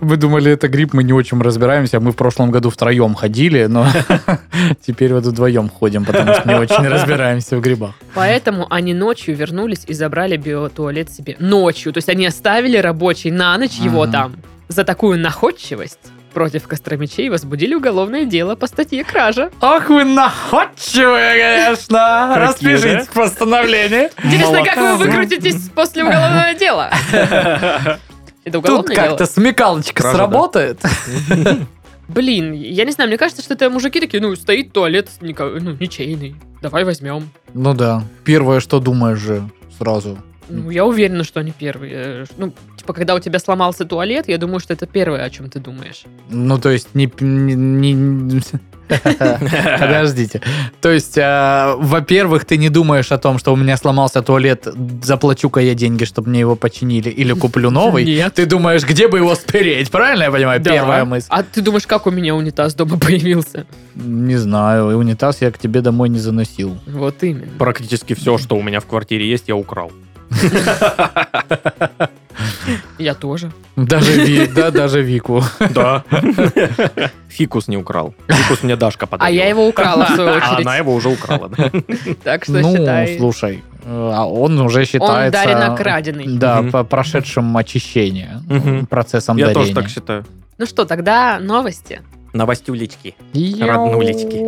Мы 0.00 0.16
думали, 0.16 0.52
это 0.52 0.68
гриб, 0.68 0.92
мы 0.92 1.02
не 1.04 1.12
очень 1.12 1.40
разбираемся. 1.40 2.00
Мы 2.00 2.12
в 2.12 2.16
прошлом 2.16 2.50
году 2.50 2.70
втроем 2.70 3.14
ходили, 3.14 3.66
но 3.66 3.86
теперь 4.86 5.12
вот 5.12 5.24
вдвоем 5.24 5.68
ходим, 5.68 6.04
потому 6.04 6.34
что 6.34 6.48
не 6.48 6.54
очень 6.54 6.88
разбираемся 6.88 7.56
в 7.56 7.60
грибах. 7.60 7.94
Поэтому 8.14 8.66
они 8.70 8.94
ночью 8.94 9.36
вернулись 9.36 9.84
и 9.86 9.94
забрали 9.94 10.36
биотуалет 10.36 11.10
себе. 11.10 11.36
Ночью. 11.38 11.92
То 11.92 11.98
есть 11.98 12.08
они 12.08 12.26
оставили 12.26 12.78
рабочий 12.78 13.30
на 13.30 13.56
ночь 13.58 13.74
его 13.78 14.06
там. 14.06 14.36
За 14.68 14.84
такую 14.84 15.18
находчивость 15.18 16.10
против 16.36 16.68
Костромичей 16.68 17.30
возбудили 17.30 17.74
уголовное 17.74 18.26
дело 18.26 18.56
по 18.56 18.66
статье 18.66 19.04
кража. 19.04 19.50
Ах, 19.58 19.88
вы 19.88 20.04
находчивые, 20.04 21.64
конечно. 21.64 22.34
Распишите 22.36 23.08
постановление. 23.14 24.10
Интересно, 24.22 24.62
как 24.62 24.76
вы 24.76 24.96
выкрутитесь 24.96 25.70
после 25.74 26.04
уголовного 26.04 26.52
дела? 26.52 26.90
Это 27.12 27.98
Тут 28.44 28.56
уголовное 28.56 28.94
дело? 28.94 29.06
как-то 29.06 29.24
смекалочка 29.24 30.02
Кража, 30.02 30.18
да. 30.18 30.24
сработает. 30.24 30.80
Блин, 32.08 32.52
я 32.52 32.84
не 32.84 32.92
знаю, 32.92 33.08
мне 33.08 33.16
кажется, 33.16 33.42
что 33.42 33.54
это 33.54 33.70
мужики 33.70 33.98
такие, 33.98 34.22
ну, 34.22 34.36
стоит 34.36 34.74
туалет 34.74 35.08
ну, 35.22 35.30
ничейный, 35.80 36.36
давай 36.60 36.84
возьмем. 36.84 37.30
Ну 37.54 37.72
да. 37.72 38.02
Первое, 38.24 38.60
что 38.60 38.78
думаешь 38.78 39.20
же 39.20 39.48
сразу. 39.78 40.18
Ну, 40.48 40.70
я 40.70 40.84
уверена, 40.84 41.24
что 41.24 41.40
они 41.40 41.52
первые. 41.52 41.92
Э, 41.94 42.24
Ну, 42.36 42.52
типа, 42.78 42.92
когда 42.92 43.14
у 43.14 43.18
тебя 43.20 43.38
сломался 43.38 43.84
туалет, 43.84 44.28
я 44.28 44.38
думаю, 44.38 44.60
что 44.60 44.72
это 44.74 44.86
первое, 44.86 45.24
о 45.24 45.30
чем 45.30 45.50
ты 45.50 45.58
думаешь. 45.60 46.04
Ну, 46.30 46.58
то 46.58 46.70
есть, 46.70 46.94
не... 46.94 47.10
не- 47.20 47.92
не- 47.94 48.42
Подождите. 49.80 50.40
То 50.80 50.90
есть, 50.90 51.18
а, 51.20 51.74
во-первых, 51.78 52.44
ты 52.44 52.56
не 52.56 52.68
думаешь 52.68 53.10
о 53.12 53.18
том, 53.18 53.38
что 53.38 53.52
у 53.52 53.56
меня 53.56 53.76
сломался 53.76 54.22
туалет, 54.22 54.66
заплачу-ка 55.02 55.60
я 55.60 55.74
деньги, 55.74 56.04
чтобы 56.04 56.30
мне 56.30 56.40
его 56.40 56.56
починили, 56.56 57.10
или 57.10 57.32
куплю 57.38 57.70
новый. 57.70 58.04
Нет. 58.04 58.34
Ты 58.34 58.46
думаешь, 58.46 58.84
где 58.84 59.08
бы 59.08 59.18
его 59.18 59.34
спереть, 59.34 59.90
правильно 59.90 60.24
я 60.24 60.30
понимаю? 60.30 60.60
Да. 60.60 60.70
Первая 60.72 61.04
мысль. 61.04 61.26
А 61.30 61.42
ты 61.42 61.62
думаешь, 61.62 61.86
как 61.86 62.06
у 62.06 62.10
меня 62.10 62.34
унитаз 62.36 62.74
дома 62.74 62.98
появился? 63.00 63.66
Не 63.94 64.36
знаю, 64.36 64.90
и 64.90 64.94
унитаз 64.94 65.42
я 65.42 65.50
к 65.50 65.58
тебе 65.58 65.80
домой 65.80 66.08
не 66.08 66.18
заносил. 66.18 66.78
Вот 66.86 67.22
именно. 67.22 67.52
Практически 67.58 68.14
все, 68.14 68.38
что 68.38 68.56
у 68.56 68.62
меня 68.62 68.80
в 68.80 68.86
квартире 68.86 69.28
есть, 69.28 69.48
я 69.48 69.56
украл. 69.56 69.90
Я 72.98 73.14
тоже. 73.14 73.50
Даже, 73.76 74.12
Ви- 74.24 74.46
да, 74.46 74.70
даже 74.70 75.02
Вику. 75.02 75.42
Да. 75.70 76.02
Фикус 77.28 77.68
не 77.68 77.76
украл. 77.76 78.14
Фикус 78.28 78.62
мне 78.62 78.76
Дашка 78.76 79.04
А 79.04 79.08
подарила. 79.08 79.36
я 79.44 79.48
его 79.48 79.66
украла, 79.68 80.04
в 80.04 80.14
свою 80.14 80.30
А 80.34 80.36
очередь. 80.36 80.66
она 80.66 80.76
его 80.78 80.94
уже 80.94 81.08
украла. 81.08 81.48
да. 81.48 81.70
Так 82.24 82.44
что 82.44 82.52
ну, 82.54 82.76
считай. 82.76 83.18
слушай, 83.18 83.62
э, 83.84 84.10
а 84.14 84.24
он 84.26 84.58
уже 84.60 84.80
Он 84.80 84.84
считается... 84.86 85.30
дарено 85.44 85.76
краденый. 85.76 86.24
Да, 86.38 86.62
Мгм. 86.62 86.72
по 86.72 86.84
прошедшим 86.84 87.56
очищение, 87.56 88.40
Мгм. 88.48 88.86
процессом 88.86 89.36
Я 89.36 89.46
дарения. 89.46 89.62
тоже 89.64 89.74
так 89.74 89.88
считаю. 89.90 90.24
Ну 90.58 90.66
что, 90.66 90.84
тогда 90.86 91.38
новости. 91.40 92.00
Новостюлечки. 92.32 93.14
Роднулечки. 93.60 94.42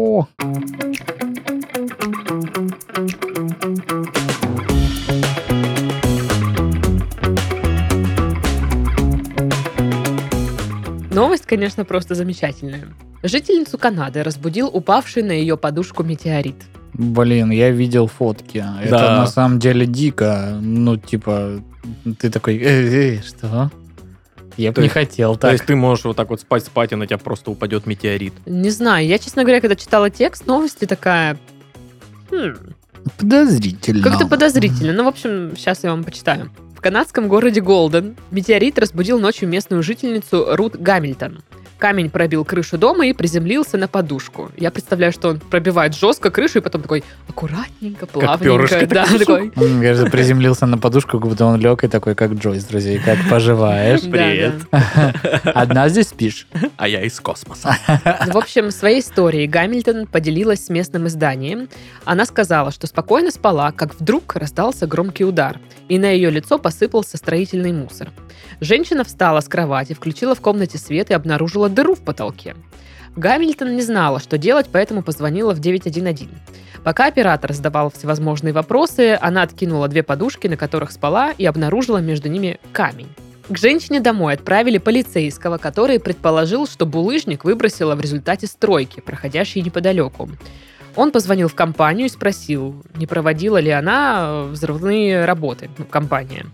Новость, 11.18 11.46
конечно, 11.46 11.84
просто 11.84 12.14
замечательная. 12.14 12.84
Жительницу 13.24 13.76
Канады 13.76 14.22
разбудил 14.22 14.68
упавший 14.72 15.24
на 15.24 15.32
ее 15.32 15.56
подушку 15.56 16.04
метеорит. 16.04 16.54
Блин, 16.94 17.50
я 17.50 17.70
видел 17.70 18.06
фотки. 18.06 18.64
Это 18.80 18.90
Да. 18.90 19.16
на 19.16 19.26
самом 19.26 19.58
деле 19.58 19.84
дико. 19.84 20.56
Ну, 20.60 20.96
типа, 20.96 21.60
ты 22.20 22.30
такой, 22.30 22.56
«Э, 22.58 23.16
э, 23.16 23.22
что? 23.22 23.72
Я 24.56 24.70
бы 24.70 24.76
То 24.76 24.82
не 24.82 24.88
хотел 24.88 25.34
То 25.34 25.40
так. 25.40 25.52
есть 25.52 25.66
ты 25.66 25.74
можешь 25.74 26.04
вот 26.04 26.16
так 26.16 26.30
вот 26.30 26.40
спать-спать, 26.40 26.92
и 26.92 26.94
на 26.94 27.06
тебя 27.08 27.18
просто 27.18 27.50
упадет 27.50 27.86
метеорит. 27.86 28.34
Не 28.46 28.70
знаю, 28.70 29.04
я, 29.04 29.18
честно 29.18 29.42
говоря, 29.42 29.60
когда 29.60 29.74
читала 29.74 30.10
текст 30.10 30.46
новости, 30.46 30.84
такая... 30.84 31.36
«Хм, 32.30 32.54
Подозрительно. 33.18 34.02
Как-то 34.04 34.28
подозрительно. 34.28 34.92
Ну, 34.92 35.04
в 35.04 35.08
общем, 35.08 35.54
сейчас 35.56 35.82
я 35.82 35.90
вам 35.90 36.04
почитаю. 36.04 36.50
В 36.78 36.80
канадском 36.80 37.26
городе 37.26 37.60
Голден 37.60 38.16
метеорит 38.30 38.78
разбудил 38.78 39.18
ночью 39.18 39.48
местную 39.48 39.82
жительницу 39.82 40.54
Рут 40.54 40.76
Гамильтон. 40.76 41.42
Камень 41.78 42.10
пробил 42.10 42.44
крышу 42.44 42.76
дома 42.76 43.06
и 43.06 43.12
приземлился 43.12 43.78
на 43.78 43.86
подушку. 43.86 44.50
Я 44.56 44.72
представляю, 44.72 45.12
что 45.12 45.28
он 45.28 45.38
пробивает 45.38 45.94
жестко 45.94 46.30
крышу 46.30 46.58
и 46.58 46.60
потом 46.60 46.82
такой 46.82 47.04
аккуратненько, 47.28 48.06
плавненько. 48.06 48.44
перышко 48.44 48.86
да, 48.86 49.06
такой. 49.06 49.52
Он, 49.56 49.80
кажется, 49.80 50.10
приземлился 50.10 50.66
на 50.66 50.76
подушку, 50.76 51.20
как 51.20 51.28
будто 51.28 51.44
он 51.44 51.60
лег 51.60 51.84
и 51.84 51.88
такой, 51.88 52.14
как 52.14 52.32
Джойс, 52.32 52.64
друзья. 52.64 53.00
Как 53.04 53.18
поживаешь? 53.30 54.00
Привет. 54.02 54.54
Одна 55.44 55.88
здесь 55.88 56.08
спишь? 56.08 56.48
А 56.76 56.88
я 56.88 57.02
из 57.02 57.18
космоса. 57.20 57.76
Ну, 58.26 58.32
в 58.32 58.38
общем, 58.38 58.70
своей 58.70 59.00
историей 59.00 59.46
Гамильтон 59.46 60.06
поделилась 60.06 60.66
с 60.66 60.68
местным 60.68 61.06
изданием. 61.06 61.68
Она 62.04 62.24
сказала, 62.24 62.70
что 62.70 62.86
спокойно 62.86 63.30
спала, 63.30 63.72
как 63.72 63.98
вдруг 63.98 64.34
раздался 64.36 64.86
громкий 64.86 65.24
удар, 65.24 65.60
и 65.88 65.98
на 65.98 66.10
ее 66.10 66.30
лицо 66.30 66.58
посыпался 66.58 67.16
строительный 67.16 67.72
мусор. 67.72 68.10
Женщина 68.60 69.04
встала 69.04 69.40
с 69.40 69.48
кровати, 69.48 69.92
включила 69.92 70.34
в 70.34 70.40
комнате 70.40 70.78
свет 70.78 71.10
и 71.10 71.14
обнаружила 71.14 71.67
дыру 71.68 71.94
в 71.94 72.00
потолке. 72.00 72.54
Гамильтон 73.16 73.74
не 73.74 73.82
знала, 73.82 74.20
что 74.20 74.38
делать, 74.38 74.66
поэтому 74.70 75.02
позвонила 75.02 75.54
в 75.54 75.60
911. 75.60 76.28
Пока 76.84 77.06
оператор 77.06 77.52
задавал 77.52 77.90
всевозможные 77.90 78.52
вопросы, 78.52 79.18
она 79.20 79.42
откинула 79.42 79.88
две 79.88 80.02
подушки, 80.02 80.46
на 80.46 80.56
которых 80.56 80.92
спала, 80.92 81.32
и 81.36 81.44
обнаружила 81.44 81.98
между 81.98 82.28
ними 82.28 82.60
камень. 82.72 83.08
К 83.48 83.56
женщине 83.56 84.00
домой 84.00 84.34
отправили 84.34 84.78
полицейского, 84.78 85.56
который 85.56 85.98
предположил, 85.98 86.66
что 86.66 86.84
булыжник 86.84 87.44
выбросила 87.44 87.94
в 87.94 88.00
результате 88.00 88.46
стройки, 88.46 89.00
проходящей 89.00 89.62
неподалеку. 89.62 90.28
Он 90.96 91.10
позвонил 91.10 91.48
в 91.48 91.54
компанию 91.54 92.06
и 92.06 92.10
спросил, 92.10 92.84
не 92.94 93.06
проводила 93.06 93.58
ли 93.58 93.70
она 93.70 94.18
э, 94.18 94.48
взрывные 94.50 95.24
работы, 95.24 95.70
ну, 95.78 95.84
компания. 95.84 96.46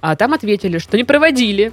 А 0.00 0.14
там 0.14 0.34
ответили, 0.34 0.78
что 0.78 0.96
не 0.96 1.04
проводили, 1.04 1.72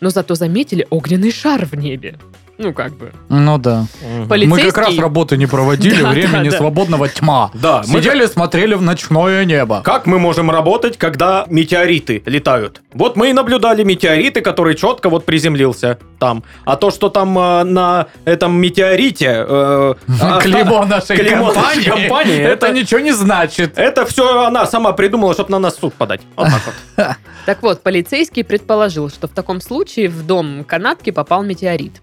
но 0.00 0.10
зато 0.10 0.34
заметили 0.34 0.86
огненный 0.90 1.30
шар 1.30 1.64
в 1.64 1.74
небе. 1.74 2.18
Ну, 2.58 2.72
как 2.72 2.96
бы. 2.96 3.12
Ну 3.28 3.58
да. 3.58 3.86
Мгм. 4.02 4.28
Поли- 4.28 4.46
Мы 4.46 4.56
как 4.56 4.74
Полицейский- 4.74 4.80
раз 4.96 4.98
работу 4.98 5.36
не 5.36 5.46
проводили, 5.46 6.02
Да, 6.02 6.08
времени 6.10 6.48
да, 6.48 6.56
свободного 6.56 7.08
тьма. 7.08 7.50
Да, 7.54 7.82
мы 7.86 8.00
Сидели, 8.00 8.24
смотрели 8.26 8.74
в 8.74 8.82
ночное 8.82 9.44
небо. 9.44 9.82
Как 9.84 10.06
мы 10.06 10.18
можем 10.18 10.50
работать, 10.50 10.96
когда 10.96 11.44
метеориты 11.50 12.22
летают? 12.24 12.80
Вот 12.94 13.16
мы 13.16 13.28
и 13.30 13.32
наблюдали 13.34 13.82
метеориты, 13.84 14.40
который 14.40 14.74
четко 14.74 15.10
вот 15.10 15.26
приземлился 15.26 15.98
там. 16.18 16.44
А 16.64 16.76
то, 16.76 16.90
что 16.90 17.10
там 17.10 17.38
э, 17.38 17.64
на 17.64 18.06
этом 18.24 18.56
метеорите... 18.58 19.26
э, 19.46 19.94
а- 20.22 20.40
Клеймо 20.40 20.84
нашей 20.86 21.16
клеймо 21.18 21.52
нашей 21.52 21.84
компании. 21.84 22.38
Это 22.40 22.66
это- 22.68 22.72
ничего 22.74 23.00
не 23.00 23.12
значит. 23.12 23.76
Это 23.78 24.06
все 24.06 24.46
она 24.46 24.64
сама 24.66 24.92
придумала, 24.92 25.34
чтобы 25.34 25.50
на 25.50 25.58
нас 25.58 25.76
суд 25.76 25.92
подать. 25.94 26.22
Вот 26.36 26.48
так 26.48 26.62
вот. 26.96 27.06
Так 27.46 27.62
вот, 27.62 27.80
полицейский 27.82 28.42
предположил, 28.42 29.08
что 29.08 29.28
в 29.28 29.30
таком 29.30 29.60
случае 29.60 30.08
в 30.08 30.26
дом 30.26 30.64
канадки 30.64 31.10
попал 31.10 31.44
метеорит. 31.44 32.02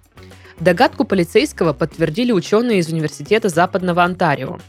Догадку 0.63 1.03
полицейского 1.03 1.73
подтвердили 1.73 2.31
ученые 2.31 2.79
из 2.79 2.87
Университета 2.87 3.49
Западного 3.49 4.01
Онтарио. 4.01 4.59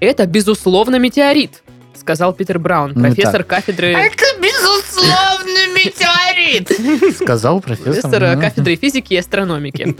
Это, 0.00 0.26
безусловно, 0.26 0.98
метеорит, 0.98 1.62
сказал 1.94 2.32
Питер 2.32 2.58
Браун, 2.58 2.92
Ну, 2.94 3.02
профессор 3.02 3.44
кафедры, 3.44 3.94
безусловно, 4.40 5.68
метеорит. 5.74 7.16
Сказал 7.16 7.60
профессор. 7.60 7.92
профессор 8.02 8.22
э, 8.24 8.34
ну. 8.36 8.40
кафедры 8.40 8.76
физики 8.76 9.14
и 9.14 9.16
астрономики. 9.16 9.94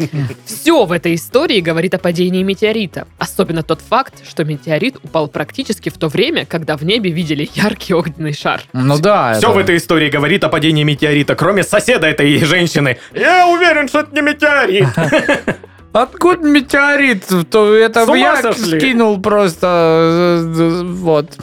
Все 0.45 0.85
в 0.85 0.93
этой 0.93 1.15
истории 1.15 1.61
говорит 1.61 1.95
о 1.95 1.99
падении 1.99 2.43
метеорита. 2.43 3.07
Особенно 3.19 3.63
тот 3.63 3.81
факт, 3.81 4.15
что 4.29 4.45
метеорит 4.45 4.97
упал 5.03 5.29
практически 5.29 5.89
в 5.89 5.99
то 5.99 6.09
время, 6.09 6.47
когда 6.47 6.77
в 6.77 6.83
небе 6.85 7.11
видели 7.11 7.49
яркий 7.55 7.95
огненный 7.95 8.33
шар. 8.35 8.63
Ну 8.73 8.99
да. 8.99 9.35
Все 9.35 9.49
это- 9.49 9.51
в 9.51 9.59
этой 9.59 9.77
истории 9.77 10.11
говорит 10.11 10.45
о 10.45 10.49
падении 10.49 10.85
метеорита, 10.85 11.35
кроме 11.35 11.63
соседа 11.63 12.07
этой 12.07 12.39
женщины. 12.45 12.99
Я 13.15 13.49
уверен, 13.49 13.89
что 13.89 14.01
это 14.01 14.15
не 14.15 14.23
метеорит. 14.23 14.89
Откуда 15.93 16.49
метеорит? 16.49 17.27
То 17.51 17.75
это 17.75 18.07
С 18.07 18.15
я 18.17 18.37
сошли? 18.43 18.79
скинул 18.79 19.21
просто. 19.21 19.67
э, 19.67 20.55
э, 20.59 20.83
Вот. 20.85 21.37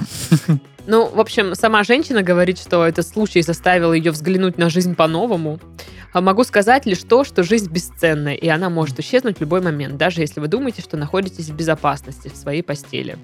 Ну, 0.85 1.05
в 1.13 1.19
общем, 1.19 1.53
сама 1.53 1.83
женщина 1.83 2.23
говорит, 2.23 2.57
что 2.59 2.85
этот 2.85 3.05
случай 3.05 3.41
заставил 3.41 3.91
ее 3.91 4.11
взглянуть 4.11 4.57
на 4.57 4.69
жизнь 4.69 4.95
по-новому. 4.95 5.59
А 6.13 6.21
могу 6.21 6.45
сказать 6.45 6.85
лишь 6.85 6.99
то, 6.99 7.25
что 7.25 7.43
жизнь 7.43 7.69
бесценна, 7.69 8.33
и 8.33 8.47
она 8.47 8.69
может 8.69 8.97
исчезнуть 8.99 9.37
в 9.37 9.41
любой 9.41 9.61
момент, 9.61 9.97
даже 9.97 10.21
если 10.21 10.39
вы 10.39 10.47
думаете, 10.47 10.81
что 10.81 10.95
находитесь 10.95 11.49
в 11.49 11.55
безопасности 11.55 12.31
в 12.33 12.37
своей 12.37 12.61
постели. 12.63 13.17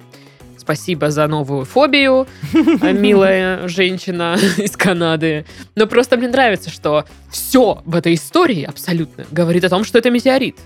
Спасибо 0.57 1.09
за 1.09 1.27
новую 1.27 1.65
фобию, 1.65 2.27
милая 2.81 3.67
женщина 3.67 4.37
из 4.57 4.75
Канады. 4.77 5.45
Но 5.75 5.87
просто 5.87 6.17
мне 6.17 6.27
нравится, 6.27 6.69
что 6.69 7.05
все 7.31 7.81
в 7.85 7.95
этой 7.95 8.13
истории 8.13 8.63
абсолютно 8.63 9.25
говорит 9.31 9.63
о 9.63 9.69
том, 9.69 9.83
что 9.85 9.97
это 9.97 10.09
метеорит. 10.11 10.57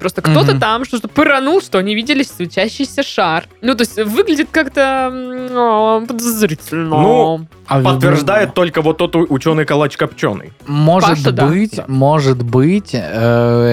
Просто 0.00 0.22
кто-то 0.22 0.52
Мгм. 0.52 0.60
там 0.60 0.84
что-то 0.86 1.08
пыранул, 1.08 1.60
что 1.60 1.78
они 1.78 1.94
видели 1.94 2.22
светящийся 2.22 3.02
шар. 3.02 3.44
Ну, 3.60 3.74
то 3.74 3.82
есть 3.82 3.96
выглядит 3.96 4.48
как-то 4.50 6.02
подозрительно. 6.08 6.88
Ну, 6.88 7.46
А 7.66 7.80
Подтверждает 7.80 8.52
только 8.54 8.82
вот 8.82 8.96
тот 8.98 9.14
ученый 9.14 9.64
калач 9.64 9.96
копченый. 9.96 10.52
Может 10.66 11.22
Паша, 11.24 11.46
быть, 11.46 11.76
Да. 11.76 11.84
может 11.86 12.42
быть, 12.42 12.90
э, 12.94 12.98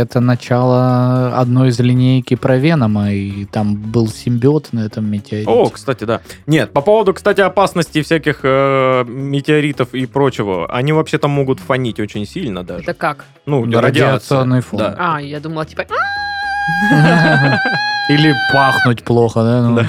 это 0.04 0.20
начало 0.20 1.36
одной 1.36 1.70
из 1.70 1.80
линейки 1.80 2.36
про 2.36 2.58
Венома, 2.58 3.12
и 3.12 3.46
там 3.46 3.76
был 3.76 4.08
симбиот 4.08 4.70
на 4.72 4.82
этом 4.82 5.10
метеорите. 5.10 5.50
О, 5.50 5.70
кстати, 5.70 6.04
да. 6.04 6.22
Нет, 6.46 6.74
по 6.74 6.82
поводу, 6.82 7.14
кстати, 7.16 7.42
опасности 7.42 8.04
всяких 8.04 8.42
э, 8.44 9.04
метеоритов 9.08 9.96
и 9.96 10.06
прочего, 10.06 10.68
они 10.72 10.94
вообще-то 10.94 11.28
могут 11.28 11.60
фонить 11.60 12.00
очень 12.00 12.28
сильно 12.28 12.64
даже. 12.64 12.84
Это 12.84 12.94
как? 12.94 13.26
Ну, 13.48 13.66
радиационный 13.66 14.62
фон. 14.62 14.78
Да. 14.80 14.96
А, 15.00 15.22
я 15.22 15.40
думала, 15.40 15.66
типа... 15.66 15.86
Или 18.10 18.34
пахнуть 18.54 19.04
плохо, 19.04 19.44
да? 19.44 19.62
ну. 19.62 19.82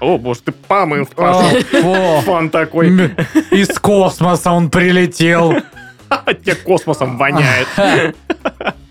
О, 0.14 0.18
боже, 0.18 0.40
ты 0.44 0.52
помыл, 0.52 1.02
О, 1.02 1.06
пошел. 1.14 1.60
фу. 1.82 2.20
Фан 2.22 2.50
такой. 2.50 2.88
Из 3.50 3.78
космоса 3.78 4.52
он 4.52 4.68
прилетел. 4.70 5.54
Тебе 6.44 6.54
космосом 6.54 7.16
воняет. 7.16 7.66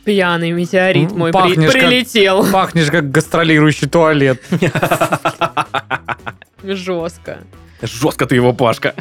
Пьяный 0.04 0.52
метеорит 0.52 1.12
мой 1.12 1.32
при- 1.32 1.40
пахнешь 1.40 1.72
как- 1.72 1.82
прилетел. 1.82 2.52
Пахнешь 2.52 2.90
как 2.90 3.12
гастролирующий 3.12 3.88
туалет. 3.88 4.42
Жестко. 6.64 7.38
Жестко 7.84 8.26
ты 8.26 8.36
его, 8.36 8.54
Пашка. 8.54 8.94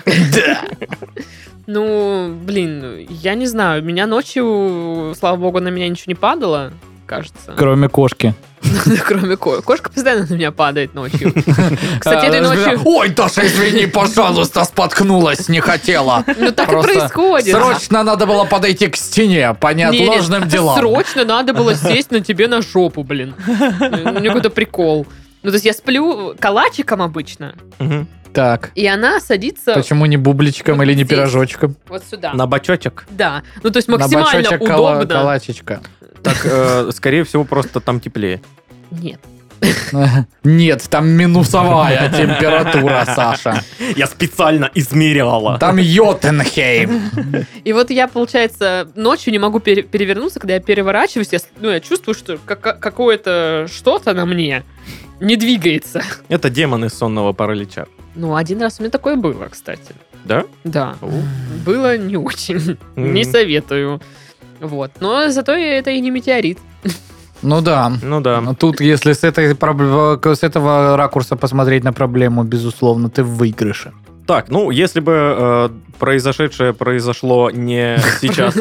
Ну, 1.67 2.35
блин, 2.43 3.07
я 3.09 3.35
не 3.35 3.47
знаю. 3.47 3.83
Меня 3.85 4.07
ночью, 4.07 5.15
слава 5.19 5.37
богу, 5.37 5.61
на 5.61 5.69
меня 5.69 5.89
ничего 5.89 6.05
не 6.09 6.15
падало, 6.15 6.73
кажется. 7.11 7.53
Кроме 7.57 7.89
кошки. 7.89 8.35
Кроме 9.07 9.37
ко- 9.37 9.63
Кошка 9.63 9.91
постоянно 9.91 10.27
на 10.29 10.35
меня 10.35 10.53
падает 10.53 10.95
ночью. 10.95 11.33
Кстати, 11.99 12.27
этой 12.27 12.41
ночью... 12.41 12.81
Ой, 12.85 13.09
Даша, 13.09 13.45
извини, 13.47 13.87
пожалуйста, 14.01 14.65
споткнулась, 14.65 15.49
не 15.49 15.61
хотела. 15.61 16.25
Ну, 16.39 16.53
так 16.53 16.69
и 16.73 16.81
происходит. 16.81 17.55
Срочно 17.55 18.03
надо 18.05 18.27
было 18.27 18.45
подойти 18.45 18.87
к 18.87 18.97
стене 18.97 19.55
по 19.55 19.73
Не, 19.75 19.85
не, 19.85 20.01
неотложным 20.01 20.47
делам. 20.47 20.79
Срочно 20.79 21.25
надо 21.25 21.53
было 21.53 21.75
сесть 21.75 22.11
на 22.13 22.21
тебе 22.21 22.47
на 22.49 22.63
жопу, 22.63 23.03
блин. 23.03 23.35
У 23.49 23.51
меня 24.21 24.27
какой-то 24.29 24.51
прикол. 24.51 25.07
Ну, 25.43 25.51
то 25.51 25.55
есть 25.55 25.65
я 25.65 25.73
сплю 25.73 26.35
калачиком 26.39 27.03
обычно. 27.03 27.55
Так, 28.33 28.71
и 28.77 28.87
она 28.87 29.19
садится 29.19 29.75
почему 29.75 30.07
не 30.07 30.17
бубличком 30.17 30.77
Вот 30.77 30.85
или 30.85 30.95
не 30.95 31.03
здесь. 31.03 31.09
пирожочком? 31.19 31.75
вот 31.89 32.05
сюда. 32.09 32.33
На 32.33 32.47
бочочек. 32.47 33.05
Да. 33.11 33.43
Ну, 33.65 33.71
то 33.71 33.79
есть 33.79 33.89
На 33.89 33.99
максимально 33.99 34.43
бочочек 34.51 34.69
кала- 34.69 34.97
удобно. 34.99 35.15
калачечка. 35.15 35.81
Так, 36.23 36.37
э, 36.45 36.91
скорее 36.95 37.25
всего, 37.25 37.45
просто 37.45 37.81
там 37.81 38.01
теплее. 38.01 38.41
Нет. 38.91 39.21
Нет, 40.45 40.87
там 40.89 41.09
минусовая 41.09 42.09
температура, 42.17 43.05
Саша. 43.05 43.63
Я 43.97 44.07
специально 44.07 44.71
измеряла. 44.75 45.59
Там 45.59 45.77
Йотенхейм. 45.77 47.01
И 47.65 47.73
вот 47.73 47.91
я, 47.91 48.09
получается, 48.09 48.89
ночью 48.95 49.33
не 49.33 49.39
могу 49.39 49.61
пере- 49.61 49.83
перевернуться, 49.83 50.41
когда 50.41 50.55
я 50.55 50.61
переворачиваюсь, 50.61 51.29
я, 51.33 51.41
ну, 51.61 51.71
я 51.71 51.81
чувствую, 51.81 52.15
что 52.15 52.39
кака- 52.45 52.73
какое-то 52.75 53.67
что-то 53.71 54.15
на 54.15 54.25
мне 54.25 54.65
не 55.21 55.37
двигается. 55.37 56.03
Это 56.29 56.49
демон 56.49 56.85
из 56.87 56.95
сонного 56.95 57.33
паралича. 57.35 57.87
Ну, 58.15 58.35
один 58.37 58.61
раз 58.63 58.77
у 58.79 58.83
меня 58.83 58.91
такое 58.91 59.17
было, 59.17 59.47
кстати. 59.51 59.95
Да? 60.25 60.45
Да. 60.65 60.97
О. 61.01 61.11
Было 61.65 61.97
не 61.99 62.17
очень. 62.17 62.79
Не 62.97 63.25
советую. 63.25 64.01
Вот. 64.61 64.91
Но 65.01 65.31
зато 65.31 65.53
это 65.53 65.91
и 65.91 66.01
не 66.01 66.11
метеорит. 66.11 66.59
Ну 67.43 67.61
да. 67.63 67.93
Ну 68.03 68.21
да. 68.21 68.41
Ну, 68.41 68.55
Тут, 68.55 68.81
если 68.81 69.13
с, 69.13 69.25
этой, 69.25 69.55
с 69.55 70.43
этого 70.43 70.97
ракурса 70.97 71.37
посмотреть 71.37 71.85
на 71.85 71.93
проблему, 71.93 72.45
безусловно, 72.45 73.09
ты 73.09 73.23
в 73.23 73.37
выигрыше. 73.37 73.93
Так, 74.27 74.49
ну, 74.49 74.71
если 74.71 75.01
бы 75.01 75.13
э, 75.13 75.69
произошедшее 75.99 76.73
произошло 76.73 77.51
не 77.51 77.99
сейчас. 78.21 78.55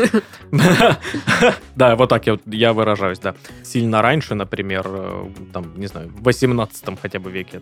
Да, 1.75 1.95
вот 1.95 2.09
так 2.09 2.23
я, 2.45 2.73
выражаюсь, 2.73 3.19
да. 3.19 3.35
Сильно 3.63 4.01
раньше, 4.01 4.33
например, 4.33 4.85
э, 4.87 5.25
там, 5.53 5.65
не 5.75 5.87
знаю, 5.87 6.09
в 6.09 6.23
18 6.23 6.99
хотя 6.99 7.19
бы 7.19 7.29
веке, 7.29 7.61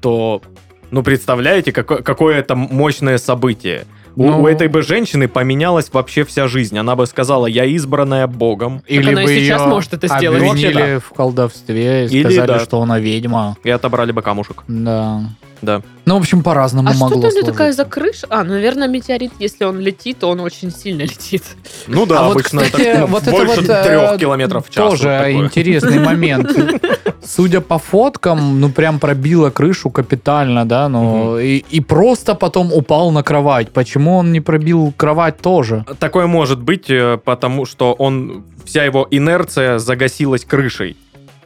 то, 0.00 0.42
ну, 0.90 1.02
представляете, 1.02 1.72
какое 1.72 2.36
это 2.36 2.56
мощное 2.56 3.18
событие. 3.18 3.86
У- 4.16 4.24
Ну. 4.24 4.42
У 4.42 4.46
этой 4.46 4.68
бы 4.68 4.82
женщины 4.82 5.26
поменялась 5.28 5.90
вообще 5.92 6.24
вся 6.24 6.46
жизнь. 6.46 6.78
Она 6.78 6.94
бы 6.96 7.06
сказала, 7.06 7.46
я 7.46 7.64
избранная 7.64 8.26
Богом. 8.26 8.82
Или 8.86 9.10
она 9.12 9.22
и 9.22 9.26
бы 9.26 9.34
сейчас 9.34 9.60
её 9.62 9.70
может 9.70 9.92
это 9.94 10.06
сделать. 10.08 10.40
обвинили 10.42 10.98
в 10.98 11.10
колдовстве 11.10 12.06
и 12.06 12.08
Или 12.08 12.22
сказали, 12.24 12.46
да. 12.46 12.60
что 12.60 12.80
она 12.82 12.98
ведьма. 12.98 13.56
И 13.64 13.70
отобрали 13.70 14.12
бы 14.12 14.22
камушек. 14.22 14.62
Да. 14.68 15.22
Да. 15.62 15.82
Ну, 16.04 16.16
в 16.16 16.20
общем, 16.20 16.42
по-разному 16.42 16.88
А 16.88 16.92
что 16.92 17.04
могло 17.04 17.28
у 17.28 17.30
меня 17.30 17.42
такая 17.42 17.72
за 17.72 17.84
крыша? 17.84 18.26
А, 18.28 18.44
ну, 18.44 18.52
наверное, 18.52 18.88
метеорит, 18.88 19.32
если 19.38 19.64
он 19.64 19.80
летит, 19.80 20.18
то 20.18 20.28
он 20.28 20.40
очень 20.40 20.70
сильно 20.70 21.02
летит. 21.02 21.42
Ну 21.86 22.06
да, 22.06 22.20
А 22.20 22.22
вот, 22.24 22.32
обычно 22.32 22.62
кстати, 22.62 22.82
это 22.82 23.00
ну, 23.00 23.06
вот 23.06 23.22
это 23.22 23.30
больше 23.30 23.60
вот, 23.60 23.70
э, 23.70 23.84
трех 23.84 24.20
километров 24.20 24.66
в 24.68 24.70
час. 24.70 24.90
Тоже 24.90 25.08
вот 25.08 25.16
такое. 25.16 25.34
интересный 25.34 25.98
момент. 26.04 26.50
Судя 27.24 27.60
по 27.60 27.78
фоткам, 27.78 28.60
ну 28.60 28.68
прям 28.68 28.98
пробило 28.98 29.50
крышу 29.50 29.90
капитально, 29.90 30.66
да, 30.66 30.88
ну 30.88 31.38
и, 31.38 31.64
и 31.70 31.80
просто 31.80 32.34
потом 32.34 32.72
упал 32.72 33.10
на 33.10 33.22
кровать. 33.22 33.70
Почему 33.70 34.18
он 34.18 34.32
не 34.32 34.40
пробил 34.40 34.92
кровать 34.96 35.38
тоже? 35.38 35.86
Такое 35.98 36.26
может 36.26 36.60
быть, 36.60 36.90
э, 36.90 37.18
потому 37.24 37.64
что 37.64 37.94
он 37.94 38.44
вся 38.64 38.84
его 38.84 39.06
инерция 39.10 39.78
загасилась 39.78 40.44
крышей. 40.44 40.96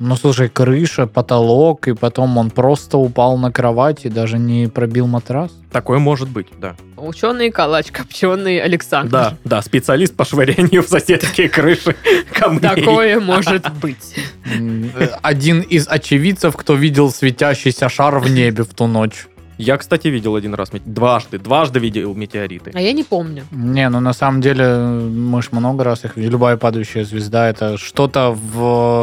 Ну 0.01 0.17
слушай, 0.17 0.49
крыша, 0.49 1.07
потолок, 1.07 1.89
и 1.89 1.93
потом 1.93 2.39
он 2.39 2.51
просто 2.51 2.99
упал 2.99 3.37
на 3.37 3.51
кровать 3.51 4.05
и 4.05 4.09
даже 4.09 4.39
не 4.39 4.69
пробил 4.69 5.07
матрас. 5.07 5.51
Такое 5.73 5.99
может 5.99 6.29
быть, 6.29 6.47
да. 6.61 6.77
Ученый 6.97 7.51
калач, 7.51 7.91
копченый 7.91 8.61
Александр. 8.61 9.11
Да, 9.11 9.37
да, 9.45 9.63
специалист 9.63 10.15
по 10.15 10.25
швырянию 10.25 10.83
в 10.83 10.89
соседские 10.89 11.49
крыши 11.49 11.97
камней. 12.33 12.61
Такое 12.61 13.21
может 13.21 13.73
быть. 13.81 14.15
Э, 14.47 15.09
Один 15.23 15.61
из 15.61 15.89
очевидцев, 15.89 16.57
кто 16.57 16.75
видел 16.75 17.11
светящийся 17.11 17.89
шар 17.89 18.19
в 18.21 18.31
небе 18.31 18.63
в 18.65 18.75
ту 18.75 18.87
ночь. 18.87 19.27
Я, 19.59 19.77
кстати, 19.77 20.07
видел 20.09 20.37
один 20.37 20.55
раз, 20.55 20.71
дважды, 20.85 21.39
дважды 21.39 21.81
видел 21.81 22.15
метеориты. 22.15 22.71
А 22.75 22.81
я 22.81 22.93
не 22.93 23.03
помню. 23.03 23.45
Не, 23.51 23.89
ну 23.89 23.99
на 23.99 24.13
самом 24.13 24.41
деле 24.41 24.77
мы 24.77 25.43
ж 25.43 25.49
много 25.51 25.83
раз 25.83 26.05
их 26.05 26.17
видели. 26.17 26.33
Любая 26.33 26.57
падающая 26.57 27.05
звезда 27.05 27.49
это 27.49 27.77
что-то 27.77 28.37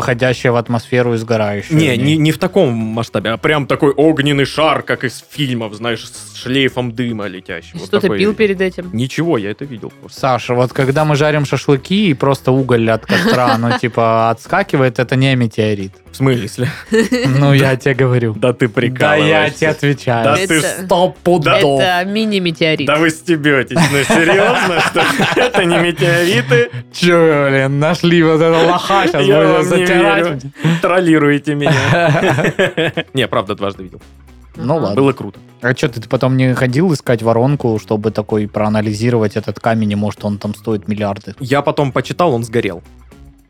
входящее 0.02 0.54
в 0.54 0.56
атмосферу 0.56 1.14
и 1.14 1.18
сгорающее. 1.18 1.78
Не, 1.78 1.98
не, 1.98 2.18
не 2.18 2.32
в 2.32 2.38
таком 2.38 2.74
масштабе, 2.74 3.32
а 3.32 3.38
прям 3.38 3.68
такой 3.68 3.92
огненный 3.92 4.46
шар, 4.46 4.82
как 4.82 5.04
из 5.04 5.24
фильмов, 5.30 5.74
знаешь, 5.74 6.06
с 6.06 6.36
шлейфом 6.36 6.94
дыма 6.94 7.28
летящего. 7.28 7.80
Что 7.80 8.00
ты 8.00 8.02
Такой- 8.02 8.20
пил 8.20 8.34
перед 8.34 8.62
этим? 8.62 8.90
Ничего, 8.94 9.38
я 9.38 9.52
это 9.52 9.66
видел 9.66 9.92
просто. 10.00 10.20
Саша, 10.20 10.54
вот 10.54 10.72
когда 10.72 11.04
мы 11.04 11.16
жарим 11.16 11.46
шашлыки 11.46 12.10
и 12.10 12.14
просто 12.14 12.52
уголь 12.54 12.90
от 12.90 13.06
костра, 13.06 13.58
ну 13.58 13.78
типа 13.82 14.30
отскакивает, 14.30 15.00
это 15.00 15.18
не 15.18 15.36
метеорит. 15.36 15.92
В 16.16 16.18
смысле? 16.18 16.70
Ну 17.40 17.52
я 17.54 17.76
тебе 17.76 17.94
говорю. 17.94 18.34
Да 18.36 18.54
ты 18.54 18.70
Да 18.70 18.74
прикалываешься. 18.74 19.28
я 19.36 19.50
тебе 19.50 19.70
отвечаю. 19.70 20.24
Да 20.24 20.38
Это- 20.38 20.48
ты 20.48 20.62
Сто 20.86 21.14
пудов. 21.24 21.82
Это 21.82 22.06
мини-метеорит. 22.10 22.88
Да 22.88 22.96
вы 22.96 23.10
стебетесь, 23.10 23.76
ну 23.76 24.16
серьезно, 24.16 24.80
что 24.80 25.00
ли? 25.02 25.06
это 25.36 25.66
не 25.66 25.78
метеориты? 25.78 26.70
Че, 26.94 27.50
блин, 27.50 27.80
нашли 27.80 28.24
вот 28.24 28.36
этого 28.36 28.64
лоха, 28.64 29.04
сейчас 29.08 29.26
Я 29.26 29.42
будем 29.42 29.64
затирать. 29.64 30.42
Троллируете 30.82 31.56
меня. 31.56 32.94
Не, 33.14 33.28
правда, 33.28 33.56
дважды 33.56 33.84
видел. 33.84 34.02
Ну 34.56 34.78
ладно. 34.78 34.96
Было 34.96 35.12
круто. 35.12 35.38
А 35.62 35.76
что, 35.76 35.90
ты 35.90 36.08
потом 36.08 36.38
не 36.38 36.54
ходил 36.54 36.94
искать 36.94 37.22
воронку, 37.24 37.78
чтобы 37.84 38.12
такой 38.12 38.48
проанализировать 38.48 39.36
этот 39.36 39.60
камень, 39.60 39.92
и 39.92 39.96
может 39.96 40.24
он 40.24 40.38
там 40.38 40.56
стоит 40.56 40.88
миллиарды? 40.88 41.36
Я 41.42 41.62
потом 41.62 41.92
почитал, 41.92 42.34
он 42.34 42.46
сгорел 42.46 42.82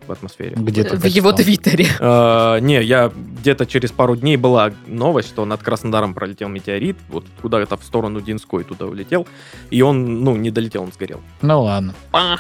в 0.08 0.12
атмосфере. 0.12 0.54
Где 0.56 0.84
ты 0.84 0.98
В 0.98 1.06
его 1.06 1.32
твиттере. 1.32 1.88
Э, 2.00 2.60
Не, 2.62 2.82
я 2.84 3.12
где-то 3.42 3.66
через 3.66 3.92
пару 3.92 4.16
дней 4.16 4.38
была 4.38 4.72
новость, 4.88 5.30
что 5.30 5.46
над 5.46 5.62
Краснодаром 5.62 6.14
пролетел 6.14 6.48
метеорит, 6.50 6.98
вот 7.10 7.26
куда-то 7.42 7.78
в 7.78 7.84
сторону 7.84 8.22
Динской 8.22 8.64
туда 8.64 8.86
улетел, 8.86 9.28
и 9.70 9.82
он, 9.82 10.24
ну, 10.24 10.36
не 10.36 10.52
долетел, 10.52 10.84
он 10.84 10.92
сгорел. 10.92 11.22
Ну 11.42 11.62
ладно. 11.64 11.94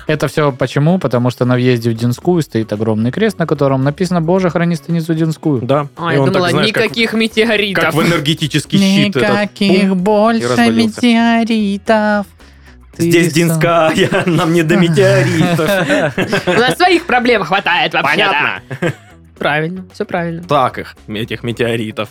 Это 0.08 0.28
все 0.28 0.52
почему? 0.52 1.00
Потому 1.00 1.30
что 1.30 1.46
на 1.46 1.56
въезде 1.56 1.90
в 1.90 1.94
Динскую 1.94 2.42
стоит 2.42 2.72
огромный 2.74 3.12
крест, 3.12 3.40
на 3.40 3.46
котором 3.48 3.84
написано 3.84 4.22
«Боже, 4.22 4.50
храни 4.50 4.76
станицу 4.76 5.14
Динскую». 5.14 5.62
Да. 5.62 5.88
А, 5.98 6.12
И 6.12 6.16
я 6.16 6.22
он 6.22 6.26
так, 6.28 6.34
думала, 6.34 6.50
знаешь, 6.52 6.72
как- 6.72 6.84
никаких 6.86 7.12
Как, 7.12 7.20
метеоритов. 7.20 7.94
в 7.96 8.02
энергетический 8.02 8.80
щит. 8.80 9.16
этот, 9.16 9.30
Никаких 9.30 9.90
пум, 9.90 9.98
больше 10.00 10.72
метеоритов. 10.72 12.26
Здесь 12.98 13.34
Динская, 13.34 13.92
нам 14.26 14.54
не 14.54 14.64
до 14.64 14.78
метеоритов. 14.78 16.48
У 16.48 16.60
нас 16.60 16.76
своих 16.78 17.06
проблем 17.06 17.44
хватает 17.44 17.94
вообще. 17.94 18.12
Понятно. 18.12 18.62
Правильно, 19.38 19.86
все 19.94 20.06
правильно. 20.06 20.44
Так 20.44 20.80
их, 20.80 20.96
этих 21.08 21.44
метеоритов. 21.44 22.10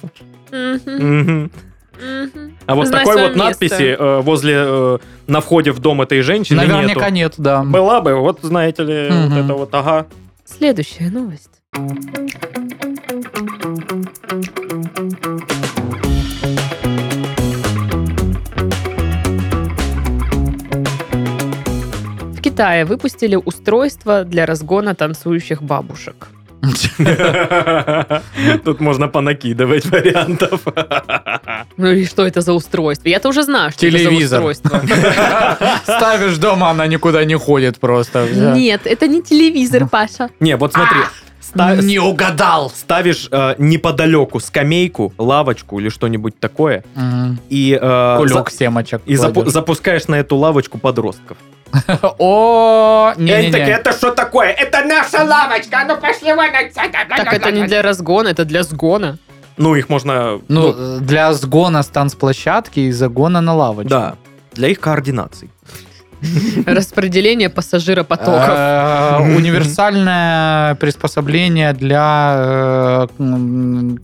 А 2.66 2.74
вот 2.74 2.91
такой 2.91 3.28
вот 3.28 3.37
надписи 3.37 3.97
э, 3.97 4.20
возле, 4.20 4.55
э, 4.57 4.99
на 5.26 5.41
входе 5.41 5.70
в 5.70 5.78
дом 5.78 6.03
этой 6.03 6.22
женщины 6.22 6.66
Наверняка 6.66 7.11
нету. 7.11 7.14
нет, 7.14 7.35
да. 7.39 7.62
Была 7.62 8.01
бы, 8.01 8.14
вот 8.16 8.41
знаете 8.43 8.82
ли, 8.82 9.09
вот 9.11 9.32
это 9.39 9.55
вот, 9.55 9.74
ага. 9.74 10.07
Следующая 10.45 11.11
новость. 11.11 11.51
Китае 22.55 22.84
выпустили 22.84 23.34
устройство 23.34 24.22
для 24.22 24.46
разгона 24.46 24.94
танцующих 24.94 25.61
бабушек. 25.61 26.28
Тут 28.64 28.80
можно 28.80 29.09
понакидывать 29.09 29.86
вариантов. 29.86 30.61
Ну 31.76 31.90
и 31.90 32.05
что 32.05 32.24
это 32.24 32.40
за 32.40 32.52
устройство? 32.52 33.09
Я-то 33.09 33.28
уже 33.28 33.42
знаю, 33.42 33.72
что 33.72 33.86
это 33.86 33.98
Телевизор. 33.98 34.40
за 34.40 34.48
устройство. 34.48 35.80
Ставишь 35.82 36.36
дома, 36.36 36.70
она 36.70 36.86
никуда 36.86 37.24
не 37.24 37.36
ходит 37.36 37.80
просто. 37.80 38.28
Нет, 38.55 38.82
это 38.84 39.09
не 39.09 39.20
телевизор, 39.20 39.88
Паша. 39.88 40.30
Не, 40.38 40.57
вот 40.57 40.72
смотри. 40.72 41.00
Ста- 41.49 41.76
Не 41.76 41.99
угадал. 41.99 42.70
Ставишь 42.70 43.28
э, 43.30 43.55
неподалеку 43.59 44.40
скамейку, 44.40 45.12
лавочку 45.18 45.78
или 45.80 45.88
что-нибудь 45.88 46.38
такое, 46.40 46.84
Мгм. 46.95 47.38
и, 47.51 47.78
э, 47.80 48.16
Кулек 48.18 48.51
за- 48.51 48.57
семечек. 48.57 49.03
и 49.07 49.14
запу- 49.14 49.47
запускаешь 49.49 50.09
на 50.09 50.16
эту 50.16 50.36
лавочку 50.36 50.78
подростков. 50.78 51.36
О, 52.18 53.12
они 53.16 53.26
такие, 53.26 53.51
не-не-не. 53.51 53.72
это 53.72 53.92
что 53.92 54.11
такое? 54.12 54.49
Это 54.51 54.84
наша 54.84 55.24
лавочка, 55.24 55.80
а 55.82 55.84
ну 55.84 55.97
пошли 56.01 56.32
вон 56.32 56.47
отсюда. 56.55 56.99
Так 57.09 57.32
это 57.32 57.51
не 57.53 57.64
для 57.66 57.82
разгона, 57.82 58.28
это 58.28 58.45
для 58.45 58.62
сгона. 58.62 59.18
Ну, 59.57 59.76
их 59.76 59.88
можно... 59.88 60.40
Ну, 60.49 60.99
для 61.01 61.32
сгона 61.32 61.82
с 61.82 61.86
танцплощадки 61.88 62.80
и 62.80 62.92
загона 62.92 63.40
на 63.40 63.55
лавочку. 63.55 63.88
да, 63.90 64.14
для 64.53 64.68
их 64.68 64.80
координаций. 64.80 65.49
Распределение 66.67 67.49
пассажиропотоков. 67.51 68.49
Э, 68.49 69.37
Универсальное 69.37 70.75
приспособление 70.77 71.73
для 71.73 73.07
э, 73.19 73.97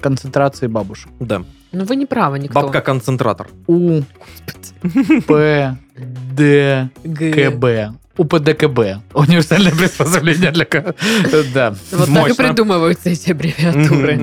концентрации 0.00 0.66
бабушек. 0.66 1.10
Да. 1.20 1.42
Ну, 1.72 1.84
вы 1.84 1.96
не 1.96 2.06
правы, 2.06 2.38
никто. 2.38 2.60
Бабка-концентратор. 2.60 3.48
У 3.66 4.02
П 5.26 5.76
Д 5.96 6.88
Г. 7.04 7.32
КБ. 7.32 7.96
УПДКБ. 8.16 8.78
Универсальное 9.14 9.72
приспособление 9.72 10.52
для... 10.52 10.64
ко- 10.64 10.94
Да. 11.52 11.74
Вот 11.90 12.08
так 12.14 12.30
и 12.30 12.34
придумываются 12.34 13.10
эти 13.10 13.30
аббревиатуры. 13.32 14.16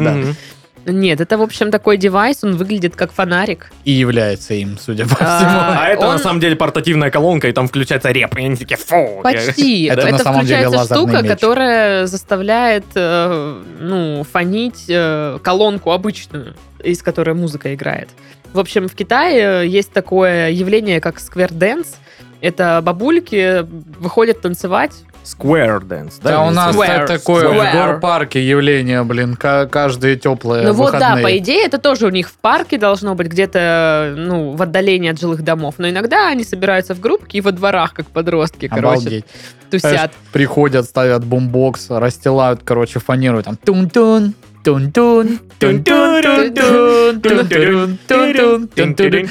Нет, 0.86 1.22
это, 1.22 1.38
в 1.38 1.42
общем, 1.42 1.70
такой 1.70 1.98
девайс, 1.98 2.44
он 2.44 2.56
выглядит 2.56 2.96
как 2.96 3.12
фонарик. 3.12 3.72
И 3.86 3.92
является 3.92 4.54
им, 4.56 4.78
судя 4.80 5.08
по 5.08 5.16
А, 5.20 5.38
всему. 5.38 5.60
А 5.84 5.88
это 5.88 6.08
он- 6.08 6.14
на 6.14 6.20
самом 6.20 6.40
деле 6.40 6.56
портативная 6.56 7.12
колонка, 7.12 7.48
и 7.48 7.52
там 7.52 7.68
включается 7.68 8.10
реп, 8.12 8.36
и 8.38 8.42
они 8.46 8.56
такие, 8.56 8.78
фу. 8.78 9.22
Почти. 9.24 9.86
Это 9.92 10.18
включается 10.18 10.86
штука, 10.86 11.22
меч. 11.22 11.28
которая 11.32 12.08
заставляет, 12.08 12.86
э, 12.96 13.62
ну, 13.80 14.24
фонить 14.32 14.86
э, 14.88 15.38
колонку 15.44 15.92
обычную, 15.92 16.56
из 16.84 17.04
которой 17.04 17.36
музыка 17.36 17.74
играет. 17.76 18.10
В 18.54 18.60
общем, 18.60 18.90
в 18.90 18.96
Китае 18.96 19.70
есть 19.70 19.94
такое 19.94 20.50
явление, 20.50 21.00
как 21.00 21.20
square 21.20 21.58
dance. 21.58 21.96
Это 22.42 22.82
бабульки 22.84 23.66
выходят 24.00 24.42
танцевать. 24.42 24.94
Square 25.24 25.82
Dance, 25.88 26.16
да? 26.22 26.32
Да, 26.32 26.44
у 26.44 26.50
нас 26.50 26.76
в? 26.76 26.80
Square. 26.80 27.06
такое 27.08 27.48
в 27.48 27.54
Square. 27.54 27.74
горпарке 27.74 28.42
явление, 28.48 29.04
блин, 29.04 29.36
ка- 29.36 29.68
каждые 29.68 30.16
теплые 30.16 30.64
ну 30.68 30.74
вот 30.74 30.92
да, 30.94 30.98
выходные. 31.00 31.24
по 31.24 31.38
идее, 31.38 31.66
это 31.66 31.78
тоже 31.78 32.08
у 32.08 32.10
них 32.10 32.30
в 32.30 32.34
парке 32.38 32.78
должно 32.78 33.14
быть 33.16 33.28
где-то, 33.28 34.14
ну, 34.18 34.52
в 34.56 34.62
отдалении 34.62 35.10
от 35.12 35.20
жилых 35.20 35.44
домов. 35.44 35.76
Но 35.78 35.90
иногда 35.90 36.28
они 36.30 36.44
собираются 36.44 36.96
в 36.96 37.00
группки 37.00 37.38
и 37.38 37.42
во 37.42 37.52
дворах, 37.52 37.94
как 37.94 38.08
подростки, 38.08 38.68
короче, 38.68 38.88
Обалдеть. 39.02 39.26
тусят. 39.70 39.92
Знаешь, 39.92 40.12
Приходят, 40.34 40.86
ставят 40.86 41.24
бумбокс, 41.24 41.88
расстилают, 41.90 42.62
короче, 42.64 43.00
фонируют 43.00 43.46
там 43.46 43.58
тун-тун, 43.58 44.34
тун-тун, 44.64 45.39
тун-тун, 45.59 46.22
тун-тун, 46.22 47.22
тун-тун, 47.22 47.97
тун-тун, 48.07 48.68
тун-тун. 48.68 49.30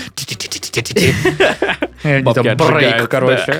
И 2.02 2.08
они 2.08 2.22
Бабки 2.22 2.42
там 2.42 2.56
брейк, 2.56 3.08
короче. 3.08 3.54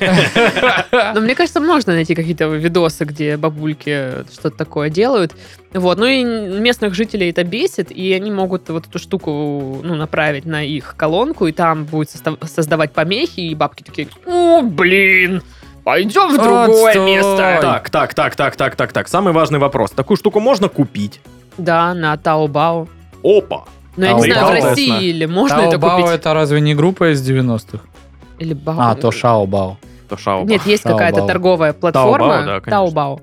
Но 1.15 1.21
мне 1.21 1.35
кажется, 1.35 1.61
можно 1.61 1.93
найти 1.93 2.15
какие-то 2.15 2.47
видосы, 2.47 3.05
где 3.05 3.37
бабульки 3.37 4.25
что-то 4.33 4.57
такое 4.57 4.89
делают. 4.89 5.35
Вот. 5.73 5.99
Ну 5.99 6.07
и 6.07 6.25
местных 6.25 6.95
жителей 6.95 7.31
это 7.31 7.45
бесит, 7.45 7.91
и 7.91 8.13
они 8.13 8.31
могут 8.31 8.69
вот 8.71 8.87
эту 8.87 8.99
штуку 8.99 9.81
ну, 9.83 9.95
направить 9.95 10.47
на 10.47 10.65
их 10.65 10.95
колонку, 10.97 11.47
и 11.47 11.53
там 11.53 11.85
будет 11.85 12.11
создавать 12.43 12.93
помехи, 12.93 13.41
и 13.41 13.55
бабки 13.55 13.83
такие, 13.83 14.09
о, 14.27 14.63
блин, 14.63 15.43
пойдем 15.85 16.35
в 16.35 16.39
другое 16.39 16.95
место. 16.99 17.59
Так, 17.61 17.91
так, 17.91 18.15
так, 18.15 18.37
так, 18.37 18.57
так, 18.57 18.77
так, 18.77 18.93
так. 18.93 19.09
Самый 19.09 19.33
важный 19.33 19.59
вопрос. 19.59 19.91
Такую 19.91 20.17
штуку 20.17 20.41
можно 20.41 20.69
купить? 20.69 21.21
Да, 21.65 21.95
на 21.95 22.17
Таобао. 22.17 22.89
Опа! 23.23 23.65
Но 23.97 24.07
я 24.07 24.13
не 24.15 24.23
знаю, 24.23 24.47
в 24.47 24.51
Таобао, 24.51 24.69
России 24.71 25.05
или 25.09 25.27
можно 25.27 25.55
это 25.61 25.71
Таобао 25.79 25.97
купить. 26.01 26.15
это 26.15 26.35
разве 26.35 26.61
не 26.61 26.75
группа 26.75 27.13
из 27.13 27.29
90-х? 27.29 27.81
Или 28.39 28.55
Бао. 28.55 28.77
А, 28.79 28.95
то 28.95 29.11
Шаобао. 29.11 29.77
То 30.09 30.17
шао. 30.17 30.45
Нет, 30.45 30.65
есть 30.67 30.83
Таобао. 30.83 30.99
какая-то 30.99 31.27
торговая 31.27 31.73
платформа. 31.73 32.45
Таобао. 32.45 32.61
Таобао. 32.61 33.21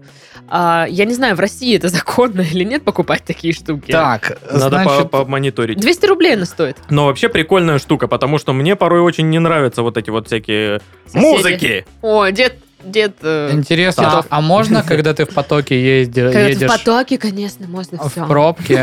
А, 0.50 0.86
я 0.90 1.04
не 1.06 1.14
знаю, 1.14 1.36
в 1.36 1.40
России 1.40 1.76
это 1.76 1.90
законно 1.90 2.42
или 2.42 2.64
нет 2.64 2.84
покупать 2.84 3.24
такие 3.26 3.54
штуки. 3.54 3.92
Так, 3.92 4.38
Надо 4.52 4.70
значит, 4.70 5.10
по- 5.12 5.24
помониторить. 5.26 5.80
200 5.80 6.06
рублей 6.06 6.36
она 6.36 6.46
стоит. 6.46 6.78
Но 6.90 7.06
вообще 7.08 7.28
прикольная 7.30 7.80
штука, 7.80 8.08
потому 8.08 8.38
что 8.38 8.54
мне 8.54 8.76
порой 8.76 9.02
очень 9.02 9.30
не 9.30 9.40
нравятся 9.40 9.82
вот 9.82 9.98
эти 9.98 10.10
вот 10.10 10.28
всякие 10.28 10.80
Соседи. 11.08 11.26
музыки. 11.26 11.86
О, 12.02 12.28
дед, 12.30 12.58
дед... 12.84 13.14
э, 13.22 13.50
интересно, 13.54 14.06
Титов. 14.06 14.26
а 14.30 14.42
можно, 14.42 14.84
когда 14.84 15.14
ты 15.14 15.26
в 15.26 15.30
потоке 15.30 16.02
езди- 16.04 16.22
Когда 16.22 16.32
ты 16.32 16.50
едешь 16.50 16.70
в 16.70 16.78
потоке, 16.78 17.18
конечно, 17.18 17.68
можно 17.68 17.98
все. 18.10 18.24
в 18.24 18.28
пробке, 18.28 18.74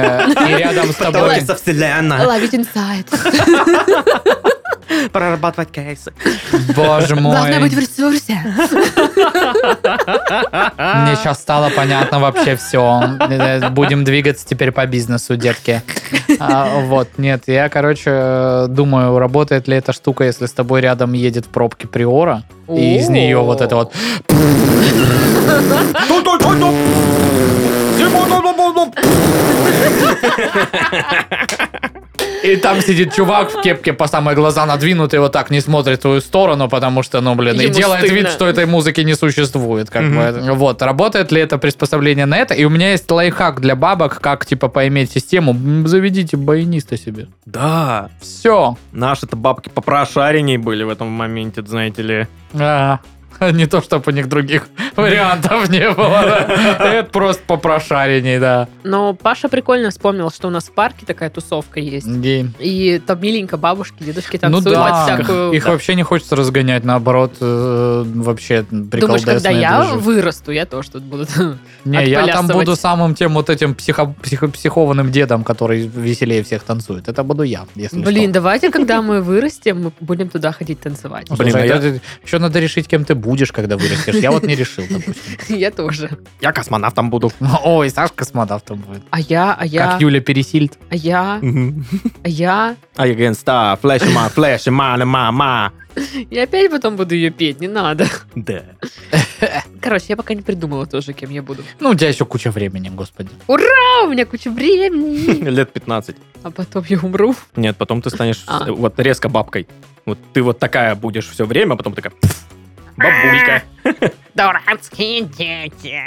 и 0.49 0.55
рядом 0.57 0.92
с 0.92 0.97
тобой. 0.97 1.40
Ловить 2.26 2.55
инсайт. 2.55 3.07
Прорабатывать 5.12 5.70
кейсы. 5.70 6.12
Боже 6.74 7.16
мой. 7.16 7.37
Главное 7.37 7.61
быть 7.61 7.74
в 7.74 7.78
ресурсе. 7.78 8.39
Мне 10.76 11.16
сейчас 11.16 11.41
стало 11.41 11.70
понятно 11.70 12.20
вообще 12.20 12.57
все. 12.57 13.03
Будем 13.70 14.05
двигаться 14.05 14.47
теперь 14.47 14.72
по 14.72 14.87
бизнесу, 14.87 15.37
детки. 15.37 15.82
А, 16.39 16.80
вот, 16.80 17.09
нет, 17.18 17.45
я, 17.47 17.68
короче, 17.68 18.66
думаю, 18.68 19.18
работает 19.18 19.68
ли 19.68 19.76
эта 19.76 19.93
штука, 19.93 20.24
если 20.24 20.47
с 20.47 20.53
тобой 20.53 20.80
рядом 20.80 21.12
едет 21.12 21.47
в 21.47 21.49
пробке 21.49 21.87
Приора, 21.87 22.43
и 22.68 22.99
из 22.99 23.09
нее 23.09 23.39
вот 23.39 23.61
это 23.61 23.76
вот... 23.76 23.93
И 32.45 32.57
там 32.57 32.82
сидит 32.82 33.14
чувак 33.14 33.51
в 33.51 33.62
кепке 33.62 33.95
по 33.95 34.07
самые 34.07 34.36
глаза 34.36 34.66
надвинутый, 34.66 35.18
вот 35.18 35.32
так 35.32 35.51
не 35.51 35.61
смотрит 35.61 36.01
в 36.01 36.03
твою 36.03 36.20
сторону, 36.20 36.68
потому 36.68 37.03
что, 37.03 37.22
ну, 37.22 37.34
блин, 37.34 37.59
и 37.59 37.64
Ему 37.64 37.74
делает 37.74 38.01
стыдно. 38.01 38.16
вид, 38.16 38.28
что 38.28 38.47
этой 38.47 38.66
музыки 38.66 39.01
не 39.01 39.14
существует. 39.14 39.88
Как 39.88 40.03
бы. 40.05 40.53
Вот, 40.53 40.82
работает 40.82 41.32
ли 41.32 41.40
это 41.40 41.57
приспособление 41.57 42.26
на 42.26 42.36
это? 42.36 42.53
И 42.53 42.64
у 42.64 42.70
меня 42.70 42.90
есть 42.90 43.11
лайфхак 43.11 43.61
для 43.61 43.74
бабок, 43.76 44.20
как, 44.20 44.45
типа, 44.45 44.68
поиметь 44.68 45.11
систему. 45.12 45.57
Заведите 45.86 46.36
баяниста 46.36 46.99
себе. 46.99 47.28
Да, 47.47 48.11
Все. 48.20 48.76
наши-то 48.92 49.36
бабки 49.36 49.70
попрошаренней 49.70 50.59
были 50.59 50.84
в 50.84 50.90
этом 50.90 51.09
моменте, 51.09 51.62
знаете 51.62 52.03
ли. 52.03 52.28
Не 53.53 53.66
то, 53.66 53.80
чтобы 53.82 54.05
у 54.07 54.11
них 54.11 54.28
других 54.28 54.66
вариантов 54.97 55.68
не 55.70 55.91
было. 55.91 56.47
Это 56.80 57.09
просто 57.11 57.43
попрошареней, 57.47 58.39
да. 58.39 58.68
Но 58.85 59.14
Паша 59.14 59.49
прикольно 59.49 59.91
вспомнил, 59.91 60.30
что 60.30 60.49
у 60.49 60.51
нас 60.51 60.64
в 60.64 60.72
парке 60.72 61.07
такая 61.07 61.30
тусовка 61.30 61.80
есть. 61.80 62.07
И- 62.59 63.01
там 63.07 63.20
миленько 63.20 63.57
бабушки, 63.57 64.03
дедушки 64.03 64.37
Ну 64.43 64.61
танцуют 64.62 64.78
под 64.78 65.26
да, 65.26 65.51
их 65.53 65.66
вообще 65.66 65.95
не 65.95 66.03
хочется 66.03 66.37
разгонять, 66.37 66.85
наоборот, 66.85 67.37
э, 67.41 68.05
вообще 68.07 68.62
Думаешь, 68.70 68.91
приколдесные 68.91 69.35
когда 69.37 69.51
я 69.51 69.85
вырасту, 69.95 70.53
я 70.53 70.66
тоже 70.66 70.91
тут 70.91 71.03
буду... 71.03 71.26
Не, 71.85 72.07
я 72.07 72.26
там 72.26 72.47
буду 72.47 72.76
самым 72.76 73.14
тем 73.14 73.35
вот 73.35 73.51
этим 73.51 73.74
психо- 73.74 74.14
психо- 74.22 74.49
психованным 74.49 75.11
дедом, 75.11 75.45
который 75.45 75.87
веселее 75.87 76.43
всех 76.43 76.62
танцует. 76.62 77.09
Это 77.09 77.22
буду 77.22 77.43
я, 77.43 77.66
если 77.74 78.03
Блин, 78.03 78.32
давайте, 78.32 78.70
когда 78.70 79.03
мы 79.03 79.20
вырастем, 79.20 79.85
мы 79.85 79.93
будем 80.01 80.28
туда 80.28 80.53
ходить 80.53 80.80
танцевать. 80.80 81.26
Блин, 81.30 81.55
а 81.57 81.64
еще 81.64 82.39
надо 82.39 82.61
решить, 82.61 82.89
кем 82.89 83.05
ты 83.05 83.14
будешь, 83.25 83.51
когда 83.53 83.77
вырастешь. 83.77 84.14
Я 84.14 84.31
вот 84.31 84.45
не 84.45 84.55
решил, 84.55 84.85
допустим. 84.89 85.37
Я 85.57 85.70
тоже. 85.70 86.11
Я 86.41 86.53
космонавтом 86.53 87.11
буду. 87.11 87.33
Ой, 87.64 87.91
Сашка 87.91 88.16
космонавтом 88.18 88.79
будет. 88.81 89.03
А 89.11 89.20
я, 89.20 89.55
а 89.59 89.64
я, 89.66 89.93
Как 89.93 90.01
Юля 90.03 90.20
Пересильд. 90.20 90.79
а 90.91 90.95
я, 90.95 91.41
а 92.22 92.29
я... 92.29 92.77
Star, 92.97 93.81
flash 93.81 94.03
my 94.14 94.33
flash, 94.33 94.66
my 94.68 95.05
мама. 95.05 95.72
И 96.31 96.39
опять 96.39 96.70
потом 96.70 96.97
буду 96.97 97.14
ее 97.14 97.31
петь, 97.31 97.61
не 97.61 97.68
надо. 97.68 98.07
Да. 98.35 98.62
Короче, 99.81 100.07
я 100.09 100.16
пока 100.16 100.35
не 100.35 100.43
придумала 100.43 100.87
тоже, 100.87 101.12
кем 101.12 101.31
я 101.31 101.43
буду. 101.43 101.62
Ну, 101.81 101.91
у 101.91 101.95
тебя 101.95 102.09
еще 102.09 102.25
куча 102.25 102.51
времени, 102.51 102.89
господи. 102.89 103.31
А, 103.49 104.05
у 104.05 104.11
меня 104.11 104.27
куча 104.27 104.51
времени. 104.51 105.49
Лет 105.49 105.72
15. 105.72 106.16
А 106.43 106.51
потом 106.51 106.85
я 106.89 106.99
умру. 106.99 107.35
Нет, 107.57 107.77
потом 107.77 108.03
ты 108.03 108.11
станешь 108.11 108.45
А. 108.47 108.70
вот 108.72 108.99
резко 108.99 109.29
бабкой. 109.29 109.66
Вот 110.07 110.18
ты 110.33 110.43
вот 110.43 110.59
такая 110.59 110.95
будешь 110.95 111.29
все 111.29 111.47
время, 111.47 111.75
а 111.75 111.77
потом 111.77 111.95
такая 111.95 112.12
«Пф, 112.20 112.43
бабулька. 112.97 113.62
Дурацкие 114.34 115.22
дети. 115.22 116.01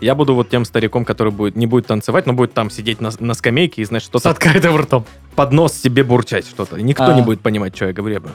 Я 0.00 0.14
буду 0.14 0.34
вот 0.34 0.48
тем 0.48 0.64
стариком, 0.64 1.04
который 1.04 1.32
будет 1.32 1.56
не 1.56 1.66
будет 1.66 1.86
танцевать, 1.86 2.24
но 2.26 2.32
будет 2.32 2.54
там 2.54 2.70
сидеть 2.70 3.00
на, 3.00 3.10
на 3.18 3.34
скамейке 3.34 3.82
и, 3.82 3.84
знаешь, 3.84 4.04
С 4.04 4.06
что-то 4.06 4.30
открытым 4.30 4.76
ртом. 4.76 5.04
под 5.34 5.52
нос 5.52 5.72
себе 5.74 6.04
бурчать 6.04 6.46
что-то. 6.46 6.80
Никто 6.80 7.06
А. 7.06 7.14
не 7.14 7.22
будет 7.22 7.40
понимать, 7.40 7.74
что 7.74 7.86
я 7.86 7.92
говорю. 7.92 8.22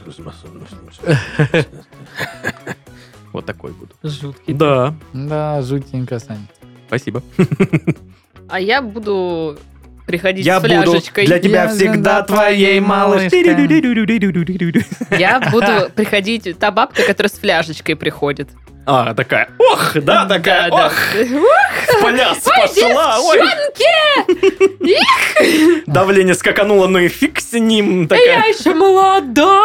Вот 3.32 3.46
такой 3.46 3.72
буду. 3.72 3.92
Жуткий. 4.04 4.54
Да, 4.54 4.94
Да, 5.14 5.62
жутенько, 5.64 6.20
Сань. 6.20 6.48
спасибо. 6.88 7.24
А 8.50 8.60
я 8.60 8.82
буду 8.82 9.58
приходить 10.06 10.46
Я 10.46 10.60
с 10.60 10.62
буду 10.62 10.74
фляжечкой. 10.74 11.26
для 11.26 11.40
тебя 11.40 11.64
Я 11.64 11.70
всегда 11.70 12.22
твоей 12.24 12.80
малышкой. 12.80 13.44
Я 15.18 15.40
буду 15.52 15.90
приходить... 15.96 16.58
Та 16.60 16.72
бабка, 16.72 17.04
которая 17.04 17.30
с 17.30 17.34
фляжечкой 17.40 17.96
приходит. 17.96 18.50
А, 18.86 19.14
такая, 19.14 19.48
ох, 19.60 19.94
да, 19.96 20.26
такая, 20.26 20.70
да. 20.70 20.88
ох, 20.88 20.92
в 20.92 22.02
пляс 22.04 22.40
пошла, 22.40 23.18
ой, 23.22 23.40
давление 25.88 26.34
скакануло, 26.36 26.88
ну 26.88 27.00
и 27.00 27.08
фиг 27.08 27.40
с 27.40 27.54
ним, 27.54 28.08
Да 28.08 28.18
я 28.18 28.36
такая. 28.36 28.54
еще 28.54 28.74
молода. 28.74 29.62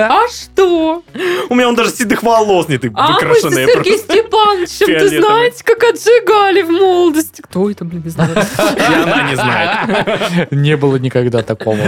А 0.00 0.28
что? 0.28 1.02
У 1.48 1.54
меня 1.54 1.68
он 1.68 1.74
даже 1.74 1.90
седых 1.90 2.22
волос 2.22 2.68
не 2.68 2.78
ты 2.78 2.90
А 2.94 3.08
мы 3.08 3.12
с 3.12 3.22
выкрашенные. 3.22 3.66
Сергеем 3.66 3.98
Степановичем, 3.98 4.86
ты 4.86 5.08
знаете, 5.20 5.64
как 5.64 5.82
отжигали 5.84 6.62
в 6.62 6.70
молодости. 6.70 7.40
Кто 7.42 7.70
это, 7.70 7.84
блин, 7.84 8.02
не 8.04 8.10
знаю. 8.10 8.30
И 8.34 8.80
она 8.94 9.30
не 9.30 9.34
знает. 9.36 10.50
Не 10.52 10.76
было 10.76 10.96
никогда 10.96 11.42
такого. 11.42 11.78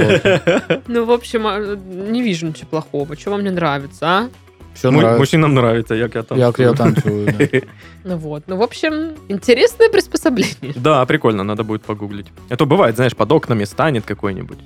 Ну, 0.87 1.05
в 1.05 1.11
общем, 1.11 1.47
а, 1.47 1.59
не 1.77 2.23
вижу 2.23 2.47
ничего 2.47 2.67
плохого. 2.69 3.17
Что 3.17 3.31
вам 3.31 3.45
не 3.45 3.51
нравится, 3.51 4.07
а? 4.07 4.29
Все 4.75 4.91
Му- 4.91 4.99
нравится. 5.01 5.19
Мужчинам 5.19 5.55
нравится, 5.55 5.95
як 5.95 6.15
я 6.15 6.23
там. 6.23 6.39
Я 6.39 6.53
я 6.57 6.73
танцую. 6.73 7.27
да. 7.39 7.59
Ну 8.05 8.17
вот. 8.17 8.45
Ну, 8.47 8.57
в 8.57 8.63
общем, 8.63 9.15
интересное 9.29 9.91
приспособление. 9.91 10.73
Да, 10.75 11.05
прикольно, 11.05 11.43
надо 11.45 11.65
будет 11.65 11.83
погуглить. 11.83 12.27
А 12.49 12.57
то 12.57 12.65
бывает, 12.65 12.97
знаешь, 12.97 13.15
под 13.15 13.31
окнами 13.33 13.65
станет 13.65 14.07
какой-нибудь 14.07 14.59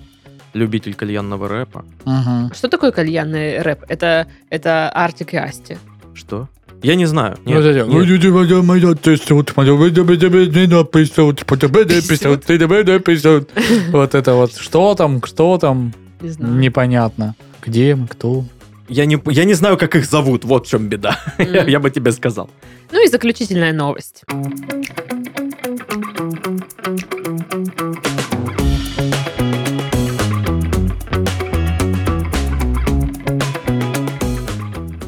любитель 0.54 0.94
кальянного 0.94 1.48
рэпа. 1.48 1.84
Мгм. 2.04 2.52
Что 2.54 2.68
такое 2.68 2.90
кальянный 2.92 3.60
рэп? 3.60 3.84
Это, 3.88 4.26
это 4.50 4.88
Артик 4.90 5.34
и 5.34 5.36
Асти. 5.36 5.76
Что? 6.14 6.48
Я 6.82 6.96
не 6.96 7.06
знаю. 7.06 7.38
Ну, 7.44 7.54
Нет, 7.54 7.64
нет. 7.76 7.86
Ну. 7.86 7.98
Вот 13.90 14.14
это 14.14 14.34
вот. 14.34 14.54
Что 14.56 14.94
там, 14.94 15.22
что 15.24 15.56
там, 15.58 15.92
Не 16.20 16.30
знаю. 16.30 16.54
непонятно. 16.54 17.34
Где 17.64 17.96
кто? 18.10 18.44
Я 18.88 19.06
не, 19.06 19.18
я 19.30 19.44
не 19.44 19.54
знаю, 19.54 19.78
как 19.78 19.96
их 19.96 20.04
зовут, 20.04 20.44
вот 20.44 20.66
в 20.66 20.70
чем 20.70 20.88
беда. 20.88 21.18
Я 21.38 21.80
бы 21.80 21.90
тебе 21.90 22.12
сказал. 22.12 22.50
Ну 22.92 23.02
и 23.02 23.08
заключительная 23.08 23.72
новость. 23.72 24.24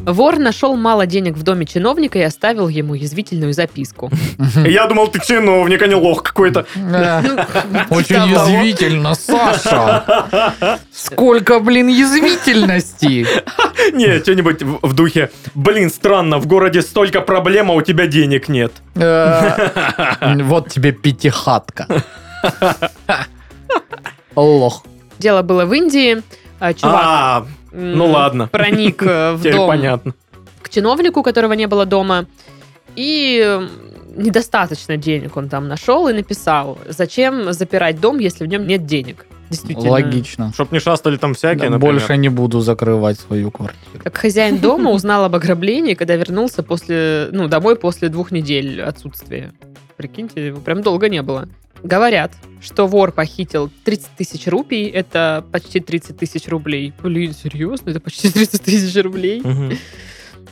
Вор 0.06 0.38
нашел 0.38 0.76
мало 0.76 1.04
денег 1.06 1.34
в 1.36 1.42
доме 1.42 1.66
чиновника 1.66 2.18
и 2.18 2.22
оставил 2.22 2.68
ему 2.68 2.94
язвительную 2.94 3.52
записку. 3.52 4.10
Я 4.64 4.86
думал, 4.86 5.08
ты 5.08 5.20
чиновник, 5.20 5.82
а 5.82 5.86
не 5.88 5.94
лох 5.96 6.22
какой-то. 6.22 6.64
Да. 6.76 7.22
Очень 7.90 8.14
Того. 8.16 8.28
язвительно, 8.28 9.14
Саша. 9.14 10.78
Сколько, 10.92 11.58
блин, 11.60 11.88
язвительности. 11.88 13.26
Не, 13.92 14.20
что-нибудь 14.20 14.62
в, 14.62 14.78
в 14.86 14.92
духе, 14.94 15.30
блин, 15.54 15.90
странно, 15.90 16.38
в 16.38 16.46
городе 16.46 16.82
столько 16.82 17.20
проблем, 17.20 17.70
а 17.70 17.74
у 17.74 17.82
тебя 17.82 18.06
денег 18.06 18.48
нет. 18.48 18.72
Э, 18.94 20.36
Вот 20.42 20.68
тебе 20.70 20.92
пятихатка. 20.92 21.86
Лох. 24.36 24.84
Дело 25.18 25.42
было 25.42 25.64
в 25.64 25.72
Индии. 25.72 26.22
А, 26.60 26.72
Чувак 26.74 27.02
А, 27.04 27.46
ну 27.72 28.06
ладно. 28.06 28.48
проник 28.48 29.02
э, 29.02 29.32
в 29.34 29.42
дом 29.52 29.66
понятно. 29.68 30.14
к 30.62 30.68
чиновнику, 30.68 31.22
которого 31.22 31.52
не 31.54 31.66
было 31.66 31.86
дома, 31.86 32.26
и 32.94 33.42
э, 33.44 33.68
недостаточно 34.16 34.96
денег 34.96 35.36
он 35.36 35.48
там 35.48 35.68
нашел 35.68 36.08
и 36.08 36.12
написал, 36.12 36.78
зачем 36.86 37.52
запирать 37.52 38.00
дом, 38.00 38.18
если 38.18 38.44
в 38.44 38.48
нем 38.48 38.66
нет 38.66 38.86
денег. 38.86 39.26
Действительно. 39.50 39.90
Логично. 39.90 40.52
Чтоб 40.52 40.72
не 40.72 40.80
шастали 40.80 41.16
там 41.16 41.34
всякие, 41.34 41.70
например. 41.70 41.94
Больше 41.94 42.16
не 42.16 42.28
буду 42.28 42.60
закрывать 42.60 43.18
свою 43.18 43.50
квартиру. 43.50 44.02
Как 44.02 44.16
хозяин 44.16 44.58
дома 44.58 44.90
узнал 44.90 45.24
об 45.24 45.34
ограблении, 45.34 45.94
когда 45.94 46.16
вернулся 46.16 46.62
после, 46.62 47.28
ну, 47.32 47.48
домой 47.48 47.76
после 47.76 48.08
двух 48.08 48.32
недель 48.32 48.82
отсутствия. 48.82 49.52
Прикиньте, 49.96 50.48
его 50.48 50.60
прям 50.60 50.82
долго 50.82 51.08
не 51.08 51.22
было. 51.22 51.48
Говорят, 51.82 52.32
что 52.60 52.86
вор 52.86 53.12
похитил 53.12 53.70
30 53.84 54.08
тысяч 54.16 54.46
рупий, 54.46 54.86
это 54.86 55.44
почти 55.52 55.78
30 55.78 56.16
тысяч 56.16 56.48
рублей. 56.48 56.92
Блин, 57.02 57.32
серьезно? 57.32 57.90
Это 57.90 58.00
почти 58.00 58.30
30 58.30 58.62
тысяч 58.62 59.02
рублей? 59.02 59.42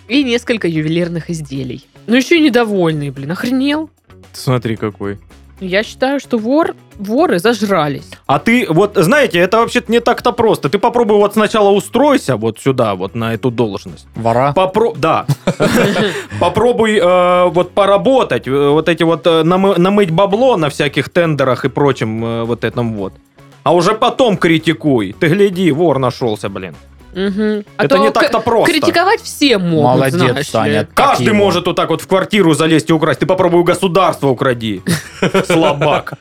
И 0.06 0.22
несколько 0.22 0.68
ювелирных 0.68 1.30
изделий. 1.30 1.86
Ну 2.06 2.14
еще 2.14 2.36
и 2.36 2.40
недовольный, 2.40 3.10
блин, 3.10 3.32
охренел? 3.32 3.90
Смотри 4.32 4.76
какой. 4.76 5.18
Я 5.64 5.82
считаю, 5.82 6.20
что 6.20 6.38
вор, 6.38 6.74
воры 6.96 7.38
зажрались. 7.38 8.08
А 8.26 8.38
ты, 8.38 8.66
вот, 8.68 8.96
знаете, 8.96 9.38
это 9.38 9.58
вообще-то 9.58 9.90
не 9.90 10.00
так-то 10.00 10.32
просто. 10.32 10.68
Ты 10.68 10.78
попробуй 10.78 11.16
вот 11.16 11.32
сначала 11.32 11.70
устройся 11.70 12.36
вот 12.36 12.58
сюда, 12.60 12.94
вот 12.94 13.14
на 13.14 13.34
эту 13.34 13.50
должность. 13.50 14.06
Вора. 14.14 14.52
Попро... 14.52 14.92
Да. 14.96 15.26
Попробуй 16.40 16.98
э, 16.98 17.48
вот 17.48 17.72
поработать, 17.72 18.46
э, 18.46 18.68
вот 18.68 18.88
эти 18.88 19.02
вот 19.02 19.26
э, 19.26 19.42
намы- 19.42 19.78
намыть 19.78 20.10
бабло 20.10 20.56
на 20.56 20.68
всяких 20.68 21.08
тендерах 21.08 21.64
и 21.64 21.68
прочем 21.68 22.44
вот 22.46 22.64
этом 22.64 22.94
вот. 22.94 23.14
А 23.62 23.74
уже 23.74 23.94
потом 23.94 24.36
критикуй. 24.36 25.14
Ты 25.18 25.28
гляди, 25.28 25.72
вор 25.72 25.98
нашелся, 25.98 26.48
блин. 26.48 26.74
Мгм. 27.14 27.64
А 27.76 27.84
Это 27.84 27.96
то 27.96 28.02
не 28.02 28.10
так-то 28.10 28.40
просто. 28.40 28.72
Критиковать 28.72 29.20
все 29.20 29.58
могут, 29.58 29.84
Молодец, 29.84 30.14
знаешь 30.14 30.36
ли. 30.36 30.44
Саня. 30.44 30.88
Каждый 30.94 31.26
Какие 31.26 31.38
может 31.38 31.66
вот 31.66 31.76
так 31.76 31.90
вот 31.90 32.02
в 32.02 32.06
квартиру 32.06 32.54
залезть 32.54 32.90
и 32.90 32.92
украсть. 32.92 33.20
Ты 33.20 33.26
попробуй 33.26 33.60
у 33.60 33.64
государства 33.64 34.28
укради. 34.28 34.82
Слабак. 35.46 36.14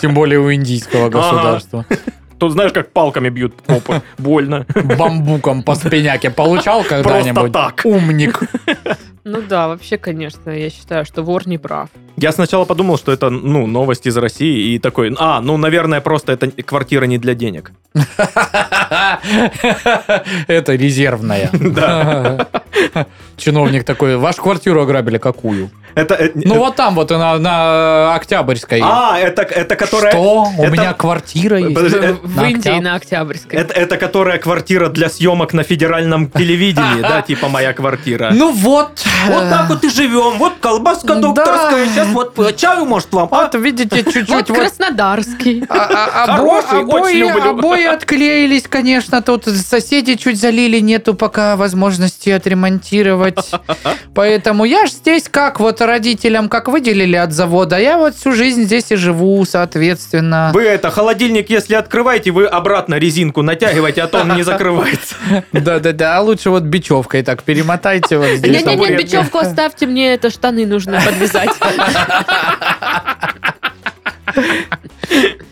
Тем 0.00 0.14
более 0.14 0.38
у 0.38 0.52
индийского 0.52 1.08
государства. 1.08 1.84
Тут 2.38 2.52
знаешь, 2.52 2.72
как 2.72 2.92
палками 2.92 3.30
бьют 3.30 3.54
попы. 3.54 4.00
Больно. 4.16 4.64
Бамбуком 4.96 5.64
по 5.64 5.74
спиняке 5.74 6.30
получал 6.30 6.84
когда-нибудь? 6.84 7.52
так. 7.52 7.80
Умник. 7.84 8.40
Ну 9.24 9.42
да, 9.42 9.68
вообще, 9.68 9.98
конечно, 9.98 10.50
я 10.50 10.70
считаю, 10.70 11.04
что 11.04 11.22
вор 11.22 11.46
не 11.46 11.58
прав. 11.58 11.90
Я 12.16 12.32
сначала 12.32 12.64
подумал, 12.64 12.96
что 12.96 13.12
это, 13.12 13.28
ну, 13.28 13.66
новость 13.66 14.06
из 14.06 14.16
России, 14.16 14.74
и 14.74 14.78
такой, 14.78 15.14
а, 15.18 15.40
ну, 15.42 15.56
наверное, 15.58 16.00
просто 16.00 16.32
это 16.32 16.50
квартира 16.62 17.04
не 17.04 17.18
для 17.18 17.34
денег. 17.34 17.72
Это 20.46 20.74
резервная. 20.74 21.50
Да. 21.52 22.46
Чиновник 23.36 23.84
такой, 23.84 24.16
вашу 24.16 24.42
квартиру 24.42 24.82
ограбили 24.82 25.18
какую? 25.18 25.70
Это, 25.94 26.14
э, 26.14 26.30
Ну 26.34 26.56
вот 26.58 26.76
там 26.76 26.94
вот 26.94 27.10
на, 27.10 27.38
на 27.38 28.14
Октябрьской. 28.14 28.80
а, 28.84 29.18
это, 29.18 29.42
это 29.42 29.74
которая... 29.74 30.12
Что? 30.12 30.46
У 30.58 30.62
это- 30.62 30.70
меня 30.72 30.92
квартира 30.92 31.58
есть. 31.58 31.74
Подожди, 31.74 31.98
э, 31.98 32.12
В 32.22 32.36
на 32.36 32.48
Индии 32.50 32.80
на 32.80 32.94
Октябрьской. 32.94 33.58
Это, 33.58 33.74
это 33.74 33.96
которая 33.96 34.38
квартира 34.38 34.88
для 34.88 35.08
съемок 35.08 35.52
на 35.54 35.62
федеральном 35.64 36.30
телевидении, 36.30 37.00
да, 37.00 37.22
типа 37.22 37.48
моя 37.48 37.72
квартира. 37.72 38.30
Ну 38.32 38.52
вот. 38.52 39.04
Вот 39.26 39.50
так 39.50 39.68
вот 39.68 39.82
и 39.84 39.88
живем. 39.90 40.38
Вот 40.38 40.54
колбаска 40.60 41.14
докторская. 41.16 41.86
Сейчас 41.86 42.08
вот 42.08 42.38
э, 42.38 42.52
чаю, 42.56 42.84
может, 42.84 43.12
вам? 43.12 43.28
а? 43.32 43.42
Вот 43.42 43.54
видите, 43.56 44.02
чуть-чуть 44.04 44.28
вот 44.28 44.46
Краснодарский. 44.46 45.64
А- 45.68 46.24
а- 46.26 46.78
обои, 46.80 47.14
люблю. 47.14 47.50
обои 47.50 47.84
отклеились, 47.86 48.64
конечно, 48.68 49.17
тут 49.20 49.46
соседи 49.46 50.14
чуть 50.14 50.38
залили, 50.38 50.80
нету 50.80 51.14
пока 51.14 51.56
возможности 51.56 52.30
отремонтировать. 52.30 53.38
Поэтому 54.14 54.64
я 54.64 54.86
ж 54.86 54.90
здесь 54.90 55.28
как 55.30 55.60
вот 55.60 55.80
родителям, 55.80 56.48
как 56.48 56.68
выделили 56.68 57.16
от 57.16 57.32
завода, 57.32 57.78
я 57.78 57.98
вот 57.98 58.16
всю 58.16 58.32
жизнь 58.32 58.64
здесь 58.64 58.90
и 58.90 58.96
живу, 58.96 59.44
соответственно. 59.44 60.50
Вы 60.54 60.62
это, 60.62 60.90
холодильник, 60.90 61.50
если 61.50 61.74
открываете, 61.74 62.30
вы 62.30 62.46
обратно 62.46 62.96
резинку 62.96 63.42
натягиваете, 63.42 64.02
а 64.02 64.06
то 64.08 64.20
он 64.20 64.36
не 64.36 64.42
закрывается. 64.44 65.14
Да-да-да, 65.52 66.16
а 66.16 66.20
лучше 66.20 66.50
вот 66.50 66.64
бечевкой 66.64 67.22
так 67.22 67.42
перемотайте 67.42 68.18
вот 68.18 68.28
здесь. 68.38 68.64
Не-не-не, 68.64 68.96
бечевку 68.96 69.38
оставьте, 69.48 69.86
мне 69.86 70.14
это 70.14 70.30
штаны 70.30 70.66
нужно 70.66 71.00
подвязать. 71.04 71.50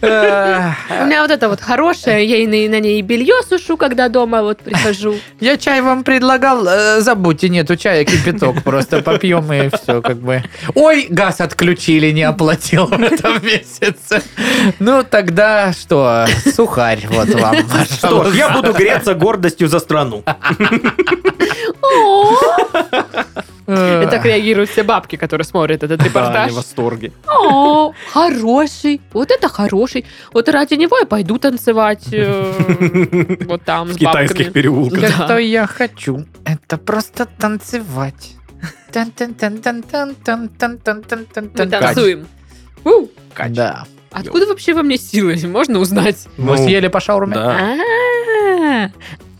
Э, 0.00 0.72
У 1.02 1.06
меня 1.06 1.22
вот 1.22 1.30
это 1.30 1.48
вот 1.48 1.60
хорошее, 1.60 2.24
я 2.24 2.36
и 2.38 2.46
на, 2.46 2.76
на 2.76 2.80
ней 2.80 3.00
белье 3.02 3.34
сушу, 3.48 3.76
когда 3.76 4.08
дома 4.08 4.42
вот 4.42 4.58
прихожу. 4.58 5.16
Я 5.40 5.56
чай 5.56 5.80
вам 5.80 6.04
предлагал, 6.04 6.66
э, 6.66 7.00
забудьте, 7.00 7.48
нету 7.48 7.76
чая, 7.76 8.04
кипяток, 8.04 8.62
просто 8.62 9.02
попьем 9.02 9.50
и 9.52 9.68
все, 9.76 10.02
как 10.02 10.18
бы. 10.18 10.42
Ой, 10.74 11.06
газ 11.08 11.40
отключили, 11.40 12.10
не 12.10 12.22
оплатил 12.22 12.86
в 12.86 13.02
этом 13.02 13.42
месяце. 13.44 14.22
Ну, 14.78 15.02
тогда 15.02 15.72
что, 15.72 16.26
сухарь 16.54 17.06
вот 17.08 17.28
вам, 17.34 17.56
Что 17.90 18.24
ж, 18.24 18.34
я 18.36 18.50
буду 18.50 18.72
греться 18.72 19.14
гордостью 19.14 19.68
за 19.68 19.78
страну. 19.78 20.22
Э, 23.66 24.04
И 24.04 24.10
так 24.10 24.24
реагируют 24.24 24.70
все 24.70 24.82
бабки, 24.82 25.16
которые 25.16 25.44
смотрят 25.44 25.82
этот 25.82 25.98
Да, 25.98 26.04
репортаж. 26.04 26.44
они 26.44 26.52
в 26.52 26.56
восторге. 26.56 27.12
О, 27.26 27.92
хороший, 28.12 29.00
вот 29.12 29.30
это 29.30 29.48
хороший. 29.48 30.04
Вот 30.32 30.48
ради 30.48 30.74
него 30.74 30.98
я 30.98 31.06
пойду 31.06 31.38
танцевать 31.38 32.04
э, 32.12 33.36
вот 33.46 33.62
там 33.64 33.88
с 33.92 33.96
В 33.96 33.98
китайских 33.98 34.36
бабками. 34.46 34.52
переулках. 34.52 35.00
Да. 35.00 35.24
Что 35.26 35.38
я 35.38 35.66
хочу, 35.66 36.24
это 36.44 36.76
просто 36.78 37.26
танцевать. 37.26 38.34
Тан-тан-тан-тан-тан-тан-тан-тан-тан. 38.92 41.50
Мы 41.58 41.66
танцуем. 41.66 42.26
У, 42.84 43.06
Да. 43.48 43.84
Откуда 44.12 44.46
вообще 44.46 44.72
во 44.74 44.82
мне 44.82 44.96
силы? 44.96 45.36
Можно 45.46 45.80
узнать? 45.80 46.26
Вы 46.38 46.56
Ну, 46.56 46.56
съели 46.56 46.88
по 46.88 47.00
шаурме? 47.00 47.34
Да. 47.34 48.90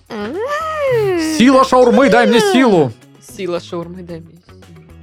А. 0.08 0.34
Сила 1.38 1.64
шаурмы, 1.64 2.10
дай 2.10 2.26
мне 2.26 2.40
силу. 2.40 2.92
Сила 3.36 3.60
шаурмы, 3.60 4.02
дай 4.02 4.20
мне 4.20 4.34
силу. 4.46 4.58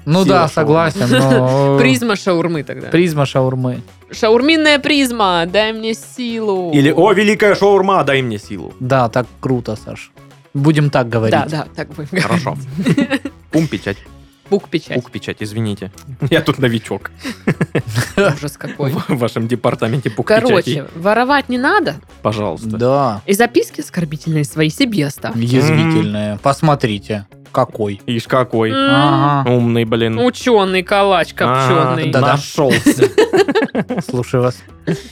Ну 0.06 0.24
Сила 0.24 0.26
да, 0.26 0.48
шаурмы. 0.48 0.54
согласен, 0.54 1.08
но... 1.10 1.78
Призма 1.80 2.16
шаурмы 2.16 2.64
тогда. 2.64 2.88
Призма 2.90 3.26
шаурмы. 3.26 3.82
Шаурминная 4.12 4.80
призма, 4.80 5.46
дай 5.48 5.74
мне 5.74 5.94
силу. 5.94 6.72
Или 6.72 6.92
«О, 6.92 7.14
великая 7.14 7.56
шаурма, 7.56 8.04
дай 8.04 8.22
мне 8.22 8.38
силу». 8.38 8.74
Да, 8.80 9.10
так 9.10 9.26
круто, 9.40 9.76
Саш. 9.76 10.12
Будем 10.54 10.90
так 10.90 11.10
говорить. 11.10 11.32
Да, 11.40 11.46
да, 11.50 11.68
так 11.76 11.88
будем 11.94 12.22
Хорошо. 12.22 12.56
Пум-печать. 13.52 13.98
Бук-печать. 14.50 14.96
Пук-печать, 15.02 15.38
извините. 15.40 15.92
Я 16.30 16.42
тут 16.42 16.60
новичок 16.60 17.10
Ужас 18.18 18.58
какой. 18.58 18.92
в 18.92 19.18
вашем 19.18 19.48
департаменте 19.48 20.10
пук-печати. 20.12 20.46
Короче, 20.46 20.86
воровать 20.96 21.50
не 21.50 21.58
надо. 21.58 21.96
Пожалуйста. 22.22 22.68
Да, 22.78 23.22
И 23.26 23.34
записки 23.34 23.82
оскорбительные 23.82 24.44
свои 24.44 24.70
себе 24.70 25.08
оставь. 25.08 25.36
язвительные. 25.36 26.38
Посмотрите, 26.44 27.26
какой. 27.54 28.02
Ишь 28.06 28.28
какой. 28.28 28.72
Ага. 28.74 29.50
Умный, 29.50 29.86
блин. 29.86 30.20
Ученый 30.20 30.84
калач 30.84 31.34
копченый. 31.34 32.12
Да-да. 32.12 32.34
Нашелся. 32.34 33.10
Слушаю 34.10 34.44
вас. 34.44 34.58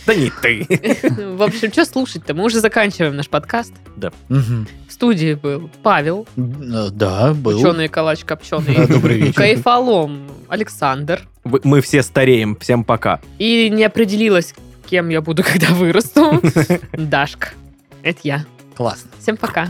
Да 0.05 0.13
не 0.15 0.29
ты. 0.41 0.67
В 1.37 1.43
общем, 1.43 1.71
что 1.71 1.85
слушать-то? 1.85 2.33
Мы 2.33 2.43
уже 2.43 2.59
заканчиваем 2.59 3.15
наш 3.15 3.29
подкаст. 3.29 3.73
Мгм. 4.27 4.67
В 4.89 4.91
студии 4.93 5.35
был 5.35 5.69
Павел, 5.83 6.27
Э, 6.35 6.89
Да, 6.91 7.33
был. 7.33 7.57
ученый 7.59 7.87
калач 7.87 8.21
Да, 8.21 8.27
копченый. 8.27 8.87
Добрый 8.87 9.17
вечер. 9.17 9.35
Кайфолом 9.35 10.27
Александр. 10.49 11.21
Мы 11.45 11.81
все 11.81 12.03
стареем. 12.03 12.57
Всем 12.59 12.83
пока. 12.83 13.19
И 13.39 13.69
не 13.69 13.83
определилась, 13.83 14.53
кем 14.89 15.09
я 15.09 15.21
буду, 15.21 15.43
когда 15.49 15.67
вырасту. 15.67 16.41
Дашка. 16.93 17.49
Это 18.03 18.19
я. 18.23 18.45
Классно. 18.81 19.11
Всем 19.19 19.37
пока. 19.37 19.67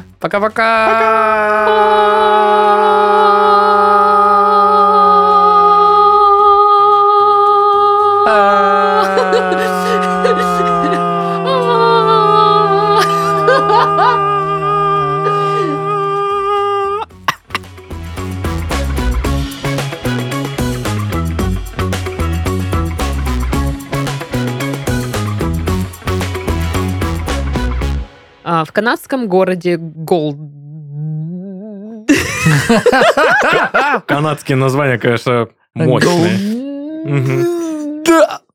А, 1.67 2.01
В 28.65 28.71
канадском 28.71 29.27
городе 29.27 29.77
Голд... 29.77 30.37
Канадские 34.07 34.57
названия, 34.57 34.97
конечно, 34.97 35.47
мощные. 35.73 36.37
Да. 38.05 38.41